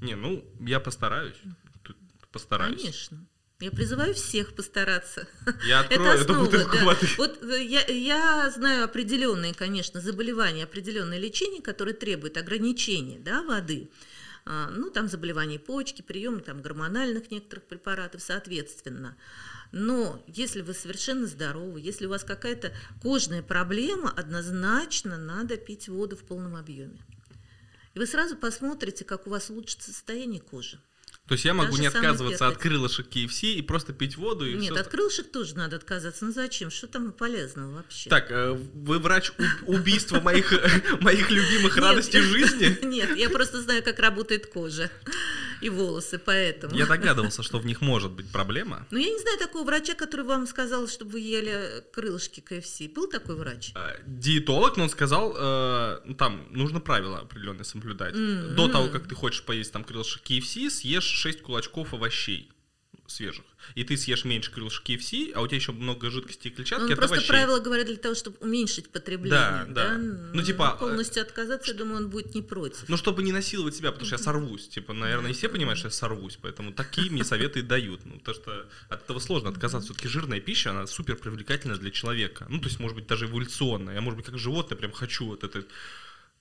Не, 0.00 0.16
ну, 0.16 0.44
я 0.60 0.80
постараюсь. 0.80 1.36
Постараюсь. 2.32 2.80
Конечно. 2.80 3.26
Я 3.60 3.70
призываю 3.70 4.12
всех 4.14 4.56
постараться. 4.56 5.28
Я 5.64 5.80
открою 5.80 6.02
Это 6.02 6.22
эту 6.22 6.32
основа, 6.32 6.44
бутылку 6.46 6.76
да. 6.76 6.84
воды. 6.84 7.06
Вот 7.16 7.42
э, 7.44 7.62
я, 7.62 7.86
я 7.86 8.50
знаю 8.50 8.84
определенные, 8.84 9.54
конечно, 9.54 10.00
заболевания, 10.00 10.64
определенные 10.64 11.20
лечения, 11.20 11.62
которые 11.62 11.94
требуют 11.94 12.36
ограничения 12.36 13.20
да, 13.20 13.44
воды. 13.44 13.88
А, 14.44 14.68
Ну, 14.70 14.90
там 14.90 15.06
заболевания 15.06 15.60
почки, 15.60 16.02
прием 16.02 16.40
там, 16.40 16.60
гормональных 16.60 17.30
некоторых 17.30 17.64
препаратов, 17.66 18.20
соответственно. 18.22 19.16
Но 19.72 20.22
если 20.26 20.60
вы 20.60 20.74
совершенно 20.74 21.26
здоровы, 21.26 21.80
если 21.80 22.06
у 22.06 22.10
вас 22.10 22.24
какая-то 22.24 22.72
кожная 23.00 23.42
проблема, 23.42 24.10
однозначно 24.10 25.16
надо 25.16 25.56
пить 25.56 25.88
воду 25.88 26.14
в 26.14 26.24
полном 26.24 26.56
объеме. 26.56 27.02
И 27.94 27.98
вы 27.98 28.06
сразу 28.06 28.36
посмотрите, 28.36 29.04
как 29.04 29.26
у 29.26 29.30
вас 29.30 29.50
улучшится 29.50 29.92
состояние 29.92 30.40
кожи. 30.40 30.78
То 31.28 31.34
есть 31.34 31.44
я 31.44 31.54
могу 31.54 31.70
Даже 31.70 31.82
не 31.82 31.86
отказываться 31.86 32.48
от 32.48 32.58
крылышек 32.58 33.06
KFC 33.08 33.54
и 33.54 33.62
просто 33.62 33.92
пить 33.92 34.16
воду 34.16 34.46
и 34.46 34.54
Нет, 34.54 34.76
от 34.76 34.88
крылышек 34.88 35.30
тоже 35.30 35.56
надо 35.56 35.76
отказаться. 35.76 36.24
Ну 36.24 36.32
зачем? 36.32 36.70
Что 36.70 36.88
там 36.88 37.12
полезного 37.12 37.76
вообще? 37.76 38.10
Так, 38.10 38.30
э, 38.30 38.52
вы 38.52 38.98
врач 38.98 39.32
убийства 39.66 40.20
моих, 40.20 40.52
моих 41.00 41.30
любимых 41.30 41.76
радостей 41.76 42.20
жизни? 42.20 42.78
Нет, 42.84 43.16
я 43.16 43.30
просто 43.30 43.62
знаю, 43.62 43.82
как 43.82 44.00
работает 44.00 44.46
кожа 44.46 44.90
и 45.62 45.68
волосы, 45.70 46.18
поэтому. 46.18 46.74
Я 46.76 46.86
догадывался, 46.86 47.42
что 47.42 47.58
в 47.58 47.66
них 47.66 47.80
может 47.80 48.10
быть 48.12 48.30
проблема. 48.30 48.86
Но 48.90 48.98
я 48.98 49.08
не 49.10 49.18
знаю 49.20 49.38
такого 49.38 49.64
врача, 49.64 49.94
который 49.94 50.24
вам 50.24 50.46
сказал, 50.46 50.88
чтобы 50.88 51.12
вы 51.12 51.20
ели 51.20 51.82
крылышки 51.92 52.40
КФС. 52.40 52.80
Был 52.94 53.08
такой 53.08 53.36
врач? 53.36 53.72
Э, 53.74 54.00
Диетолог, 54.06 54.76
но 54.76 54.84
он 54.84 54.90
сказал, 54.90 55.34
э, 55.36 56.00
ну, 56.04 56.14
там 56.14 56.46
нужно 56.50 56.80
правила 56.80 57.20
определенные 57.20 57.64
соблюдать. 57.64 58.14
М, 58.14 58.54
До 58.56 58.68
того, 58.68 58.88
как 58.88 59.06
ты 59.08 59.14
хочешь 59.14 59.42
поесть 59.42 59.72
там 59.72 59.84
крылышек 59.84 60.22
KFC, 60.22 60.70
съешь 60.70 61.04
6 61.04 61.42
кулачков 61.42 61.94
овощей 61.94 62.50
свежих. 63.12 63.44
И 63.74 63.84
ты 63.84 63.96
съешь 63.96 64.24
меньше 64.24 64.50
крылышек 64.50 64.88
KFC, 64.88 65.32
а 65.34 65.40
у 65.40 65.46
тебя 65.46 65.56
еще 65.56 65.72
много 65.72 66.10
жидкости 66.10 66.48
и 66.48 66.50
клетчатки 66.50 66.92
от 66.92 66.98
просто 66.98 67.16
овощей. 67.16 67.28
правила 67.28 67.60
говорят 67.60 67.86
для 67.86 67.96
того, 67.96 68.14
чтобы 68.14 68.36
уменьшить 68.40 68.90
потребление. 68.90 69.66
Да, 69.66 69.66
да. 69.68 69.98
Ну, 69.98 70.42
типа, 70.42 70.76
Полностью 70.78 71.22
отказаться, 71.22 71.72
я 71.72 71.78
думаю, 71.78 71.98
он 71.98 72.10
будет 72.10 72.34
не 72.34 72.42
против. 72.42 72.88
Ну, 72.88 72.96
чтобы 72.96 73.22
не 73.22 73.32
насиловать 73.32 73.76
себя, 73.76 73.92
потому 73.92 74.06
что 74.06 74.16
я 74.16 74.22
сорвусь. 74.22 74.68
Типа, 74.68 74.92
наверное, 74.92 75.30
и 75.30 75.34
все 75.34 75.48
понимают, 75.48 75.78
что 75.78 75.88
я 75.88 75.92
сорвусь. 75.92 76.38
Поэтому 76.40 76.72
такие 76.72 77.10
мне 77.10 77.24
советы 77.24 77.60
и 77.60 77.62
дают. 77.62 78.00
Ну, 78.04 78.18
потому 78.18 78.34
что 78.34 78.66
от 78.88 79.04
этого 79.04 79.18
сложно 79.18 79.50
отказаться. 79.50 79.92
Все-таки 79.92 80.08
жирная 80.08 80.40
пища, 80.40 80.70
она 80.70 80.86
супер 80.86 81.16
привлекательна 81.16 81.76
для 81.76 81.90
человека. 81.90 82.46
Ну, 82.48 82.58
то 82.58 82.66
есть, 82.66 82.80
может 82.80 82.96
быть, 82.96 83.06
даже 83.06 83.26
эволюционная. 83.26 83.94
Я, 83.94 84.00
может 84.00 84.16
быть, 84.16 84.26
как 84.26 84.38
животное 84.38 84.76
прям 84.76 84.92
хочу 84.92 85.26
вот 85.26 85.44
эту 85.44 85.60
э, 85.60 85.64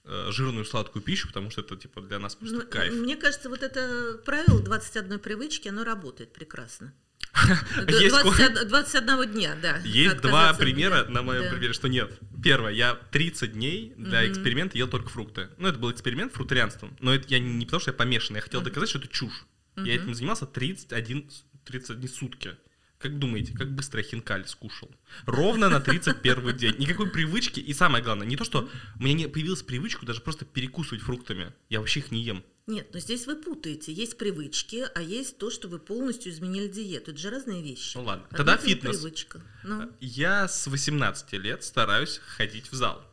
жирную 0.03 0.65
сладкую 0.65 1.03
пищу, 1.03 1.27
потому 1.27 1.51
что 1.51 1.61
это, 1.61 1.75
типа, 1.77 2.01
для 2.01 2.19
нас 2.19 2.35
просто 2.35 2.57
Ну, 2.57 2.65
кайф. 2.67 2.93
Мне 2.93 3.15
кажется, 3.15 3.49
вот 3.49 3.61
это 3.63 4.19
правило 4.25 4.61
21 4.61 5.19
привычки, 5.19 5.67
оно 5.67 5.83
работает 5.83 6.33
прекрасно. 6.33 6.93
Есть 7.87 8.09
21, 8.09 8.67
21 8.67 9.31
дня, 9.31 9.57
да. 9.61 9.77
Есть 9.85 10.17
два 10.17 10.53
примера 10.53 11.05
на 11.05 11.21
моем 11.21 11.43
да. 11.43 11.49
примере, 11.51 11.73
что 11.73 11.87
нет. 11.87 12.19
Первое, 12.43 12.73
я 12.73 12.95
30 12.95 13.53
дней 13.53 13.93
для 13.95 14.27
эксперимента 14.27 14.77
ел 14.77 14.87
только 14.87 15.09
фрукты. 15.09 15.49
Ну, 15.57 15.67
это 15.67 15.79
был 15.79 15.91
эксперимент 15.91 16.33
фрутарианством. 16.33 16.95
Но 16.99 17.13
это 17.13 17.27
я 17.29 17.39
не, 17.39 17.53
не 17.53 17.65
потому, 17.65 17.79
что 17.81 17.91
я 17.91 17.97
помешанный, 17.97 18.37
я 18.37 18.41
хотел 18.41 18.61
доказать, 18.61 18.89
что 18.89 18.99
это 18.99 19.07
чушь. 19.07 19.45
Я 19.77 19.95
этим 19.95 20.13
занимался 20.13 20.45
31, 20.45 21.29
с- 21.29 21.45
31 21.63 22.09
сутки. 22.09 22.57
Как 23.01 23.17
думаете, 23.17 23.53
как 23.53 23.71
быстро 23.71 24.01
я 24.01 24.07
хинкаль 24.07 24.47
скушал? 24.47 24.89
Ровно 25.25 25.69
на 25.69 25.79
31 25.79 26.55
день. 26.55 26.75
Никакой 26.77 27.09
привычки. 27.09 27.59
И 27.59 27.73
самое 27.73 28.03
главное, 28.03 28.27
не 28.27 28.35
то, 28.37 28.43
что 28.43 28.69
у 28.99 29.03
меня 29.03 29.13
не 29.15 29.27
появилась 29.27 29.63
привычка 29.63 30.05
даже 30.05 30.21
просто 30.21 30.45
перекусывать 30.45 31.01
фруктами. 31.03 31.51
Я 31.69 31.79
вообще 31.79 32.01
их 32.01 32.11
не 32.11 32.21
ем. 32.21 32.43
Нет, 32.67 32.89
но 32.93 32.99
здесь 32.99 33.25
вы 33.25 33.35
путаете. 33.35 33.91
Есть 33.91 34.17
привычки, 34.19 34.85
а 34.93 35.01
есть 35.01 35.39
то, 35.39 35.49
что 35.49 35.67
вы 35.67 35.79
полностью 35.79 36.31
изменили 36.31 36.67
диету. 36.67 37.09
Это 37.11 37.19
же 37.19 37.31
разные 37.31 37.63
вещи. 37.63 37.97
Ну 37.97 38.03
ладно. 38.03 38.25
Одно 38.29 38.37
Тогда 38.37 38.57
фитнес. 38.57 38.97
Привычка. 38.99 39.41
Ну, 39.63 39.91
Я 39.99 40.47
с 40.47 40.67
18 40.67 41.33
лет 41.33 41.63
стараюсь 41.63 42.19
ходить 42.37 42.71
в 42.71 42.75
зал. 42.75 43.03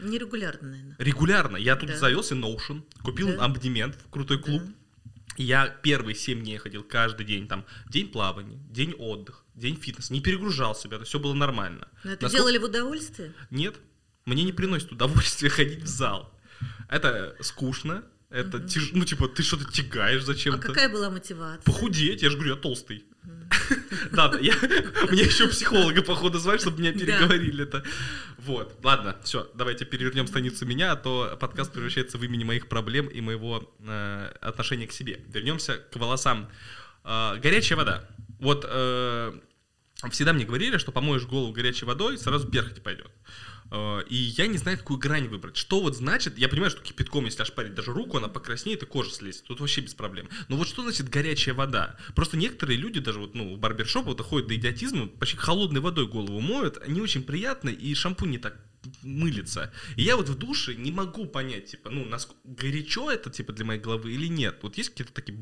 нерегулярно, 0.00 0.70
наверное. 0.70 0.96
Регулярно. 0.98 1.56
Я 1.56 1.76
тут 1.76 1.90
Да. 1.90 1.96
завелся 1.98 2.34
Notion, 2.34 2.82
купил 3.02 3.28
Да. 3.28 3.44
абонемент 3.44 3.94
в 3.96 4.10
крутой 4.10 4.38
клуб. 4.42 4.62
Я 5.42 5.68
первые 5.68 6.14
7 6.14 6.40
дней 6.42 6.58
ходил 6.58 6.82
каждый 6.82 7.24
день. 7.24 7.48
Там 7.48 7.64
день 7.88 8.08
плавания, 8.08 8.58
день 8.70 8.92
отдых, 8.98 9.44
день 9.54 9.76
фитнес. 9.76 10.10
Не 10.10 10.20
перегружал 10.20 10.74
себя, 10.74 10.96
это 10.96 11.06
все 11.06 11.18
было 11.18 11.32
нормально. 11.34 11.88
Но 12.04 12.12
это 12.12 12.24
Насколько- 12.24 12.36
делали 12.44 12.58
в 12.58 12.64
удовольствие? 12.64 13.32
Нет, 13.50 13.76
мне 14.26 14.44
не 14.44 14.52
приносит 14.52 14.92
удовольствия 14.92 15.48
ходить 15.58 15.82
в 15.82 15.86
зал. 15.86 16.32
Это 16.88 17.36
скучно. 17.40 18.04
Это 18.28 18.58
тяж- 18.58 18.90
ну, 18.92 19.04
типа, 19.04 19.28
ты 19.28 19.42
что-то 19.42 19.64
тягаешь 19.72 20.22
А 20.22 20.26
зачем-то. 20.26 20.68
какая 20.68 20.88
была 20.88 21.10
мотивация? 21.10 21.62
Похудеть, 21.64 22.22
я 22.22 22.30
же 22.30 22.36
говорю, 22.36 22.54
я 22.54 22.60
толстый. 22.60 23.04
Да, 23.24 23.32
да, 24.12 24.32
я, 24.40 24.54
мне 25.10 25.22
еще 25.22 25.48
психолога, 25.48 26.02
походу, 26.02 26.38
звать, 26.38 26.60
чтобы 26.60 26.80
меня 26.80 26.92
переговорили 26.92 27.64
это. 27.64 27.84
Вот, 28.38 28.78
ладно, 28.82 29.16
все, 29.22 29.50
давайте 29.54 29.84
перевернем 29.84 30.26
страницу 30.26 30.66
меня, 30.66 30.92
а 30.92 30.96
то 30.96 31.36
подкаст 31.40 31.72
превращается 31.72 32.18
в 32.18 32.24
имени 32.24 32.44
моих 32.44 32.68
проблем 32.68 33.06
и 33.06 33.20
моего 33.20 33.72
э, 33.80 34.32
отношения 34.40 34.86
к 34.86 34.92
себе. 34.92 35.20
Вернемся 35.28 35.78
к 35.92 35.96
волосам. 35.96 36.48
Э, 37.04 37.36
горячая 37.42 37.76
вода. 37.78 38.04
Вот 38.38 38.64
э, 38.68 39.32
всегда 40.10 40.32
мне 40.32 40.44
говорили, 40.44 40.78
что 40.78 40.92
помоешь 40.92 41.26
голову 41.26 41.52
горячей 41.52 41.84
водой, 41.84 42.18
сразу 42.18 42.48
перхоть 42.48 42.82
пойдет. 42.82 43.06
Э, 43.08 43.49
И 43.72 44.14
я 44.14 44.48
не 44.48 44.58
знаю, 44.58 44.78
какую 44.78 44.98
грань 44.98 45.28
выбрать. 45.28 45.56
Что 45.56 45.80
вот 45.80 45.96
значит, 45.96 46.36
я 46.38 46.48
понимаю, 46.48 46.70
что 46.70 46.82
кипятком, 46.82 47.24
если 47.24 47.42
ошпарить 47.42 47.74
даже 47.74 47.92
руку, 47.92 48.16
она 48.16 48.28
покраснеет 48.28 48.82
и 48.82 48.86
кожа 48.86 49.10
слезет. 49.10 49.44
Тут 49.44 49.60
вообще 49.60 49.80
без 49.80 49.94
проблем. 49.94 50.28
Но 50.48 50.56
вот 50.56 50.66
что 50.66 50.82
значит 50.82 51.08
горячая 51.08 51.54
вода? 51.54 51.96
Просто 52.16 52.36
некоторые 52.36 52.76
люди 52.76 52.98
даже 52.98 53.20
вот, 53.20 53.34
ну, 53.34 53.54
в 53.54 53.58
барбершоп 53.58 54.06
вот 54.06 54.16
доходят 54.16 54.48
до 54.48 54.56
идиотизма, 54.56 55.06
почти 55.06 55.36
холодной 55.36 55.80
водой 55.80 56.08
голову 56.08 56.40
моют, 56.40 56.78
они 56.78 57.00
очень 57.00 57.22
приятно, 57.22 57.68
и 57.68 57.94
шампунь 57.94 58.30
не 58.30 58.38
так 58.38 58.56
мылится. 59.02 59.72
И 59.96 60.02
я 60.02 60.16
вот 60.16 60.28
в 60.28 60.36
душе 60.36 60.74
не 60.74 60.90
могу 60.90 61.26
понять, 61.26 61.66
типа, 61.66 61.90
ну, 61.90 62.04
насколько 62.04 62.40
горячо 62.44 63.10
это, 63.10 63.30
типа, 63.30 63.52
для 63.52 63.64
моей 63.64 63.80
головы 63.80 64.12
или 64.12 64.26
нет. 64.26 64.58
Вот 64.62 64.76
есть 64.78 64.90
какие-то 64.90 65.12
такие 65.12 65.38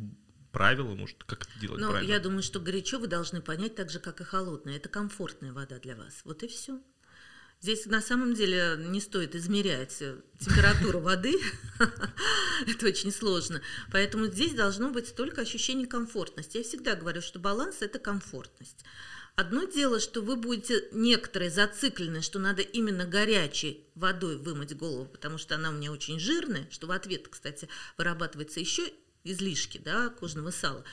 правила, 0.53 0.95
может, 0.95 1.22
как 1.24 1.45
это 1.45 1.59
делать 1.61 1.81
Ну, 1.81 1.91
правильно? 1.91 2.11
я 2.11 2.18
думаю, 2.18 2.43
что 2.43 2.59
горячо 2.61 2.99
вы 2.99 3.07
должны 3.07 3.41
понять 3.41 3.74
так 3.74 3.91
же, 3.91 4.01
как 4.01 4.20
и 4.20 4.24
холодное. 4.24 4.76
Это 4.76 4.89
комфортная 4.89 5.53
вода 5.53 5.79
для 5.79 5.95
вас. 5.95 6.20
Вот 6.24 6.43
и 6.43 6.49
все. 6.49 6.81
Здесь 7.61 7.87
на 7.87 8.01
самом 8.01 8.35
деле 8.35 8.77
не 8.79 9.01
стоит 9.01 9.35
измерять 9.35 10.01
э, 10.01 10.17
температуру 10.39 11.01
воды. 11.01 11.35
Это 12.67 12.87
очень 12.87 13.11
сложно. 13.11 13.61
Поэтому 13.91 14.27
здесь 14.27 14.55
должно 14.55 14.91
быть 14.91 15.15
только 15.17 15.41
ощущение 15.41 15.89
комфортности. 15.89 16.59
Я 16.59 16.63
всегда 16.63 16.95
говорю, 16.95 17.21
что 17.21 17.41
баланс– 17.41 17.77
это 17.81 17.99
комфортность. 17.99 18.85
Одно 19.35 19.65
дело, 19.65 19.99
что 20.01 20.21
вы 20.21 20.37
будете 20.37 20.85
некоторые 20.93 21.51
зациклены, 21.51 22.23
что 22.23 22.39
надо 22.39 22.63
именно 22.63 23.05
горячей 23.05 23.87
водой 23.95 24.37
вымыть 24.37 24.77
голову, 24.77 25.07
потому 25.07 25.39
что 25.39 25.57
она 25.57 25.71
у 25.71 25.73
меня 25.73 25.93
очень 25.93 26.19
жирная, 26.19 26.69
что 26.71 26.87
в 26.87 26.93
ответ, 26.93 27.29
кстати, 27.29 27.69
вырабатывается 27.97 28.61
еще 28.61 28.83
излишки 29.25 29.79
да, 29.79 30.09
кожного 30.09 30.51
сала. 30.51 30.85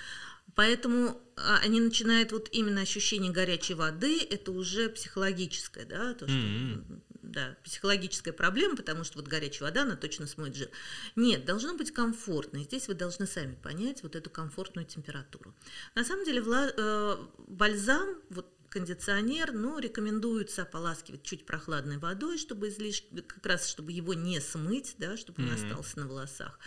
Поэтому 0.56 1.22
а, 1.36 1.60
они 1.62 1.82
начинают 1.82 2.32
вот 2.32 2.48
именно 2.52 2.82
ощущение 2.82 3.32
горячей 3.32 3.74
воды, 3.74 4.22
это 4.24 4.52
уже 4.52 4.90
психологическое, 4.90 5.86
да, 5.86 6.14
то, 6.14 6.28
что, 6.28 6.38
Мгм. 6.38 7.04
да, 7.22 7.58
психологическая 7.64 8.34
проблема, 8.34 8.78
потому 8.78 9.04
что 9.04 9.18
вот 9.20 9.28
горячая 9.28 9.68
вода, 9.68 9.82
она 9.82 9.98
точно 9.98 10.28
смоет 10.28 10.56
жир. 10.56 10.70
Нет, 11.18 11.44
должно 11.44 11.76
быть 11.76 11.92
комфортно. 11.92 12.60
И 12.60 12.64
здесь 12.64 12.88
вы 12.88 12.94
должны 12.94 13.28
сами 13.28 13.56
понять 13.56 14.02
вот 14.02 14.16
эту 14.16 14.30
комфортную 14.30 14.86
температуру. 14.86 15.54
На 15.94 16.06
самом 16.06 16.24
деле 16.24 16.42
вла- 16.42 16.74
э, 16.76 17.18
бальзам, 17.48 18.22
вот 18.30 18.50
кондиционер, 18.70 19.52
ну, 19.54 19.80
рекомендуется 19.80 20.64
ополаскивать 20.64 21.24
чуть 21.24 21.46
прохладной 21.46 21.98
водой, 21.98 22.38
чтобы 22.38 22.70
излишки, 22.70 23.22
как 23.22 23.46
раз 23.46 23.68
чтобы 23.68 23.92
его 23.92 24.14
не 24.14 24.40
смыть, 24.40 24.96
да, 24.98 25.18
чтобы 25.18 25.44
он 25.44 25.50
Мгм. 25.50 25.56
остался 25.56 26.00
на 26.00 26.08
волосах. 26.08 26.60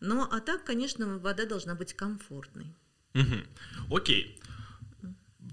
Но, 0.00 0.28
а 0.30 0.40
так, 0.40 0.64
конечно, 0.64 1.18
вода 1.18 1.44
должна 1.44 1.74
быть 1.74 1.92
комфортной. 1.94 2.74
Мгм. 3.14 3.44
Окей. 3.90 4.38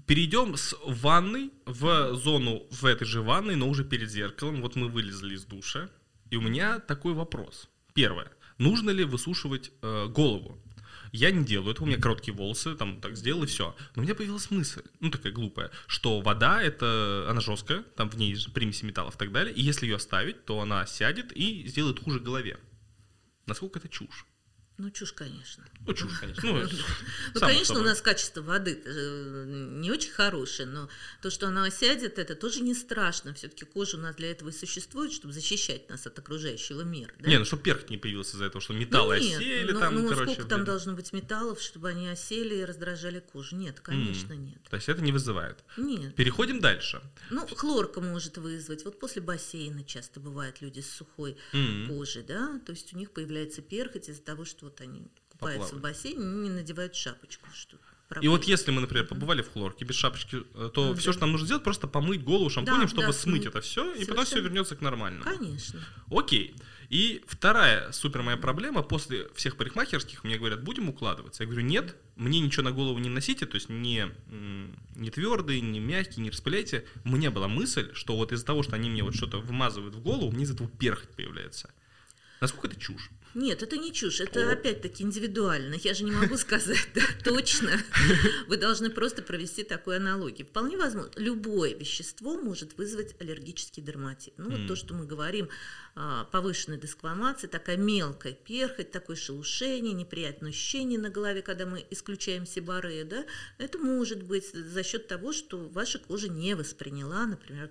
Перейдем 0.06 0.56
с 0.56 0.76
ванной 0.84 1.50
в 1.64 2.14
зону 2.14 2.62
в 2.70 2.84
этой 2.84 3.06
же 3.06 3.22
ванной, 3.22 3.56
но 3.56 3.68
уже 3.68 3.84
перед 3.84 4.10
зеркалом. 4.10 4.62
Вот 4.62 4.76
мы 4.76 4.88
вылезли 4.88 5.34
из 5.34 5.44
душа, 5.44 5.88
и 6.30 6.36
у 6.36 6.40
меня 6.40 6.78
такой 6.78 7.12
вопрос. 7.12 7.68
Первое. 7.94 8.30
Нужно 8.58 8.90
ли 8.90 9.04
высушивать 9.04 9.72
э, 9.82 10.06
голову? 10.06 10.62
Я 11.12 11.30
не 11.30 11.44
делаю 11.44 11.72
этого, 11.72 11.84
у 11.84 11.88
меня 11.88 11.98
короткие 11.98 12.34
волосы, 12.34 12.74
там 12.74 13.00
так 13.00 13.16
сделал 13.16 13.44
и 13.44 13.46
все. 13.46 13.74
Но 13.94 14.02
у 14.02 14.04
меня 14.04 14.14
появилась 14.14 14.50
мысль, 14.50 14.82
ну 15.00 15.10
такая 15.10 15.32
глупая, 15.32 15.70
что 15.86 16.20
вода 16.20 16.62
это, 16.62 17.26
она 17.28 17.40
жесткая, 17.40 17.82
там 17.82 18.10
в 18.10 18.16
ней 18.16 18.36
примеси 18.52 18.84
металлов 18.84 19.14
и 19.14 19.18
так 19.18 19.32
далее, 19.32 19.54
и 19.54 19.62
если 19.62 19.86
ее 19.86 19.96
оставить, 19.96 20.44
то 20.44 20.60
она 20.60 20.84
сядет 20.86 21.32
и 21.32 21.66
сделает 21.68 22.00
хуже 22.00 22.20
голове. 22.20 22.58
Насколько 23.46 23.78
это 23.78 23.88
чушь? 23.88 24.26
Ну, 24.78 24.90
чушь, 24.90 25.12
конечно. 25.12 25.64
Ну, 25.86 25.94
чушь, 25.94 26.18
конечно. 26.20 26.42
Ну, 26.52 26.68
ну 27.34 27.40
конечно, 27.40 27.80
у 27.80 27.82
нас 27.82 28.02
качество 28.02 28.42
воды 28.42 28.82
э, 28.84 29.44
не 29.46 29.90
очень 29.90 30.10
хорошее, 30.10 30.68
но 30.68 30.90
то, 31.22 31.30
что 31.30 31.48
она 31.48 31.64
осядет, 31.64 32.18
это 32.18 32.34
тоже 32.34 32.60
не 32.60 32.74
страшно. 32.74 33.32
Все-таки 33.32 33.64
кожа 33.64 33.96
у 33.96 34.00
нас 34.00 34.16
для 34.16 34.30
этого 34.30 34.50
и 34.50 34.52
существует, 34.52 35.12
чтобы 35.12 35.32
защищать 35.32 35.88
нас 35.88 36.06
от 36.06 36.18
окружающего 36.18 36.82
мира. 36.82 37.10
Да? 37.18 37.28
Не, 37.30 37.38
ну 37.38 37.46
чтобы 37.46 37.62
перх 37.62 37.88
не 37.88 37.96
появился 37.96 38.36
из-за 38.36 38.44
этого, 38.44 38.60
что 38.60 38.74
металлы 38.74 39.16
ну, 39.16 39.22
нет, 39.22 39.40
осели 39.40 39.72
ну, 39.72 39.80
там, 39.80 39.94
ну, 39.94 40.08
короче. 40.10 40.32
сколько 40.32 40.48
там 40.48 40.64
должно 40.64 40.92
быть 40.92 41.12
металлов, 41.14 41.62
чтобы 41.62 41.88
они 41.88 42.08
осели 42.08 42.56
и 42.56 42.64
раздражали 42.64 43.20
кожу? 43.20 43.56
Нет, 43.56 43.80
конечно, 43.80 44.34
mm. 44.34 44.36
нет. 44.36 44.62
То 44.68 44.76
есть 44.76 44.90
это 44.90 45.00
не 45.00 45.12
вызывает? 45.12 45.64
Нет. 45.78 46.14
Переходим 46.16 46.60
дальше. 46.60 47.00
Ну, 47.30 47.46
хлорка 47.46 48.02
может 48.02 48.36
вызвать. 48.36 48.84
Вот 48.84 49.00
после 49.00 49.22
бассейна 49.22 49.84
часто 49.84 50.20
бывают 50.20 50.60
люди 50.60 50.80
с 50.80 50.90
сухой 50.90 51.38
mm. 51.54 51.88
кожей, 51.88 52.24
да, 52.24 52.60
то 52.66 52.72
есть 52.72 52.92
у 52.92 52.98
них 52.98 53.12
появляется 53.12 53.62
перхоть 53.62 54.10
из-за 54.10 54.20
того, 54.20 54.44
что 54.44 54.65
вот 54.66 54.80
они 54.80 55.06
купаются 55.30 55.72
Поплавать. 55.72 55.72
в 55.72 55.80
бассейне, 55.80 56.24
не 56.24 56.50
надевают 56.50 56.94
шапочку. 56.94 57.46
Что 57.52 57.78
и 58.20 58.28
вот 58.28 58.44
если 58.44 58.70
мы, 58.70 58.80
например, 58.80 59.06
побывали 59.06 59.42
в 59.42 59.52
хлорке 59.52 59.84
без 59.84 59.96
шапочки, 59.96 60.42
э, 60.54 60.70
то 60.72 60.86
ну, 60.86 60.94
все, 60.94 61.06
да. 61.06 61.12
что 61.12 61.20
нам 61.22 61.32
нужно 61.32 61.46
сделать, 61.46 61.64
просто 61.64 61.88
помыть 61.88 62.22
голову 62.22 62.48
шампунем, 62.48 62.82
да, 62.82 62.88
чтобы 62.88 63.06
да, 63.08 63.12
смыть, 63.12 63.46
это 63.46 63.60
все, 63.60 63.82
и 63.82 63.94
Совершенно. 63.94 64.08
потом 64.08 64.24
все 64.26 64.40
вернется 64.40 64.76
к 64.76 64.80
нормальному. 64.80 65.24
Конечно. 65.24 65.80
Окей. 66.08 66.54
И 66.88 67.24
вторая 67.26 67.90
супер 67.90 68.22
моя 68.22 68.36
проблема, 68.36 68.82
после 68.82 69.28
всех 69.34 69.56
парикмахерских 69.56 70.22
мне 70.22 70.38
говорят, 70.38 70.62
будем 70.62 70.88
укладываться. 70.88 71.42
Я 71.42 71.48
говорю, 71.48 71.66
нет, 71.66 71.96
мне 72.14 72.38
ничего 72.38 72.62
на 72.62 72.70
голову 72.70 72.98
не 72.98 73.08
носите, 73.08 73.44
то 73.44 73.56
есть 73.56 73.68
не, 73.68 74.06
не 74.94 75.10
твердый, 75.10 75.60
не 75.60 75.80
мягкий, 75.80 76.20
не 76.20 76.30
распыляйте. 76.30 76.84
У 77.04 77.08
меня 77.08 77.32
была 77.32 77.48
мысль, 77.48 77.90
что 77.92 78.16
вот 78.16 78.30
из-за 78.30 78.46
того, 78.46 78.62
что 78.62 78.76
они 78.76 78.88
мне 78.88 79.02
вот 79.02 79.16
что-то 79.16 79.38
вымазывают 79.38 79.96
в 79.96 80.00
голову, 80.00 80.30
мне 80.30 80.44
из 80.44 80.52
этого 80.52 80.68
перхоть 80.68 81.10
появляется. 81.10 81.70
Насколько 82.40 82.68
это 82.68 82.80
чушь? 82.80 83.10
Нет, 83.36 83.62
это 83.62 83.76
не 83.76 83.92
чушь, 83.92 84.20
это 84.20 84.50
опять-таки 84.50 85.02
индивидуально. 85.02 85.74
Я 85.74 85.92
же 85.92 86.04
не 86.04 86.10
могу 86.10 86.36
сказать 86.38 86.88
да, 86.94 87.02
точно. 87.22 87.72
Вы 88.48 88.56
должны 88.56 88.88
просто 88.88 89.20
провести 89.20 89.62
такую 89.62 89.96
аналогию. 89.96 90.46
Вполне 90.46 90.78
возможно, 90.78 91.10
любое 91.16 91.74
вещество 91.74 92.40
может 92.40 92.78
вызвать 92.78 93.14
аллергический 93.20 93.82
дерматит. 93.82 94.32
Ну, 94.38 94.50
вот 94.50 94.66
то, 94.66 94.74
что 94.74 94.94
мы 94.94 95.04
говорим, 95.04 95.50
а, 95.94 96.24
повышенная 96.24 96.78
десквамация, 96.78 97.48
такая 97.48 97.76
мелкая 97.76 98.32
перхоть, 98.32 98.90
такое 98.90 99.16
шелушение, 99.16 99.92
неприятное 99.92 100.50
ощущение 100.50 100.98
на 100.98 101.10
голове, 101.10 101.42
когда 101.42 101.66
мы 101.66 101.86
исключаем 101.90 102.46
сибаре, 102.46 103.04
да, 103.04 103.26
это 103.58 103.78
может 103.78 104.22
быть 104.22 104.50
за 104.52 104.82
счет 104.82 105.08
того, 105.08 105.32
что 105.32 105.68
ваша 105.68 105.98
кожа 105.98 106.28
не 106.28 106.54
восприняла, 106.54 107.26
например, 107.26 107.70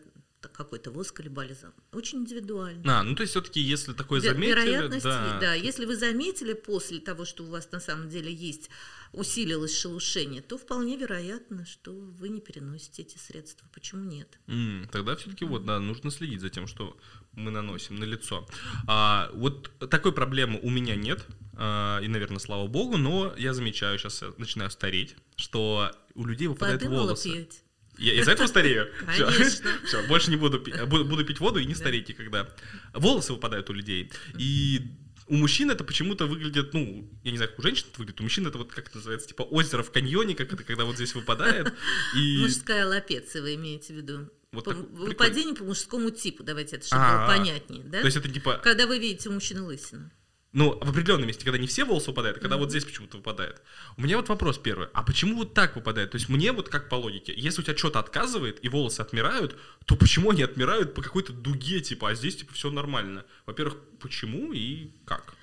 какой-то 0.53 0.91
воск 0.91 1.19
или 1.19 1.29
бальзам. 1.29 1.73
Очень 1.91 2.19
индивидуально. 2.19 2.99
А, 2.99 3.03
ну 3.03 3.15
то 3.15 3.21
есть 3.21 3.31
все-таки, 3.31 3.59
если 3.59 3.93
такое 3.93 4.21
заметили... 4.21 4.49
Вероятность, 4.49 5.03
да. 5.03 5.39
да, 5.39 5.53
если 5.53 5.85
вы 5.85 5.95
заметили 5.95 6.53
после 6.53 6.99
того, 6.99 7.25
что 7.25 7.43
у 7.43 7.47
вас 7.47 7.71
на 7.71 7.79
самом 7.79 8.09
деле 8.09 8.33
есть, 8.33 8.69
усилилось 9.13 9.77
шелушение, 9.77 10.41
то 10.41 10.57
вполне 10.57 10.97
вероятно, 10.97 11.65
что 11.65 11.91
вы 11.91 12.29
не 12.29 12.41
переносите 12.41 13.03
эти 13.03 13.17
средства. 13.17 13.67
Почему 13.73 14.03
нет? 14.03 14.39
Mm, 14.47 14.89
тогда 14.91 15.15
все-таки 15.15 15.45
mm. 15.45 15.47
вот, 15.47 15.65
да, 15.65 15.79
нужно 15.79 16.11
следить 16.11 16.41
за 16.41 16.49
тем, 16.49 16.67
что 16.67 16.97
мы 17.33 17.51
наносим 17.51 17.95
на 17.95 18.03
лицо. 18.03 18.47
А, 18.87 19.29
вот 19.33 19.71
такой 19.89 20.11
проблемы 20.11 20.59
у 20.61 20.69
меня 20.69 20.95
нет, 20.95 21.25
а, 21.53 21.99
и, 21.99 22.07
наверное, 22.07 22.39
слава 22.39 22.67
богу, 22.67 22.97
но 22.97 23.33
я 23.37 23.53
замечаю, 23.53 23.97
сейчас 23.97 24.21
я 24.21 24.33
начинаю 24.37 24.69
стареть, 24.69 25.15
что 25.35 25.91
у 26.13 26.25
людей 26.25 26.47
выпадают 26.47 26.81
Воды 26.83 26.95
волосы. 26.95 27.31
Пьете. 27.31 27.64
Я 27.97 28.13
из-за 28.13 28.31
этого 28.31 28.47
старею? 28.47 28.91
Конечно. 29.05 29.71
Все, 29.85 30.05
больше 30.07 30.29
не 30.29 30.37
буду 30.37 30.59
пить, 30.59 30.81
буду, 30.85 31.25
пить 31.25 31.39
воду 31.39 31.59
и 31.59 31.65
не 31.65 31.75
стареть 31.75 32.09
никогда. 32.09 32.49
Волосы 32.93 33.33
выпадают 33.33 33.69
у 33.69 33.73
людей. 33.73 34.11
И 34.37 34.81
у 35.27 35.35
мужчин 35.35 35.71
это 35.71 35.83
почему-то 35.83 36.27
выглядит, 36.27 36.73
ну, 36.73 37.09
я 37.23 37.31
не 37.31 37.37
знаю, 37.37 37.49
как 37.49 37.59
у 37.59 37.61
женщин 37.63 37.85
это 37.89 37.99
выглядит, 37.99 38.19
у 38.19 38.23
мужчин 38.23 38.47
это 38.47 38.57
вот 38.57 38.71
как 38.71 38.87
это 38.87 38.97
называется, 38.97 39.27
типа 39.27 39.43
озеро 39.43 39.83
в 39.83 39.91
каньоне, 39.91 40.35
как 40.35 40.53
это, 40.53 40.63
когда 40.63 40.85
вот 40.85 40.95
здесь 40.95 41.15
выпадает. 41.15 41.73
И... 42.15 42.37
Мужская 42.41 42.85
лапеция 42.85 43.41
вы 43.41 43.55
имеете 43.55 43.93
в 43.93 43.97
виду? 43.97 44.29
Вот 44.51 44.65
по, 44.65 44.73
выпадение 44.73 45.55
по 45.55 45.63
мужскому 45.63 46.11
типу, 46.11 46.43
давайте 46.43 46.77
это, 46.77 46.85
чтобы 46.85 47.01
А-а-а. 47.01 47.27
было 47.27 47.37
понятнее, 47.37 47.83
да? 47.83 47.99
То 47.99 48.05
есть 48.05 48.17
это 48.17 48.29
типа... 48.29 48.59
Когда 48.63 48.87
вы 48.87 48.99
видите 48.99 49.29
у 49.29 49.33
мужчины 49.33 49.61
лысину. 49.61 50.11
Ну, 50.56 50.80
в 50.82 50.89
определенном 50.89 51.28
месте, 51.28 51.43
когда 51.43 51.58
не 51.58 51.68
все 51.68 51.84
волосы 51.84 52.12
выпадают, 52.12 52.38
а 52.38 52.39
когда 52.39 52.56
mm-hmm. 52.56 52.60
вот 52.60 52.70
здесь 52.70 52.86
почему-то 52.86 53.18
выпадает. 53.18 53.62
У 53.97 54.01
меня 54.01 54.16
вот 54.16 54.30
вопрос 54.30 54.58
первый. 54.58 54.88
А 54.93 55.03
почему 55.03 55.36
вот 55.36 55.53
так 55.53 55.76
выпадает? 55.76 56.12
То 56.12 56.16
есть 56.16 56.30
мне 56.30 56.53
вот 56.53 56.70
как 56.70 56.88
по 56.88 56.95
логике, 56.95 57.34
если 57.36 57.60
у 57.60 57.64
тебя 57.66 57.76
что-то 57.76 57.99
отказывает 57.99 58.64
и 58.64 58.70
волосы 58.70 59.01
отмирают, 59.01 59.58
то 59.84 59.97
почему 59.97 60.32
они 60.32 60.43
отмирают 60.43 60.93
по 60.93 61.01
какой-то 61.01 61.34
дуге, 61.34 61.82
типа, 61.82 62.12
а 62.12 62.16
здесь 62.16 62.38
типа 62.38 62.53
все 62.53 62.72
нормально? 62.72 63.26
Во-первых, 63.45 63.76
почему 63.99 64.53
и 64.53 64.91
как? 65.06 65.34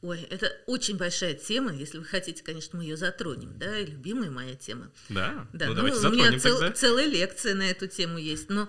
Ой, 0.00 0.22
это 0.30 0.50
очень 0.66 0.96
большая 0.96 1.34
тема. 1.34 1.70
Если 1.74 1.98
вы 1.98 2.06
хотите, 2.06 2.42
конечно, 2.42 2.78
мы 2.78 2.84
ее 2.84 2.96
затронем, 2.96 3.52
да, 3.58 3.78
и 3.78 3.84
любимая 3.84 4.30
моя 4.30 4.54
тема. 4.54 4.90
Да. 5.10 5.46
Да. 5.52 5.66
Ну, 5.66 5.72
ну 5.72 5.76
давайте 5.76 6.06
у 6.06 6.10
меня 6.10 6.38
цел, 6.38 6.58
тогда. 6.58 6.74
целая 6.74 7.06
лекция 7.06 7.54
на 7.54 7.68
эту 7.68 7.86
тему 7.86 8.16
есть, 8.16 8.48
но 8.48 8.66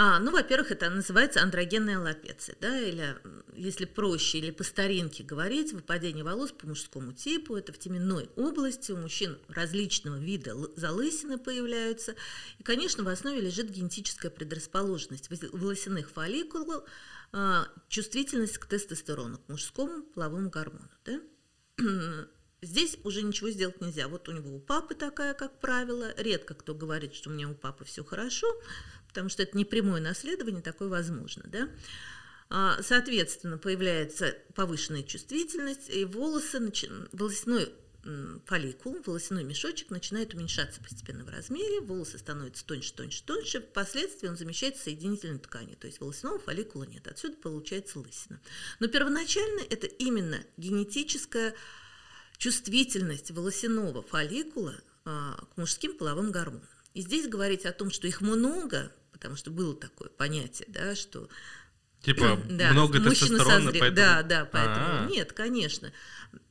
а, 0.00 0.20
ну, 0.20 0.30
во-первых, 0.30 0.70
это 0.70 0.88
называется 0.90 1.42
андрогенная 1.42 1.98
лапеция, 1.98 2.54
да, 2.60 2.78
или, 2.78 3.16
если 3.56 3.84
проще, 3.84 4.38
или 4.38 4.52
по 4.52 4.62
старинке 4.62 5.24
говорить, 5.24 5.72
выпадение 5.72 6.22
волос 6.22 6.52
по 6.52 6.68
мужскому 6.68 7.12
типу, 7.12 7.56
это 7.56 7.72
в 7.72 7.80
теменной 7.80 8.30
области, 8.36 8.92
у 8.92 8.96
мужчин 8.96 9.36
различного 9.48 10.14
вида 10.20 10.54
залысины 10.76 11.36
появляются, 11.36 12.14
и, 12.60 12.62
конечно, 12.62 13.02
в 13.02 13.08
основе 13.08 13.40
лежит 13.40 13.70
генетическая 13.70 14.30
предрасположенность 14.30 15.30
волосяных 15.50 16.10
фолликулов, 16.10 16.84
а, 17.32 17.66
чувствительность 17.88 18.58
к 18.58 18.66
тестостерону, 18.66 19.38
к 19.38 19.48
мужскому 19.48 20.04
половому 20.04 20.48
гормону, 20.48 20.88
да. 21.04 21.20
Здесь 22.60 22.98
уже 23.04 23.22
ничего 23.22 23.50
сделать 23.50 23.80
нельзя. 23.80 24.08
Вот 24.08 24.28
у 24.28 24.32
него 24.32 24.54
у 24.54 24.58
папы 24.58 24.94
такая, 24.94 25.34
как 25.34 25.60
правило. 25.60 26.12
Редко 26.16 26.54
кто 26.54 26.74
говорит, 26.74 27.14
что 27.14 27.30
у 27.30 27.32
меня 27.32 27.48
у 27.48 27.54
папы 27.54 27.84
все 27.84 28.04
хорошо 28.04 28.48
потому 29.08 29.28
что 29.30 29.42
это 29.42 29.56
не 29.56 29.64
прямое 29.64 30.00
наследование, 30.00 30.62
такое 30.62 30.88
возможно, 30.88 31.42
да. 31.46 31.68
А, 32.50 32.80
соответственно, 32.82 33.58
появляется 33.58 34.36
повышенная 34.54 35.02
чувствительность, 35.02 35.90
и 35.90 36.04
волосы, 36.04 36.60
волосяной 37.12 37.72
фолликул, 38.46 39.02
волосяной 39.04 39.44
мешочек 39.44 39.90
начинает 39.90 40.32
уменьшаться 40.32 40.80
постепенно 40.80 41.24
в 41.24 41.28
размере, 41.28 41.80
волосы 41.80 42.16
становятся 42.16 42.64
тоньше, 42.64 42.94
тоньше, 42.94 43.22
тоньше, 43.24 43.60
впоследствии 43.60 44.28
он 44.28 44.36
замещается 44.36 44.84
соединительной 44.84 45.40
тканью, 45.40 45.76
то 45.76 45.88
есть 45.88 46.00
волосяного 46.00 46.38
фолликула 46.38 46.84
нет, 46.84 47.06
отсюда 47.06 47.36
получается 47.36 47.98
лысина. 47.98 48.40
Но 48.78 48.86
первоначально 48.86 49.60
это 49.68 49.86
именно 49.86 50.38
генетическая 50.56 51.54
чувствительность 52.38 53.30
волосяного 53.30 54.02
фолликула 54.02 54.76
а, 55.04 55.44
к 55.52 55.56
мужским 55.56 55.96
половым 55.96 56.30
гормонам. 56.30 56.66
И 56.94 57.02
здесь 57.02 57.28
говорить 57.28 57.66
о 57.66 57.72
том, 57.72 57.90
что 57.90 58.06
их 58.06 58.20
много, 58.20 58.92
потому 59.12 59.36
что 59.36 59.50
было 59.50 59.74
такое 59.74 60.08
понятие, 60.08 60.68
да, 60.70 60.94
что 60.94 61.28
Типа 62.02 62.40
да, 62.48 62.70
много 62.72 63.00
тестостерона, 63.00 63.44
созрел, 63.44 63.80
поэтому... 63.80 63.96
Да, 63.96 64.22
да, 64.22 64.44
поэтому 64.44 64.86
А-а-а. 64.86 65.10
нет, 65.10 65.32
конечно. 65.32 65.92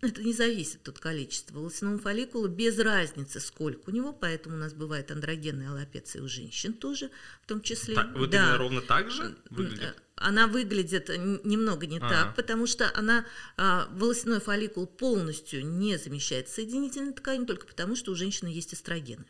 Это 0.02 0.22
не 0.22 0.34
зависит 0.34 0.88
от 0.88 1.00
количества. 1.00 1.56
Волосяного 1.56 1.98
фолликула 2.00 2.48
без 2.48 2.78
разницы, 2.78 3.40
сколько 3.40 3.90
у 3.90 3.94
него, 3.94 4.12
поэтому 4.12 4.56
у 4.56 4.60
нас 4.60 4.74
бывает 4.74 5.10
андрогенная 5.10 5.70
аллопеция 5.70 6.22
у 6.22 6.28
женщин 6.28 6.74
тоже, 6.74 7.10
в 7.44 7.48
том 7.48 7.62
числе. 7.62 7.96
Так, 7.96 8.14
вот 8.16 8.30
да. 8.30 8.44
именно 8.44 8.58
ровно 8.58 8.82
так 8.82 9.10
же 9.10 9.36
выглядит? 9.50 9.96
Она 10.18 10.48
выглядит 10.48 11.10
немного 11.10 11.86
не 11.86 12.00
А-а-а. 12.00 12.10
так, 12.10 12.36
потому 12.36 12.66
что 12.66 12.92
она, 12.96 13.26
а, 13.56 13.88
волосяной 13.92 14.40
фолликул 14.40 14.88
полностью 14.88 15.66
не 15.66 15.98
замещает 15.98 16.50
соединительной 16.50 17.14
ткань, 17.14 17.46
только 17.46 17.68
потому 17.68 17.96
что 17.96 18.12
у 18.12 18.16
женщины 18.16 18.48
есть 18.48 18.74
эстрогены 18.74 19.26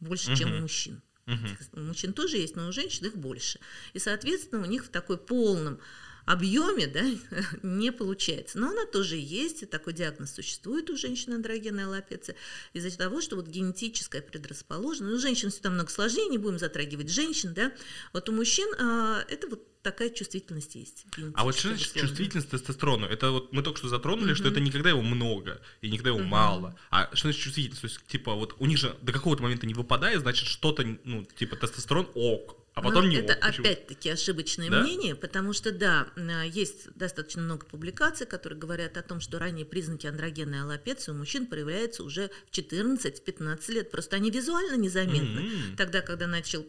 больше, 0.00 0.30
угу. 0.30 0.36
чем 0.36 0.52
у 0.52 0.60
мужчин. 0.60 1.02
Угу. 1.26 1.80
У 1.80 1.80
мужчин 1.80 2.12
тоже 2.12 2.36
есть, 2.38 2.56
но 2.56 2.68
у 2.68 2.72
женщин 2.72 3.06
их 3.06 3.16
больше. 3.16 3.58
И, 3.92 3.98
соответственно, 3.98 4.62
у 4.62 4.66
них 4.66 4.84
в 4.84 4.88
такой 4.88 5.16
полном 5.16 5.78
объеме 6.26 6.86
да, 6.86 7.02
не 7.62 7.92
получается. 7.92 8.58
Но 8.58 8.70
она 8.70 8.84
тоже 8.86 9.16
есть, 9.16 9.62
и 9.62 9.66
такой 9.66 9.92
диагноз 9.94 10.32
существует 10.32 10.90
у 10.90 10.96
женщин 10.96 11.32
андрогенная 11.32 11.86
аллопеция, 11.86 12.36
из-за 12.72 12.96
того, 12.96 13.20
что 13.20 13.36
вот 13.36 13.46
генетическая 13.46 14.20
предрасположенность, 14.20 15.10
ну, 15.10 15.16
у 15.16 15.20
женщин 15.20 15.50
все 15.50 15.60
там 15.60 15.74
много 15.74 15.90
сложнее, 15.90 16.28
не 16.28 16.38
будем 16.38 16.58
затрагивать 16.58 17.08
женщин, 17.08 17.54
да, 17.54 17.72
вот 18.12 18.28
у 18.28 18.32
мужчин 18.32 18.68
а, 18.78 19.24
это 19.28 19.48
вот 19.48 19.62
такая 19.86 20.10
чувствительность 20.10 20.74
есть. 20.74 21.06
А 21.34 21.44
вот 21.44 21.56
что 21.56 21.68
значит 21.68 21.94
чувствительность 21.94 22.50
тестостерону? 22.50 23.06
Это 23.06 23.30
вот 23.30 23.52
мы 23.52 23.62
только 23.62 23.78
что 23.78 23.88
затронули, 23.88 24.32
угу. 24.32 24.34
что 24.34 24.48
это 24.48 24.58
никогда 24.58 24.90
его 24.90 25.00
много 25.00 25.60
и 25.80 25.88
никогда 25.88 26.10
его 26.10 26.18
угу. 26.18 26.26
мало. 26.26 26.76
А 26.90 27.08
что 27.14 27.28
значит 27.28 27.40
чувствительность? 27.40 27.82
То 27.82 27.86
есть, 27.86 28.04
типа, 28.08 28.34
вот 28.34 28.56
у 28.58 28.66
них 28.66 28.78
же 28.78 28.96
до 29.02 29.12
какого-то 29.12 29.44
момента 29.44 29.64
не 29.64 29.74
выпадает, 29.74 30.22
значит, 30.22 30.48
что-то, 30.48 30.84
ну, 31.04 31.24
типа, 31.24 31.54
тестостерон 31.54 32.08
ок, 32.14 32.56
а 32.76 32.82
потом 32.82 33.04
Но 33.04 33.08
не 33.08 33.16
Это 33.16 33.32
опять-таки 33.32 34.10
ошибочное 34.10 34.68
да? 34.68 34.82
мнение, 34.82 35.14
потому 35.14 35.54
что, 35.54 35.72
да, 35.72 36.08
есть 36.44 36.94
достаточно 36.94 37.40
много 37.40 37.64
публикаций, 37.64 38.26
которые 38.26 38.58
говорят 38.58 38.98
о 38.98 39.02
том, 39.02 39.18
что 39.18 39.38
ранние 39.38 39.64
признаки 39.64 40.06
андрогенной 40.06 40.60
аллопеции 40.60 41.10
у 41.10 41.14
мужчин 41.14 41.46
проявляются 41.46 42.02
уже 42.02 42.30
в 42.46 42.54
14-15 42.54 43.72
лет. 43.72 43.90
Просто 43.90 44.16
они 44.16 44.30
визуально 44.30 44.76
незаметны. 44.76 45.40
Mm-hmm. 45.40 45.76
Тогда, 45.78 46.02
когда 46.02 46.26
начал 46.26 46.66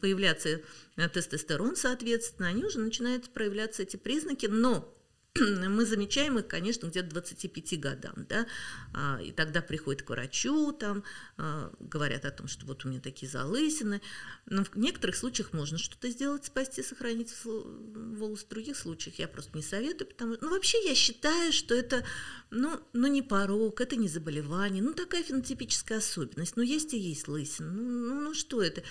появляться 0.00 0.60
э, 0.94 1.08
тестостерон, 1.08 1.74
соответственно, 1.74 2.46
они 2.50 2.64
уже 2.64 2.78
начинают 2.78 3.28
проявляться 3.30 3.82
эти 3.82 3.96
признаки, 3.96 4.46
но 4.46 4.94
мы 5.68 5.86
замечаем 5.86 6.38
их, 6.38 6.46
конечно, 6.46 6.86
где-то 6.86 7.10
25 7.10 7.80
годам, 7.80 8.14
да, 8.28 8.46
а, 8.94 9.20
и 9.22 9.32
тогда 9.32 9.62
приходят 9.62 10.02
к 10.02 10.10
врачу, 10.10 10.72
там, 10.72 11.04
а, 11.36 11.72
говорят 11.80 12.24
о 12.24 12.30
том, 12.30 12.48
что 12.48 12.66
вот 12.66 12.84
у 12.84 12.88
меня 12.88 13.00
такие 13.00 13.30
залысины, 13.30 14.00
но 14.46 14.64
в 14.64 14.76
некоторых 14.76 15.16
случаях 15.16 15.52
можно 15.52 15.78
что-то 15.78 16.08
сделать, 16.10 16.44
спасти, 16.46 16.82
сохранить 16.82 17.32
волос, 17.44 18.44
в 18.44 18.48
других 18.48 18.76
случаях 18.76 19.18
я 19.18 19.28
просто 19.28 19.56
не 19.56 19.62
советую, 19.62 20.08
потому 20.08 20.34
что, 20.34 20.44
ну, 20.44 20.50
вообще 20.50 20.78
я 20.86 20.94
считаю, 20.94 21.52
что 21.52 21.74
это, 21.74 22.04
ну, 22.50 22.80
ну 22.92 23.06
не 23.06 23.22
порог, 23.22 23.80
это 23.80 23.96
не 23.96 24.08
заболевание, 24.08 24.82
ну, 24.82 24.94
такая 24.94 25.22
фенотипическая 25.22 25.98
особенность, 25.98 26.56
ну, 26.56 26.62
есть 26.62 26.94
и 26.94 26.98
есть 26.98 27.28
лысина, 27.28 27.70
ну, 27.70 27.82
ну, 27.82 28.20
ну 28.20 28.34
что 28.34 28.62
это, 28.62 28.82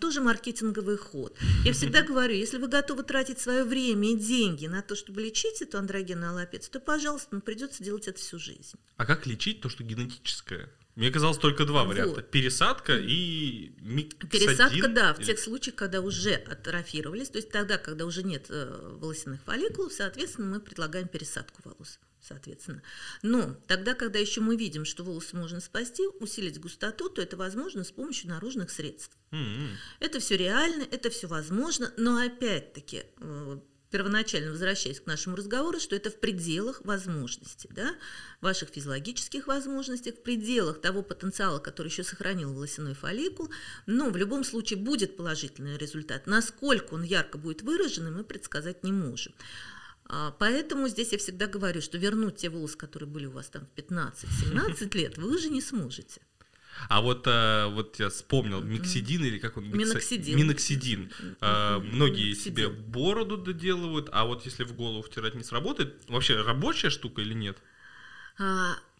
тоже 0.00 0.20
маркетинговый 0.20 0.96
ход. 0.96 1.36
Я 1.64 1.72
всегда 1.72 2.02
говорю, 2.12 2.34
если 2.34 2.58
вы 2.58 2.68
готовы 2.68 3.02
тратить 3.02 3.40
свое 3.40 3.64
время 3.64 4.12
и 4.12 4.16
деньги 4.16 4.66
на 4.66 4.82
то, 4.82 4.94
чтобы 4.94 5.22
лечить 5.22 5.61
эту 5.62 5.78
андрогенную 5.78 6.30
аллопецию, 6.30 6.72
то, 6.72 6.80
пожалуйста, 6.80 7.28
ну, 7.32 7.40
придется 7.40 7.82
делать 7.82 8.08
это 8.08 8.18
всю 8.18 8.38
жизнь. 8.38 8.78
А 8.96 9.06
как 9.06 9.26
лечить 9.26 9.60
то, 9.60 9.68
что 9.68 9.82
генетическое? 9.82 10.70
Мне 10.94 11.10
казалось 11.10 11.38
только 11.38 11.64
два 11.64 11.84
варианта. 11.84 12.16
Вот. 12.16 12.30
Пересадка 12.30 12.98
и 12.98 13.72
миксодин. 13.80 14.28
Пересадка, 14.28 14.88
да, 14.88 15.14
в 15.14 15.20
или... 15.20 15.26
тех 15.26 15.38
случаях, 15.38 15.74
когда 15.74 16.02
уже 16.02 16.34
атрофировались, 16.34 17.30
то 17.30 17.38
есть 17.38 17.50
тогда, 17.50 17.78
когда 17.78 18.04
уже 18.04 18.22
нет 18.22 18.46
э, 18.50 18.96
волосяных 19.00 19.40
фолликулов, 19.42 19.92
соответственно, 19.92 20.48
мы 20.48 20.60
предлагаем 20.60 21.08
пересадку 21.08 21.62
волос. 21.64 21.98
Соответственно. 22.20 22.82
Но 23.22 23.56
тогда, 23.66 23.94
когда 23.94 24.18
еще 24.18 24.40
мы 24.42 24.56
видим, 24.56 24.84
что 24.84 25.02
волосы 25.02 25.34
можно 25.34 25.60
спасти, 25.60 26.06
усилить 26.20 26.60
густоту, 26.60 27.08
то 27.08 27.20
это 27.20 27.36
возможно 27.36 27.82
с 27.82 27.90
помощью 27.90 28.28
наружных 28.28 28.70
средств. 28.70 29.16
Mm-hmm. 29.32 29.68
Это 29.98 30.20
все 30.20 30.36
реально, 30.36 30.86
это 30.88 31.10
все 31.10 31.26
возможно, 31.26 31.92
но 31.96 32.18
опять-таки 32.18 33.04
э, 33.18 33.58
первоначально 33.92 34.50
возвращаясь 34.50 35.00
к 35.00 35.06
нашему 35.06 35.36
разговору, 35.36 35.78
что 35.78 35.94
это 35.94 36.10
в 36.10 36.18
пределах 36.18 36.84
возможностей, 36.84 37.68
да, 37.70 37.94
ваших 38.40 38.70
физиологических 38.70 39.46
возможностей, 39.46 40.10
в 40.10 40.22
пределах 40.22 40.80
того 40.80 41.02
потенциала, 41.02 41.58
который 41.58 41.88
еще 41.88 42.02
сохранил 42.02 42.52
волосяной 42.52 42.94
фолликул, 42.94 43.50
но 43.86 44.10
в 44.10 44.16
любом 44.16 44.42
случае 44.42 44.78
будет 44.78 45.16
положительный 45.16 45.76
результат. 45.76 46.26
Насколько 46.26 46.94
он 46.94 47.02
ярко 47.02 47.38
будет 47.38 47.62
выражен, 47.62 48.12
мы 48.12 48.24
предсказать 48.24 48.82
не 48.82 48.92
можем. 48.92 49.34
А, 50.06 50.34
поэтому 50.38 50.88
здесь 50.88 51.12
я 51.12 51.18
всегда 51.18 51.46
говорю, 51.46 51.80
что 51.80 51.98
вернуть 51.98 52.36
те 52.36 52.48
волосы, 52.48 52.76
которые 52.76 53.08
были 53.08 53.26
у 53.26 53.30
вас 53.30 53.48
там 53.48 53.66
в 53.66 53.78
15-17 53.78 54.96
лет, 54.96 55.18
вы 55.18 55.34
уже 55.34 55.48
не 55.48 55.60
сможете. 55.60 56.20
А 56.88 57.00
вот, 57.00 57.24
а, 57.26 57.68
вот 57.68 57.98
я 57.98 58.08
вспомнил, 58.08 58.60
миксидин 58.60 59.24
или 59.24 59.38
как 59.38 59.56
он? 59.56 59.70
Миноксидин. 59.70 60.36
Миноксидин. 60.36 61.10
А, 61.40 61.78
многие 61.78 62.30
Миноксидин. 62.30 62.34
себе 62.34 62.68
бороду 62.68 63.36
доделывают, 63.36 64.08
а 64.12 64.24
вот 64.24 64.44
если 64.44 64.64
в 64.64 64.74
голову 64.74 65.02
втирать 65.02 65.34
не 65.34 65.44
сработает, 65.44 66.02
вообще 66.08 66.40
рабочая 66.40 66.90
штука 66.90 67.22
или 67.22 67.34
нет? 67.34 67.58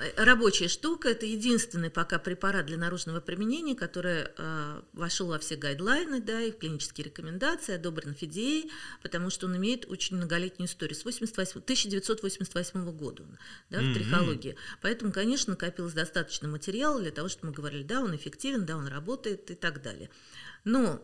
А, 0.02 0.24
рабочая 0.24 0.68
штука– 0.68 1.08
это 1.10 1.26
единственный 1.26 1.90
пока 1.90 2.18
препарат 2.18 2.66
для 2.66 2.76
наружного 2.76 3.20
применения, 3.20 3.74
который 3.74 4.26
а, 4.36 4.82
вошел 4.92 5.28
во 5.28 5.38
все 5.38 5.56
гайдлайны 5.56 6.20
да, 6.20 6.40
и 6.40 6.50
в 6.50 6.58
клинические 6.58 7.06
рекомендации, 7.06 7.74
одобрен 7.74 8.16
FDA, 8.18 8.70
потому 9.02 9.30
что 9.30 9.46
он 9.46 9.56
имеет 9.56 9.88
очень 9.88 10.16
многолетнюю 10.16 10.68
историю 10.68 10.96
с 10.96 11.04
88, 11.04 11.60
1988 11.60 12.90
года 12.92 13.24
да, 13.70 13.78
в 13.78 13.82
mm-hmm. 13.82 13.94
трихологии. 13.94 14.56
Поэтому, 14.80 15.12
конечно, 15.12 15.52
накопилось 15.52 15.92
достаточно 15.92 16.48
материала 16.48 17.00
для 17.00 17.10
того, 17.10 17.28
чтобы 17.28 17.48
мы 17.48 17.54
говорили, 17.54 17.82
да, 17.82 18.00
он 18.00 18.14
эффективен, 18.14 18.64
да, 18.64 18.76
он 18.76 18.86
работает 18.86 19.50
и 19.50 19.54
так 19.54 19.82
далее. 19.82 20.10
Ну, 20.64 21.02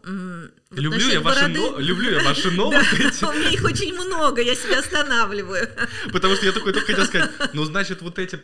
люблю, 0.71 1.09
я 1.09 1.21
ваши 1.21 1.49
но... 1.49 1.81
люблю 1.81 2.13
я 2.13 2.23
ваши 2.23 2.49
новости. 2.53 3.21
Да, 3.21 3.29
у 3.31 3.33
меня 3.33 3.51
их 3.51 3.65
очень 3.65 3.93
много, 3.93 4.41
я 4.41 4.55
себя 4.55 4.79
останавливаю. 4.79 5.69
Потому 6.13 6.37
что 6.37 6.47
я 6.47 6.53
такой 6.53 6.73
только 6.73 6.87
хотел 6.87 7.05
сказать, 7.07 7.31
ну, 7.55 7.65
значит, 7.65 8.01
вот 8.01 8.21
эти 8.21 8.37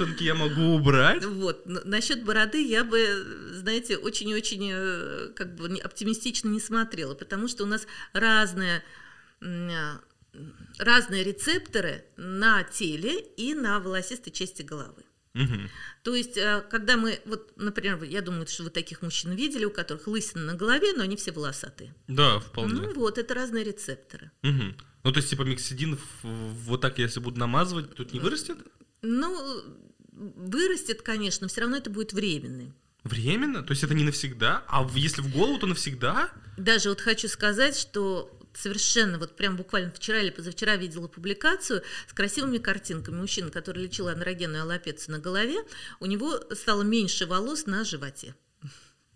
проплешинки 0.00 0.24
я 0.24 0.34
могу 0.34 0.74
убрать. 0.74 1.24
Вот, 1.24 1.66
насчет 1.66 2.24
бороды 2.24 2.62
я 2.62 2.84
бы, 2.84 3.52
знаете, 3.52 3.96
очень-очень 3.96 4.70
э, 4.72 5.28
как 5.34 5.54
бы 5.54 5.78
оптимистично 5.78 6.48
не 6.48 6.60
смотрела, 6.60 7.14
потому 7.14 7.48
что 7.48 7.64
у 7.64 7.66
нас 7.66 7.86
разная 8.12 8.82
разные 10.78 11.24
рецепторы 11.24 12.04
на 12.16 12.62
теле 12.62 13.20
и 13.20 13.54
на 13.54 13.80
волосистой 13.80 14.32
части 14.32 14.62
головы. 14.62 15.02
Угу. 15.34 15.54
То 16.02 16.14
есть, 16.14 16.36
э, 16.36 16.64
когда 16.70 16.96
мы, 16.96 17.20
вот, 17.24 17.52
например, 17.56 18.02
я 18.04 18.20
думаю, 18.20 18.46
что 18.46 18.64
вы 18.64 18.70
таких 18.70 19.02
мужчин 19.02 19.32
видели, 19.32 19.64
у 19.64 19.70
которых 19.70 20.06
лысина 20.06 20.44
на 20.44 20.54
голове, 20.54 20.92
но 20.94 21.02
они 21.02 21.16
все 21.16 21.32
волосатые. 21.32 21.94
Да, 22.06 22.38
вполне. 22.38 22.74
Ну 22.74 22.94
вот, 22.94 23.18
это 23.18 23.34
разные 23.34 23.64
рецепторы. 23.64 24.30
Угу. 24.42 24.74
Ну, 25.04 25.12
то 25.12 25.18
есть, 25.18 25.30
типа, 25.30 25.42
миксидин 25.42 25.98
вот 26.22 26.80
так, 26.80 26.98
если 26.98 27.20
буду 27.20 27.38
намазывать, 27.38 27.94
тут 27.94 28.12
не 28.12 28.20
вырастет? 28.20 28.58
Ну, 29.02 29.64
вырастет, 30.20 31.02
конечно, 31.02 31.48
все 31.48 31.62
равно 31.62 31.78
это 31.78 31.90
будет 31.90 32.12
временный. 32.12 32.72
Временно? 33.04 33.62
То 33.62 33.70
есть 33.72 33.82
это 33.82 33.94
не 33.94 34.04
навсегда? 34.04 34.62
А 34.68 34.86
если 34.94 35.22
в 35.22 35.32
голову, 35.32 35.58
то 35.58 35.66
навсегда? 35.66 36.30
Даже 36.58 36.90
вот 36.90 37.00
хочу 37.00 37.28
сказать, 37.28 37.76
что 37.76 38.38
совершенно, 38.52 39.18
вот 39.18 39.36
прям 39.36 39.56
буквально 39.56 39.90
вчера 39.90 40.18
или 40.18 40.30
позавчера 40.30 40.76
видела 40.76 41.08
публикацию 41.08 41.82
с 42.08 42.12
красивыми 42.12 42.58
картинками. 42.58 43.16
Мужчина, 43.16 43.50
который 43.50 43.84
лечил 43.84 44.08
анрогенную 44.08 44.62
аллопецию 44.62 45.16
на 45.16 45.18
голове, 45.20 45.60
у 46.00 46.06
него 46.06 46.38
стало 46.54 46.82
меньше 46.82 47.26
волос 47.26 47.66
на 47.66 47.84
животе. 47.84 48.34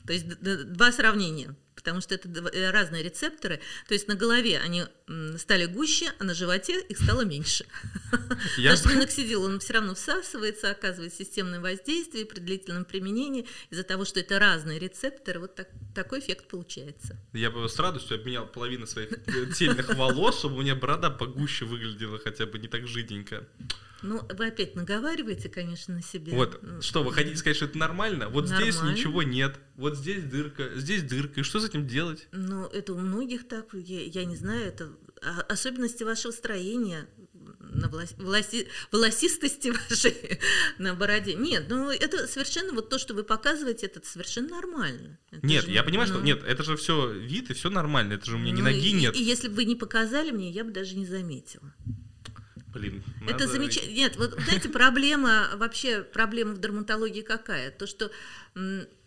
То 0.07 0.13
есть 0.13 0.27
два 0.41 0.93
сравнения 0.93 1.55
потому 1.85 2.01
что 2.01 2.15
это 2.15 2.29
э, 2.29 2.71
разные 2.71 3.03
рецепторы. 3.03 3.61
То 3.87 3.95
есть 3.95 4.09
на 4.09 4.15
голове 4.15 4.59
они 4.59 4.85
стали 5.37 5.67
гуще, 5.67 6.11
а 6.19 6.25
на 6.25 6.33
животе 6.33 6.81
их 6.81 6.99
стало 6.99 7.27
меньше. 7.27 7.67
Потому 8.57 8.77
что 8.77 8.89
миноксидил, 8.89 9.43
он 9.43 9.61
все 9.61 9.75
равно 9.75 9.95
всасывается, 9.95 10.71
оказывает 10.71 11.13
системное 11.13 11.61
воздействие 11.61 12.25
при 12.25 12.41
длительном 12.41 12.87
применении. 12.87 13.47
Из-за 13.69 13.83
того, 13.83 14.07
что 14.07 14.21
это 14.21 14.39
разные 14.39 14.79
рецепторы, 14.79 15.41
вот 15.41 15.55
так, 15.55 15.69
такой 15.95 16.21
эффект 16.21 16.49
получается. 16.49 17.19
Я 17.35 17.51
бы 17.51 17.69
с 17.69 17.79
радостью 17.79 18.17
обменял 18.17 18.47
половину 18.47 18.87
своих 18.87 19.11
тельных 19.55 19.91
э, 19.91 19.95
волос, 19.95 20.39
чтобы 20.39 20.57
у 20.57 20.63
меня 20.63 20.75
борода 20.75 21.11
погуще 21.11 21.67
выглядела, 21.67 22.19
хотя 22.19 22.47
бы 22.47 22.59
не 22.59 22.69
так 22.69 22.87
жиденько. 22.87 23.47
Ну, 24.05 24.21
вы 24.37 24.49
опять 24.49 24.77
наговариваете, 24.77 25.49
конечно, 25.49 25.95
на 25.95 26.03
себе. 26.03 26.35
Вот, 26.35 26.61
что, 26.83 27.03
вы 27.03 27.13
хотите 27.13 27.37
сказать, 27.37 27.57
что 27.57 27.65
это 27.65 27.79
нормально? 27.79 28.29
Вот 28.29 28.49
нормально. 28.49 28.71
здесь 28.71 28.83
ничего 28.83 29.23
нет, 29.23 29.59
вот 29.77 29.97
здесь 29.97 30.23
дырка, 30.25 30.71
здесь 30.77 31.03
дырка, 31.03 31.41
и 31.41 31.43
что 31.43 31.59
с 31.59 31.65
этим 31.65 31.87
делать? 31.87 32.29
Ну, 32.33 32.67
это 32.67 32.93
у 32.93 32.99
многих 32.99 33.49
так, 33.49 33.73
я, 33.73 34.03
я 34.03 34.27
не 34.27 34.37
знаю, 34.37 34.67
это 34.67 34.91
особенности 35.49 36.05
вашего 36.05 36.33
строения, 36.33 37.09
на 37.61 37.89
волоси, 37.89 38.69
волосистости 38.93 39.69
вашей 39.89 40.39
на 40.79 40.95
бороде. 40.95 41.35
Нет, 41.35 41.67
ну 41.69 41.91
это 41.91 42.27
совершенно 42.27 42.73
вот 42.73 42.91
то, 42.91 42.99
что 42.99 43.15
вы 43.15 43.25
показываете, 43.25 43.87
это 43.87 44.07
совершенно 44.07 44.51
нормально. 44.51 45.19
Это 45.31 45.47
нет, 45.47 45.65
же, 45.65 45.71
я 45.71 45.83
понимаю, 45.83 46.09
ну... 46.09 46.17
что 46.17 46.25
нет, 46.25 46.43
это 46.45 46.63
же 46.63 46.77
все 46.77 47.11
вид 47.11 47.51
и 47.51 47.55
все 47.55 47.71
нормально, 47.71 48.15
это 48.15 48.27
же 48.27 48.37
у 48.37 48.39
меня 48.39 48.53
ну, 48.53 48.59
ни 48.59 48.63
ноги 48.63 48.89
и, 48.91 48.93
нет. 48.93 49.17
И 49.17 49.23
если 49.23 49.49
бы 49.49 49.55
вы 49.55 49.65
не 49.65 49.77
показали 49.77 50.31
мне, 50.31 50.51
я 50.51 50.63
бы 50.63 50.71
даже 50.71 50.95
не 50.95 51.07
заметила. 51.07 51.75
Блин, 52.75 53.03
надо... 53.21 53.33
Это 53.33 53.47
замечательно. 53.47 53.95
Нет, 53.95 54.17
вот 54.17 54.33
знаете, 54.33 54.69
проблема, 54.69 55.51
вообще 55.55 56.03
проблема 56.03 56.55
в 56.55 56.61
дерматологии 56.61 57.23
какая? 57.23 57.71
То, 57.71 57.87
что, 57.87 58.11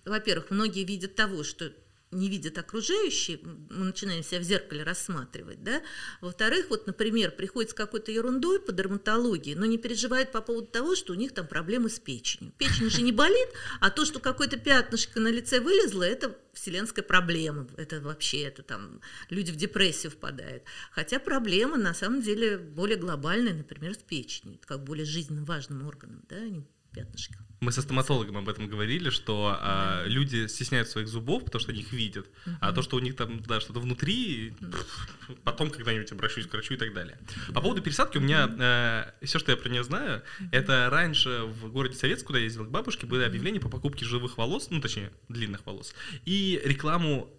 во-первых, 0.06 0.50
многие 0.52 0.86
видят 0.86 1.16
того, 1.16 1.44
что 1.44 1.72
не 2.12 2.30
видят 2.30 2.58
окружающие, 2.58 3.40
мы 3.44 3.86
начинаем 3.86 4.24
себя 4.24 4.40
в 4.40 4.44
зеркале 4.44 4.84
рассматривать, 4.84 5.64
да. 5.64 5.82
Во-вторых, 6.22 6.68
вот, 6.70 6.88
например, 6.88 7.32
приходит 7.32 7.72
с 7.72 7.74
какой-то 7.74 8.12
ерундой 8.12 8.60
по 8.60 8.72
дерматологии, 8.72 9.54
но 9.54 9.66
не 9.66 9.78
переживает 9.78 10.32
по 10.32 10.42
поводу 10.42 10.68
того, 10.68 10.96
что 10.96 11.14
у 11.14 11.16
них 11.16 11.34
там 11.34 11.48
проблемы 11.48 11.90
с 11.90 12.00
печенью. 12.00 12.54
Печень 12.58 12.90
же 12.90 13.02
не 13.02 13.12
болит, 13.12 13.50
а 13.82 13.90
то, 13.90 14.06
что 14.06 14.20
какое-то 14.20 14.58
пятнышко 14.58 15.20
на 15.20 15.28
лице 15.28 15.60
вылезло, 15.60 16.04
это 16.04 16.38
вселенская 16.54 17.04
проблема. 17.04 17.68
Это 17.76 18.00
вообще, 18.00 18.42
это 18.44 18.64
там 18.64 19.02
люди 19.30 19.52
в 19.52 19.56
депрессию 19.56 20.12
впадают. 20.12 20.64
Хотя 20.92 21.20
проблема 21.20 21.78
на 21.78 21.94
самом 21.94 22.22
деле 22.22 22.58
более 22.58 22.98
глобальная, 22.98 23.54
например, 23.54 23.94
с 23.96 23.98
печенью, 23.98 24.60
как 24.66 24.84
более 24.84 25.06
жизненно 25.06 25.44
важным 25.44 25.86
органом, 25.86 26.24
да, 26.30 26.38
а 26.38 26.50
не 26.50 26.66
пятнышко. 26.94 27.47
Мы 27.60 27.72
со 27.72 27.82
стоматологом 27.82 28.38
об 28.38 28.50
этом 28.50 28.68
говорили, 28.68 29.10
что 29.10 29.58
а, 29.60 30.04
люди 30.06 30.48
стесняют 30.48 30.90
своих 30.90 31.08
зубов, 31.08 31.44
потому 31.44 31.60
что 31.60 31.72
они 31.72 31.82
их 31.82 31.92
видят, 31.92 32.28
uh-huh. 32.28 32.56
а 32.62 32.72
то, 32.72 32.84
что 32.84 32.98
у 32.98 33.00
них 33.00 33.16
там 33.16 33.42
да, 33.42 33.60
что-то 33.60 33.80
внутри, 33.80 34.54
uh-huh. 34.60 35.38
потом 35.44 35.72
когда-нибудь 35.72 36.12
обращусь 36.12 36.46
к 36.46 36.54
врачу 36.54 36.76
и 36.76 36.78
так 36.78 36.94
далее. 36.94 37.18
По 37.54 37.62
поводу 37.62 37.82
пересадки 37.82 38.18
у 38.20 38.22
меня 38.22 38.48
э, 38.60 39.26
все, 39.26 39.40
что 39.40 39.52
я 39.52 39.58
про 39.58 39.70
нее 39.70 39.84
знаю, 39.84 40.22
это 40.52 40.90
раньше 40.92 41.46
в 41.46 41.72
городе 41.72 41.96
Советск, 41.96 42.28
куда 42.28 42.38
я 42.38 42.46
ездил 42.46 42.66
к 42.66 42.70
бабушке, 42.70 43.08
были 43.08 43.24
объявления 43.24 43.60
по 43.60 43.70
покупке 43.70 44.06
живых 44.06 44.38
волос, 44.38 44.68
ну 44.70 44.80
точнее 44.80 45.12
длинных 45.28 45.66
волос, 45.66 45.96
и 46.26 46.62
рекламу 46.64 47.34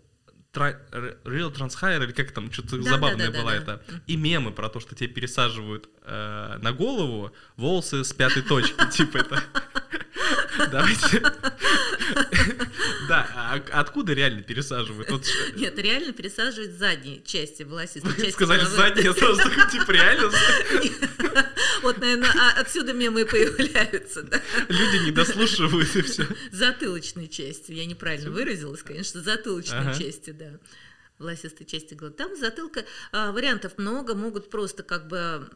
Real 0.53 1.55
Transhair, 1.55 2.03
или 2.03 2.12
как 2.12 2.33
там, 2.33 2.51
что-то 2.51 2.79
да, 2.79 2.91
забавное 2.91 3.27
да, 3.27 3.33
да, 3.33 3.39
было 3.39 3.51
да, 3.51 3.57
это. 3.57 3.83
Да. 3.87 4.01
И 4.07 4.16
мемы 4.16 4.51
про 4.51 4.69
то, 4.69 4.81
что 4.81 4.95
тебе 4.95 5.09
пересаживают 5.09 5.89
э, 6.03 6.59
на 6.61 6.73
голову 6.73 7.33
волосы 7.57 8.05
с 8.05 8.12
пятой 8.12 8.43
точки, 8.43 8.91
типа 8.91 9.19
это. 9.19 9.43
Давайте. 10.71 11.23
Да, 13.09 13.27
а 13.35 13.62
откуда 13.81 14.12
реально 14.12 14.43
пересаживают? 14.43 15.09
Нет, 15.57 15.79
реально 15.79 16.12
пересаживают 16.12 16.73
задние 16.73 17.23
части 17.23 17.62
волосистой 17.62 18.14
части. 18.14 18.31
Сказали 18.33 18.64
задние, 18.64 19.14
сразу 19.14 19.43
типа 19.73 19.91
реально? 19.91 20.31
Вот, 21.83 21.99
наверное, 21.99 22.31
а 22.31 22.61
отсюда 22.61 22.93
мемы 22.93 23.25
появляются, 23.25 24.23
да. 24.23 24.41
Люди 24.69 25.05
не 25.05 25.11
дослушивают 25.11 25.95
и 25.95 26.03
все. 26.03 26.27
Затылочной 26.51 27.29
части. 27.29 27.73
Я 27.73 27.87
неправильно 27.87 28.31
выразилась, 28.31 28.83
конечно, 28.83 29.23
затылочной 29.23 29.97
части, 29.99 30.31
да 30.31 30.59
волосистой 31.19 31.66
части 31.66 31.95
головы. 31.95 32.16
Там 32.16 32.37
затылка 32.37 32.85
а, 33.12 33.33
вариантов 33.33 33.79
много, 33.79 34.14
могут 34.14 34.51
просто 34.51 34.83
как 34.83 35.09
бы 35.09 35.49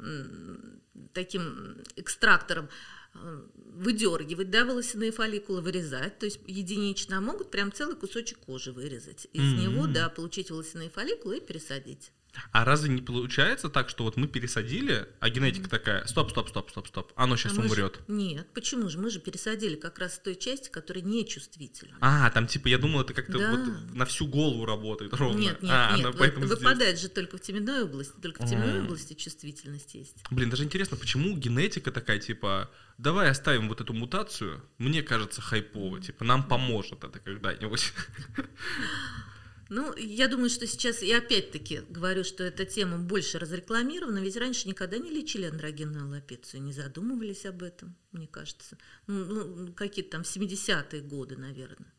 таким 1.12 1.76
экстрактором 1.96 2.68
а, 3.14 3.44
выдергивать, 3.54 4.50
да, 4.50 4.64
волосяные 4.64 5.12
фолликулы, 5.12 5.60
вырезать, 5.60 6.18
то 6.18 6.26
есть 6.26 6.40
единично, 6.46 7.18
а 7.18 7.20
могут 7.20 7.50
прям 7.50 7.72
целый 7.72 7.96
кусочек 7.96 8.38
кожи 8.38 8.72
вырезать. 8.72 9.26
Из 9.32 9.42
mm-hmm. 9.42 9.62
него, 9.62 9.86
да, 9.86 10.08
получить 10.08 10.50
волосяные 10.50 10.90
фолликулы 10.90 11.38
и 11.38 11.40
пересадить. 11.40 12.12
А 12.50 12.64
разве 12.64 12.90
не 12.90 13.02
получается 13.02 13.68
так, 13.68 13.88
что 13.88 14.04
вот 14.04 14.16
мы 14.16 14.26
пересадили, 14.26 15.06
а 15.20 15.28
генетика 15.30 15.66
mm-hmm. 15.66 15.70
такая, 15.70 16.06
стоп, 16.06 16.30
стоп, 16.30 16.48
стоп, 16.48 16.70
стоп, 16.70 16.88
стоп, 16.88 17.12
оно 17.16 17.36
сейчас 17.36 17.58
а 17.58 17.60
умрет? 17.60 17.96
Же... 17.96 18.14
Нет, 18.14 18.46
почему 18.54 18.88
же? 18.88 18.98
Мы 18.98 19.10
же 19.10 19.20
пересадили 19.20 19.76
как 19.76 19.98
раз 19.98 20.18
той 20.18 20.36
части, 20.36 20.68
которая 20.68 21.04
не 21.04 21.26
чувствительна. 21.26 21.96
А, 22.00 22.30
там 22.30 22.46
типа, 22.46 22.68
я 22.68 22.78
думала, 22.78 23.02
это 23.02 23.14
как-то 23.14 23.38
да. 23.38 23.50
вот 23.50 23.94
на 23.94 24.04
всю 24.04 24.26
голову 24.26 24.64
работает 24.64 25.14
ровно. 25.14 25.38
Нет, 25.38 25.62
нет, 25.62 25.72
а, 25.72 25.96
нет, 25.96 26.14
поэтому 26.18 26.46
выпадает 26.46 26.98
здесь... 26.98 27.02
же 27.02 27.08
только 27.08 27.38
в 27.38 27.40
теменной 27.40 27.84
области, 27.84 28.14
только 28.20 28.42
в 28.44 28.48
теменной 28.48 28.80
mm. 28.80 28.84
области 28.84 29.14
чувствительность 29.14 29.94
есть. 29.94 30.16
Блин, 30.30 30.50
даже 30.50 30.64
интересно, 30.64 30.96
почему 30.96 31.36
генетика 31.36 31.90
такая, 31.90 32.18
типа, 32.18 32.70
давай 32.98 33.30
оставим 33.30 33.68
вот 33.68 33.80
эту 33.80 33.92
мутацию, 33.92 34.62
мне 34.78 35.02
кажется, 35.02 35.40
хайпово, 35.40 36.00
типа, 36.00 36.24
нам 36.24 36.46
поможет 36.46 37.04
это 37.04 37.18
когда-нибудь. 37.18 37.92
Ну, 39.74 39.96
я 39.96 40.28
думаю, 40.28 40.50
что 40.50 40.66
сейчас, 40.66 41.00
я 41.00 41.16
опять-таки 41.16 41.80
говорю, 41.88 42.24
что 42.24 42.44
эта 42.44 42.66
тема 42.66 42.98
больше 42.98 43.38
разрекламирована, 43.38 44.18
ведь 44.18 44.36
раньше 44.36 44.68
никогда 44.68 44.98
не 44.98 45.08
лечили 45.08 45.46
андрогенную 45.46 46.04
аллопецию, 46.04 46.62
не 46.62 46.74
задумывались 46.74 47.46
об 47.46 47.62
этом, 47.62 47.96
мне 48.12 48.26
кажется. 48.26 48.76
Ну, 49.06 49.24
ну 49.24 49.72
какие-то 49.72 50.10
там 50.10 50.22
70-е 50.22 51.00
годы, 51.00 51.38
наверное. 51.38 51.90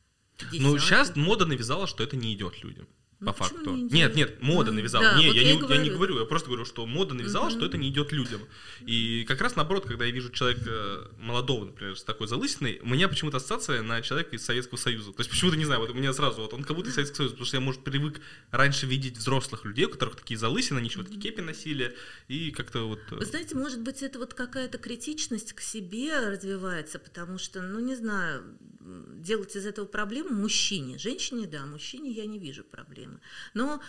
Ну, 0.51 0.77
сейчас 0.77 1.15
мода 1.15 1.47
навязала, 1.47 1.87
что 1.87 2.03
это 2.03 2.15
не 2.15 2.35
идет 2.35 2.63
людям. 2.63 2.87
Ну, 3.23 3.31
по 3.31 3.37
факту. 3.37 3.75
Не 3.75 3.89
нет, 3.89 4.15
нет, 4.15 4.41
мода 4.41 4.71
навязала. 4.71 5.03
Да, 5.03 5.17
не, 5.17 5.27
вот 5.27 5.35
я, 5.35 5.41
я, 5.41 5.55
не, 5.55 5.69
я 5.69 5.77
не 5.77 5.89
говорю, 5.89 6.19
я 6.19 6.25
просто 6.25 6.47
говорю, 6.47 6.65
что 6.65 6.85
мода 6.85 7.13
навязала, 7.13 7.47
mm-hmm. 7.47 7.57
что 7.57 7.65
это 7.65 7.77
не 7.77 7.89
идет 7.89 8.11
людям. 8.11 8.41
И 8.85 9.23
как 9.27 9.41
раз 9.41 9.55
наоборот, 9.55 9.85
когда 9.85 10.05
я 10.05 10.11
вижу 10.11 10.29
человека 10.31 11.09
молодого, 11.19 11.65
например, 11.65 11.97
с 11.97 12.03
такой 12.03 12.27
залысиной, 12.27 12.79
у 12.83 12.87
меня 12.87 13.07
почему-то 13.07 13.37
ассоциация 13.37 13.81
на 13.81 14.01
человека 14.01 14.35
из 14.35 14.43
Советского 14.43 14.77
Союза. 14.77 15.13
То 15.13 15.21
есть 15.21 15.29
почему-то 15.29 15.57
не 15.57 15.65
знаю, 15.65 15.81
вот 15.81 15.89
у 15.91 15.93
меня 15.93 16.11
сразу, 16.13 16.41
вот 16.41 16.53
он 16.53 16.63
как 16.63 16.75
будто 16.75 16.89
из 16.89 16.95
Советского 16.95 17.17
Союза, 17.17 17.33
потому 17.35 17.47
что 17.47 17.57
я, 17.57 17.61
может, 17.61 17.83
привык 17.83 18.21
раньше 18.51 18.85
видеть 18.85 19.17
взрослых 19.17 19.65
людей, 19.65 19.85
у 19.85 19.89
которых 19.89 20.15
такие 20.15 20.37
залысины, 20.37 20.79
они 20.79 20.89
чего-то 20.89 21.17
кепи 21.17 21.41
носили, 21.41 21.95
и 22.27 22.51
как-то 22.51 22.87
вот... 22.87 22.99
Вы 23.11 23.25
знаете, 23.25 23.55
может 23.55 23.81
быть, 23.81 24.03
это 24.03 24.19
вот 24.19 24.33
какая-то 24.33 24.77
критичность 24.77 25.53
к 25.53 25.61
себе 25.61 26.19
развивается, 26.19 26.99
потому 26.99 27.37
что, 27.37 27.61
ну, 27.61 27.79
не 27.79 27.95
знаю, 27.95 28.43
делать 28.83 29.55
из 29.55 29.65
этого 29.65 29.85
проблему 29.85 30.29
мужчине. 30.29 30.97
Женщине, 30.97 31.47
да, 31.47 31.65
мужчине 31.65 32.11
я 32.11 32.25
не 32.25 32.39
вижу 32.39 32.63
проблемы. 32.63 33.19
Но 33.53 33.81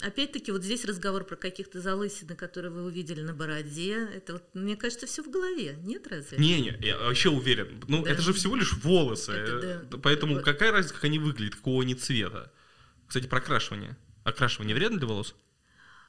Опять-таки, 0.00 0.52
вот 0.52 0.62
здесь 0.62 0.84
разговор 0.84 1.24
про 1.24 1.36
каких-то 1.36 1.80
залысины, 1.80 2.36
которые 2.36 2.70
вы 2.70 2.84
увидели 2.84 3.20
на 3.20 3.34
бороде. 3.34 4.08
Это, 4.14 4.34
вот, 4.34 4.44
мне 4.54 4.76
кажется, 4.76 5.06
все 5.06 5.22
в 5.22 5.30
голове, 5.30 5.76
нет 5.82 6.06
разве? 6.06 6.38
Не-не, 6.38 6.78
я 6.80 6.98
вообще 6.98 7.30
уверен. 7.30 7.82
Ну, 7.88 8.04
да. 8.04 8.12
это 8.12 8.22
же 8.22 8.32
всего 8.32 8.56
лишь 8.56 8.72
волосы. 8.74 9.32
Это, 9.32 9.86
да. 9.90 9.98
Поэтому 9.98 10.34
вот. 10.34 10.44
какая 10.44 10.72
разница, 10.72 10.94
как 10.94 11.04
они 11.04 11.18
выглядят, 11.18 11.56
какого 11.56 11.82
они 11.82 11.94
цвета? 11.94 12.52
Кстати, 13.06 13.26
прокрашивание. 13.26 13.96
Окрашивание 14.24 14.74
вредно 14.74 14.98
для 14.98 15.08
волос? 15.08 15.34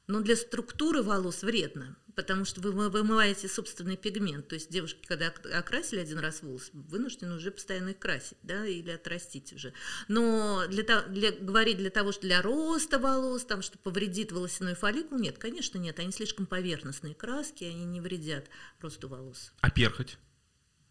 Но 0.07 0.21
для 0.21 0.35
структуры 0.35 1.03
волос 1.03 1.43
вредно, 1.43 1.97
потому 2.15 2.45
что 2.45 2.61
вы 2.61 2.89
вымываете 2.89 3.47
собственный 3.47 3.97
пигмент. 3.97 4.47
То 4.47 4.55
есть 4.55 4.69
девушки, 4.69 4.99
когда 5.05 5.27
окрасили 5.53 5.99
один 5.99 6.19
раз 6.19 6.41
волосы, 6.41 6.71
вынуждены 6.73 7.35
уже 7.35 7.51
постоянно 7.51 7.89
их 7.89 7.99
красить, 7.99 8.37
да, 8.43 8.65
или 8.65 8.91
отрастить 8.91 9.53
уже. 9.53 9.73
Но 10.07 10.65
для, 10.67 11.01
для, 11.03 11.31
говорить 11.31 11.77
для 11.77 11.89
того, 11.89 12.11
что 12.11 12.21
для 12.21 12.41
роста 12.41 12.99
волос, 12.99 13.45
там, 13.45 13.61
что 13.61 13.77
повредит 13.77 14.31
волосяной 14.31 14.75
фолликул, 14.75 15.17
нет, 15.17 15.37
конечно, 15.37 15.77
нет. 15.77 15.99
Они 15.99 16.11
слишком 16.11 16.45
поверхностные 16.45 17.15
краски, 17.15 17.63
они 17.63 17.85
не 17.85 18.01
вредят 18.01 18.47
росту 18.79 19.07
волос. 19.07 19.53
А 19.61 19.69
перхоть? 19.69 20.17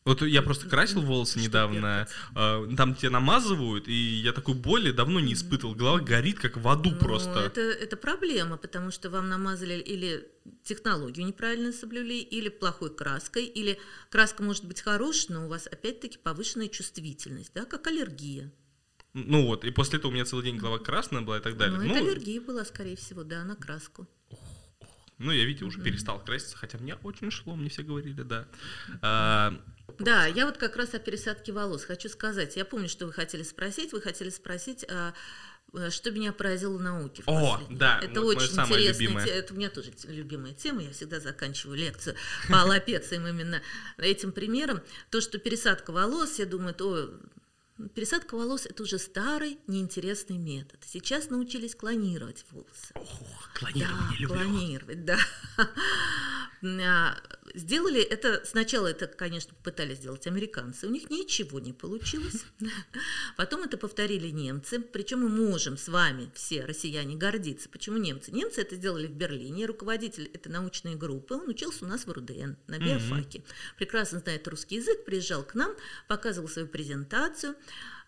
Вот 0.05 0.23
я 0.23 0.41
просто 0.41 0.67
красил 0.67 1.03
волосы 1.03 1.33
Что 1.33 1.41
недавно, 1.41 2.09
э, 2.35 2.69
там 2.77 2.95
тебя 2.95 3.11
намазывают, 3.11 3.87
и 3.87 3.93
я 3.93 4.33
такой 4.33 4.55
боли 4.55 4.93
давно 4.93 5.21
не 5.21 5.35
испытывал. 5.35 5.75
Голова 5.75 6.01
горит, 6.01 6.39
как 6.39 6.57
в 6.57 6.67
аду 6.69 6.91
ну, 6.91 6.99
просто. 6.99 7.39
Это, 7.39 7.61
это 7.61 7.97
проблема, 7.99 8.57
потому 8.57 8.91
что 8.91 9.11
вам 9.11 9.29
намазали 9.29 9.75
или 9.75 10.27
технологию 10.65 11.27
неправильно 11.27 11.71
соблюли, 11.71 12.15
или 12.15 12.49
плохой 12.49 12.95
краской, 12.95 13.45
или 13.45 13.79
краска 14.09 14.43
может 14.43 14.65
быть 14.65 14.81
хорошая, 14.81 15.37
но 15.37 15.47
у 15.47 15.49
вас 15.49 15.67
опять-таки 15.67 16.17
повышенная 16.17 16.69
чувствительность, 16.69 17.53
да, 17.55 17.67
как 17.67 17.87
аллергия. 17.87 18.51
Ну 19.13 19.47
вот, 19.47 19.65
и 19.65 19.71
после 19.71 19.99
этого 19.99 20.11
у 20.11 20.15
меня 20.15 20.25
целый 20.25 20.45
день 20.45 20.57
голова 20.57 20.79
красная 20.79 21.21
была 21.21 21.39
и 21.39 21.43
так 21.43 21.59
далее. 21.59 21.79
Ну, 21.79 21.85
ну 21.85 21.91
это 21.91 21.99
аллергия 22.01 22.41
была, 22.41 22.65
скорее 22.65 22.97
всего, 22.97 23.23
да, 23.23 23.45
на 23.45 23.55
краску. 23.55 24.09
Ну, 25.21 25.33
я, 25.33 25.45
видите, 25.45 25.67
уже 25.67 25.81
перестал 25.83 26.19
краситься, 26.19 26.57
хотя 26.57 26.79
мне 26.79 26.95
очень 27.03 27.31
шло, 27.31 27.55
мне 27.55 27.69
все 27.69 27.83
говорили, 27.83 28.23
да. 28.23 28.47
А, 29.03 29.55
да, 29.99 30.25
я 30.25 30.47
вот 30.47 30.57
как 30.57 30.77
раз 30.77 30.95
о 30.95 30.99
пересадке 30.99 31.53
волос 31.53 31.85
хочу 31.85 32.09
сказать. 32.09 32.57
Я 32.57 32.65
помню, 32.65 32.89
что 32.89 33.05
вы 33.05 33.13
хотели 33.13 33.43
спросить. 33.43 33.93
Вы 33.93 34.01
хотели 34.01 34.31
спросить, 34.31 34.87
а, 34.89 35.13
э, 35.75 35.91
что 35.91 36.11
меня 36.11 36.33
поразило 36.33 36.79
в 36.79 36.81
науке. 36.81 37.23
В 37.23 37.29
О, 37.29 37.61
да, 37.69 38.01
это 38.03 38.23
вот 38.23 38.39
очень 38.39 38.59
интересно. 38.59 39.19
Это 39.19 39.53
у 39.53 39.59
меня 39.59 39.69
тоже 39.69 39.93
любимая 40.05 40.55
тема. 40.55 40.83
Я 40.83 40.93
всегда 40.93 41.21
заканчиваю 41.21 41.77
лекцию 41.77 42.17
по 42.49 42.63
аллопециям 42.63 43.27
именно 43.27 43.61
этим 43.99 44.33
примером. 44.33 44.81
То, 45.11 45.21
что 45.21 45.39
пересадка 45.39 45.91
волос, 45.91 46.39
я 46.39 46.47
думаю, 46.47 46.73
то 46.73 47.13
Пересадка 47.89 48.37
волос– 48.37 48.67
это 48.71 48.83
уже 48.83 48.99
старый, 48.99 49.59
неинтересный 49.67 50.39
метод. 50.39 50.81
Сейчас 50.87 51.31
научились 51.31 51.75
клонировать 51.75 52.45
волосы. 52.51 52.93
Ох, 52.95 53.51
клонирование 53.55 54.11
да, 54.11 54.17
люблю. 54.19 54.29
клонировать, 54.29 55.05
да. 55.05 55.19
А, 56.63 57.17
сделали 57.55 58.03
это, 58.03 58.43
сначала 58.45 58.89
это, 58.89 59.07
конечно, 59.07 59.55
попытались 59.55 59.99
сделать 59.99 60.27
американцы, 60.27 60.87
у 60.87 60.91
них 60.91 61.09
ничего 61.11 61.59
не 61.59 61.73
получилось. 61.73 62.45
Потом 63.37 63.63
это 63.63 63.79
повторили 63.79 64.29
немцы, 64.29 64.79
причем 64.81 65.21
мы 65.21 65.29
можем 65.29 65.77
с 65.79 65.89
вами, 65.89 66.31
все 66.35 66.65
россияне, 66.65 67.17
гордиться. 67.17 67.69
Почему 67.69 67.97
немцы? 67.97 68.31
Немцы 68.31 68.61
это 68.61 68.77
сделали 68.77 69.07
в 69.07 69.13
Берлине, 69.13 69.67
руководитель 69.67 70.31
этой 70.35 70.49
научной 70.49 70.97
группы, 70.97 71.35
он 71.35 71.49
учился 71.49 71.85
у 71.85 71.89
нас 71.89 72.07
в 72.07 72.13
РУДН, 72.13 72.53
на 72.67 72.79
биофаке. 72.79 73.43
Прекрасно 73.79 74.21
знает 74.21 74.47
русский 74.47 74.77
язык, 74.77 75.05
приезжал 75.05 75.43
к 75.43 75.55
нам, 75.55 75.75
показывал 76.09 76.49
свою 76.49 76.69
презентацию. 76.69 77.55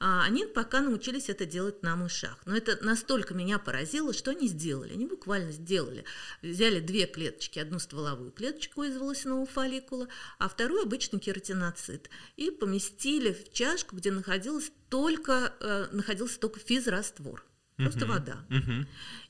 А, 0.04 0.24
они 0.24 0.46
пока 0.46 0.80
научились 0.80 1.28
это 1.28 1.46
делать 1.46 1.84
на 1.84 1.94
мышах. 1.94 2.36
Но 2.44 2.56
это 2.56 2.76
настолько 2.84 3.34
меня 3.34 3.60
поразило, 3.60 4.12
что 4.12 4.32
они 4.32 4.48
сделали. 4.48 4.94
Они 4.94 5.06
буквально 5.06 5.52
сделали. 5.52 6.04
Взяли 6.42 6.80
две 6.80 7.06
клеточки, 7.06 7.60
одну 7.60 7.78
стволовую 7.78 8.32
клеточку 8.32 8.82
из 8.82 8.96
волосяного 8.96 9.46
фолликула, 9.46 10.08
а 10.40 10.48
второй 10.48 10.82
обычный 10.82 11.20
кератиноцит. 11.20 12.10
И 12.36 12.50
поместили 12.50 13.32
в 13.32 13.52
чашку, 13.52 13.94
где 13.94 14.10
находилось 14.10 14.72
только, 14.88 15.54
э, 15.60 15.86
находился 15.92 16.40
только 16.40 16.58
физраствор, 16.58 17.44
просто 17.76 18.04
угу. 18.04 18.14
вода. 18.14 18.44
Угу. 18.50 18.86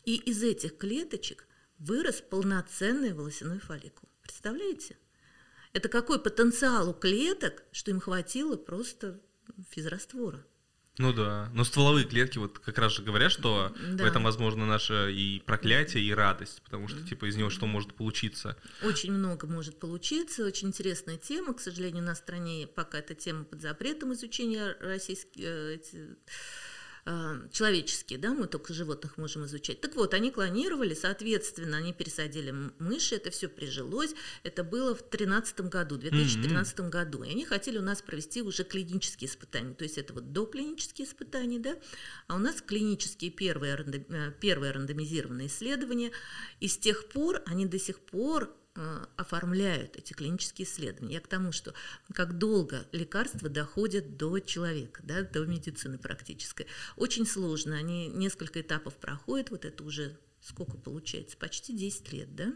И 0.06 0.16
из 0.16 0.42
этих 0.42 0.78
клеточек 0.78 1.46
вырос 1.78 2.22
полноценный 2.22 3.12
волосяной 3.12 3.58
фолликул. 3.58 4.08
Представляете? 4.22 4.96
Это 5.74 5.90
какой 5.90 6.18
потенциал 6.18 6.88
у 6.88 6.94
клеток, 6.94 7.62
что 7.72 7.90
им 7.90 8.00
хватило 8.00 8.56
просто 8.56 9.20
физраствора. 9.70 10.44
Ну 10.98 11.14
да, 11.14 11.48
но 11.54 11.64
стволовые 11.64 12.04
клетки 12.04 12.36
вот 12.36 12.58
как 12.58 12.76
раз 12.76 12.92
же 12.92 13.02
говорят, 13.02 13.32
что 13.32 13.74
да. 13.92 14.04
в 14.04 14.06
этом 14.06 14.24
возможно 14.24 14.66
наше 14.66 15.10
и 15.14 15.40
проклятие, 15.40 16.04
и 16.04 16.12
радость, 16.12 16.60
потому 16.62 16.86
что 16.86 17.02
типа 17.02 17.30
из 17.30 17.36
него 17.36 17.48
что 17.48 17.64
может 17.64 17.94
получиться. 17.94 18.58
Очень 18.82 19.12
много 19.12 19.46
может 19.46 19.80
получиться, 19.80 20.44
очень 20.44 20.68
интересная 20.68 21.16
тема. 21.16 21.54
К 21.54 21.60
сожалению, 21.60 22.02
на 22.02 22.14
стране 22.14 22.66
пока 22.66 22.98
эта 22.98 23.14
тема 23.14 23.44
под 23.44 23.62
запретом 23.62 24.12
изучения 24.12 24.76
российских 24.80 25.42
э, 27.04 27.48
человеческие, 27.52 28.18
да, 28.18 28.32
мы 28.32 28.46
только 28.46 28.74
животных 28.74 29.18
можем 29.18 29.44
изучать. 29.46 29.80
Так 29.80 29.96
вот, 29.96 30.14
они 30.14 30.30
клонировали, 30.30 30.94
соответственно, 30.94 31.78
они 31.78 31.92
пересадили 31.92 32.54
мыши, 32.78 33.16
это 33.16 33.30
все 33.30 33.48
прижилось. 33.48 34.14
Это 34.42 34.64
было 34.64 34.94
в 34.94 35.00
2013 35.00 35.60
году, 35.62 35.96
2013 35.96 36.78
mm-hmm. 36.78 36.88
году. 36.88 37.22
И 37.22 37.30
они 37.30 37.44
хотели 37.44 37.78
у 37.78 37.82
нас 37.82 38.02
провести 38.02 38.42
уже 38.42 38.64
клинические 38.64 39.28
испытания. 39.28 39.74
То 39.74 39.84
есть 39.84 39.98
это 39.98 40.12
вот 40.14 40.32
доклинические 40.32 41.06
испытания, 41.06 41.58
да, 41.58 41.76
а 42.28 42.36
у 42.36 42.38
нас 42.38 42.62
клинические 42.62 43.30
первые, 43.30 43.74
э, 43.74 44.32
первые 44.40 44.72
рандомизированные 44.72 45.48
исследования. 45.48 46.12
И 46.60 46.68
с 46.68 46.76
тех 46.78 47.08
пор 47.08 47.42
они 47.46 47.66
до 47.66 47.78
сих 47.78 48.00
пор 48.00 48.56
оформляют 49.16 49.96
эти 49.96 50.12
клинические 50.12 50.66
исследования. 50.66 51.14
Я 51.14 51.20
к 51.20 51.28
тому, 51.28 51.52
что 51.52 51.74
как 52.14 52.38
долго 52.38 52.86
лекарства 52.92 53.48
доходят 53.48 54.16
до 54.16 54.38
человека, 54.38 55.02
да, 55.04 55.22
до 55.22 55.44
медицины 55.44 55.98
практической. 55.98 56.66
Очень 56.96 57.26
сложно, 57.26 57.76
они 57.76 58.08
несколько 58.08 58.60
этапов 58.60 58.94
проходят, 58.96 59.50
вот 59.50 59.64
это 59.64 59.84
уже 59.84 60.18
сколько 60.42 60.76
получается, 60.76 61.36
почти 61.36 61.72
10 61.72 62.12
лет, 62.12 62.34
да? 62.34 62.54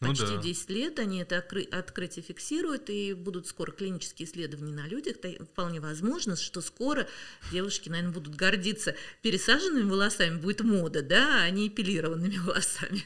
Ну 0.00 0.08
почти 0.08 0.24
ну, 0.24 0.36
да. 0.36 0.42
10 0.42 0.70
лет 0.70 0.98
они 0.98 1.20
это 1.20 1.36
открытие 1.38 2.22
фиксируют, 2.22 2.88
и 2.88 3.12
будут 3.12 3.46
скоро 3.46 3.70
клинические 3.70 4.26
исследования 4.26 4.72
на 4.72 4.88
людях. 4.88 5.16
Вполне 5.52 5.78
возможно, 5.80 6.36
что 6.36 6.62
скоро 6.62 7.06
девушки, 7.52 7.90
наверное, 7.90 8.14
будут 8.14 8.34
гордиться 8.34 8.94
пересаженными 9.20 9.90
волосами, 9.90 10.38
будет 10.38 10.62
мода, 10.62 11.02
да, 11.02 11.42
а 11.42 11.50
не 11.50 11.68
эпилированными 11.68 12.38
волосами. 12.44 13.04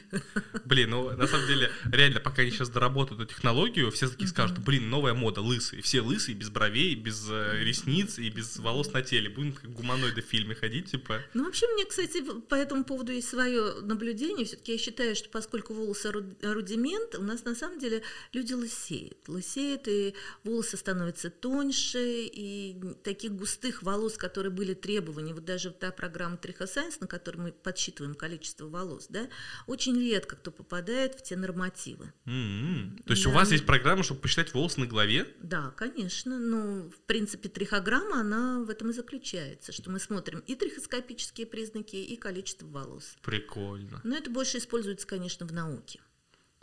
Блин, 0.63 0.91
ну 0.91 1.11
на 1.11 1.27
самом 1.27 1.47
деле, 1.47 1.69
реально, 1.91 2.21
пока 2.21 2.43
они 2.43 2.51
сейчас 2.51 2.69
доработают 2.69 3.21
эту 3.21 3.33
технологию, 3.33 3.91
все 3.91 4.07
такие 4.07 4.29
скажут, 4.29 4.59
блин, 4.59 4.89
новая 4.89 5.13
мода, 5.13 5.41
лысые. 5.41 5.81
Все 5.81 5.99
лысые, 5.99 6.35
без 6.35 6.49
бровей, 6.49 6.95
без 6.95 7.27
э, 7.29 7.59
ресниц 7.61 8.19
и 8.19 8.29
без 8.29 8.57
волос 8.57 8.93
на 8.93 9.01
теле. 9.01 9.29
Будем 9.29 9.51
как 9.51 9.69
гуманоиды 9.73 10.21
в 10.21 10.25
фильме 10.25 10.55
ходить, 10.55 10.91
типа. 10.91 11.21
Ну, 11.33 11.43
вообще, 11.43 11.67
мне, 11.73 11.83
кстати, 11.83 12.23
по 12.47 12.55
этому 12.55 12.85
поводу 12.85 13.11
есть 13.11 13.27
свое 13.27 13.81
наблюдение. 13.81 14.45
Все-таки 14.45 14.71
я 14.71 14.77
считаю, 14.77 15.13
что 15.15 15.27
поскольку 15.27 15.73
волосы 15.73 16.11
рудиментарные, 16.11 16.84
момент 16.85 17.15
у 17.15 17.21
нас 17.21 17.45
на 17.45 17.55
самом 17.55 17.79
деле 17.79 18.03
люди 18.33 18.53
лысеют. 18.53 19.27
Лысеют, 19.27 19.87
и 19.87 20.13
волосы 20.43 20.77
становятся 20.77 21.29
тоньше, 21.29 22.25
и 22.25 22.79
таких 23.03 23.33
густых 23.33 23.83
волос, 23.83 24.17
которые 24.17 24.51
были 24.51 24.73
требования, 24.73 25.33
вот 25.33 25.45
даже 25.45 25.71
та 25.71 25.91
программа 25.91 26.37
Трихосайенс, 26.37 26.99
на 26.99 27.07
которой 27.07 27.37
мы 27.37 27.51
подсчитываем 27.51 28.15
количество 28.15 28.67
волос, 28.67 29.07
да, 29.09 29.27
очень 29.67 29.99
редко 29.99 30.35
кто 30.35 30.51
попадает 30.51 31.15
в 31.15 31.23
те 31.23 31.35
нормативы. 31.35 32.13
Mm-hmm. 32.25 33.03
То 33.03 33.13
есть 33.13 33.23
да. 33.23 33.29
у 33.29 33.33
вас 33.33 33.51
есть 33.51 33.65
программа, 33.65 34.03
чтобы 34.03 34.21
посчитать 34.21 34.53
волосы 34.53 34.79
на 34.79 34.85
голове? 34.85 35.27
Да, 35.41 35.73
конечно. 35.75 36.37
Но, 36.37 36.89
в 36.89 37.01
принципе, 37.07 37.49
трихограмма, 37.49 38.21
она 38.21 38.59
в 38.59 38.69
этом 38.69 38.89
и 38.89 38.93
заключается, 38.93 39.71
что 39.71 39.89
мы 39.89 39.99
смотрим 39.99 40.39
и 40.39 40.55
трихоскопические 40.55 41.47
признаки, 41.47 41.95
и 41.95 42.15
количество 42.15 42.67
волос. 42.67 43.15
Прикольно. 43.21 44.01
Но 44.03 44.15
это 44.15 44.29
больше 44.29 44.57
используется, 44.57 45.07
конечно, 45.07 45.45
в 45.45 45.53
науке. 45.53 45.99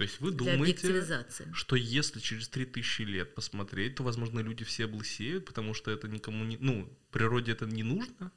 То 0.02 0.04
есть 0.04 0.20
вы 0.20 0.32
думаете, 0.32 1.24
что 1.52 1.76
если 1.76 2.18
через 2.18 2.48
3000 2.48 3.02
лет 3.02 3.36
посмотреть, 3.36 3.94
то, 3.94 4.02
возможно, 4.02 4.40
люди 4.40 4.64
все 4.64 4.86
облысеют, 4.86 5.44
потому 5.44 5.74
что 5.74 5.92
это 5.92 6.08
никому 6.08 6.44
не... 6.44 6.56
Ну, 6.56 6.92
природе 7.12 7.52
это 7.52 7.66
не 7.66 7.84
нужно? 7.84 8.32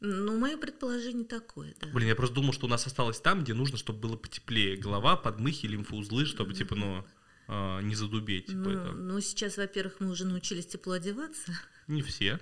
Ну, 0.00 0.38
мое 0.38 0.56
предположение 0.56 1.26
такое, 1.26 1.74
да. 1.78 1.88
Блин, 1.88 2.08
я 2.08 2.16
просто 2.16 2.36
думал, 2.36 2.54
что 2.54 2.64
у 2.64 2.70
нас 2.70 2.86
осталось 2.86 3.20
там, 3.20 3.44
где 3.44 3.52
нужно, 3.52 3.76
чтобы 3.76 3.98
было 3.98 4.16
потеплее. 4.16 4.78
Голова, 4.78 5.14
подмыхи, 5.14 5.66
лимфоузлы, 5.66 6.24
чтобы, 6.24 6.54
типа, 6.54 6.74
ну, 6.74 7.06
а, 7.48 7.80
не 7.82 7.94
задубеть. 7.94 8.46
Типа, 8.46 8.58
ну, 8.58 8.70
это. 8.70 8.92
ну, 8.92 9.20
сейчас, 9.20 9.58
во-первых, 9.58 9.96
мы 10.00 10.08
уже 10.08 10.24
научились 10.24 10.68
тепло 10.68 10.94
одеваться. 10.94 11.52
Не 11.86 12.00
все. 12.00 12.40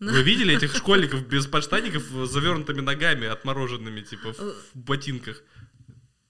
Ну. 0.00 0.10
Вы 0.10 0.24
видели 0.24 0.56
этих 0.56 0.74
школьников 0.76 1.24
без 1.28 1.46
подштаников, 1.46 2.02
завернутыми 2.28 2.80
ногами, 2.80 3.28
отмороженными, 3.28 4.00
типа, 4.00 4.32
в 4.32 4.76
ботинках? 4.76 5.40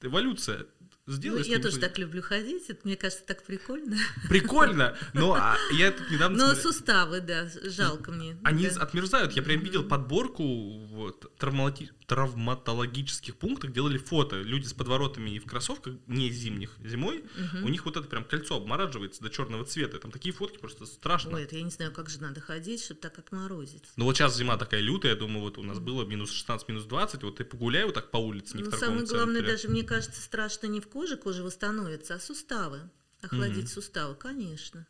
Эволюция. 0.02 0.66
Сделай, 1.08 1.40
ну, 1.40 1.46
я 1.46 1.58
тоже 1.58 1.78
так 1.78 1.98
люблю 1.98 2.20
ходить, 2.20 2.68
это, 2.68 2.80
мне 2.84 2.94
кажется, 2.94 3.24
так 3.24 3.42
прикольно. 3.42 3.96
Прикольно, 4.28 4.94
но 5.14 5.32
а, 5.32 5.56
я 5.72 5.90
тут 5.90 6.10
недавно... 6.10 6.36
Но 6.36 6.44
смотрел... 6.48 6.72
суставы, 6.72 7.20
да, 7.20 7.48
жалко 7.64 8.12
мне. 8.12 8.36
Они 8.44 8.68
да. 8.68 8.82
отмерзают, 8.82 9.32
я 9.32 9.42
прям 9.42 9.60
видел 9.60 9.84
подборку 9.84 10.44
вот, 10.88 11.34
травмати 11.38 11.90
травматологических 12.08 13.36
пунктах 13.36 13.70
делали 13.70 13.98
фото. 13.98 14.40
Люди 14.40 14.66
с 14.66 14.72
подворотами 14.72 15.30
и 15.30 15.38
в 15.38 15.44
кроссовках, 15.44 15.94
не 16.06 16.30
зимних, 16.30 16.70
зимой, 16.82 17.18
угу. 17.18 17.66
у 17.66 17.68
них 17.68 17.84
вот 17.84 17.98
это 17.98 18.08
прям 18.08 18.24
кольцо 18.24 18.56
обмораживается 18.56 19.22
до 19.22 19.28
черного 19.28 19.66
цвета. 19.66 19.98
Там 19.98 20.10
такие 20.10 20.34
фотки 20.34 20.56
просто 20.56 20.86
страшно. 20.86 21.36
Ой, 21.36 21.44
это 21.44 21.56
я 21.56 21.62
не 21.62 21.70
знаю, 21.70 21.92
как 21.92 22.08
же 22.08 22.20
надо 22.22 22.40
ходить, 22.40 22.82
чтобы 22.82 23.00
так 23.00 23.18
отморозить. 23.18 23.84
Ну 23.96 24.06
вот 24.06 24.16
сейчас 24.16 24.34
зима 24.36 24.56
такая 24.56 24.80
лютая, 24.80 25.12
я 25.12 25.18
думаю, 25.18 25.42
вот 25.42 25.58
у 25.58 25.62
нас 25.62 25.78
было 25.80 26.02
минус 26.04 26.32
16, 26.32 26.66
минус 26.68 26.84
20, 26.84 27.22
вот 27.22 27.36
ты 27.36 27.44
погуляй 27.44 27.84
вот 27.84 27.94
так 27.94 28.10
по 28.10 28.16
улице, 28.16 28.56
не 28.56 28.62
ну, 28.62 28.70
в 28.70 28.72
торговом 28.72 29.06
самое 29.06 29.24
главное, 29.24 29.42
даже, 29.42 29.68
мне 29.68 29.82
кажется, 29.82 30.22
страшно 30.22 30.66
не 30.66 30.80
в 30.80 30.88
коже, 30.98 31.16
кожа 31.16 31.44
восстановится, 31.44 32.16
а 32.16 32.18
суставы. 32.18 32.90
Охладить 33.22 33.66
угу. 33.66 33.74
суставы, 33.74 34.16
конечно. 34.16 34.84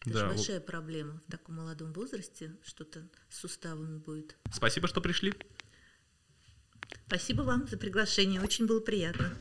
Это 0.00 0.14
да, 0.14 0.20
же 0.20 0.26
большая 0.28 0.60
вот. 0.60 0.66
проблема 0.66 1.20
в 1.26 1.30
таком 1.30 1.56
молодом 1.56 1.92
возрасте, 1.92 2.56
что-то 2.64 3.06
с 3.28 3.40
суставами 3.40 3.98
будет. 3.98 4.36
Спасибо, 4.50 4.88
что 4.88 5.02
пришли. 5.02 5.34
Спасибо 7.06 7.42
вам 7.42 7.68
за 7.68 7.76
приглашение, 7.76 8.40
очень 8.40 8.66
было 8.66 8.80
приятно. 8.80 9.36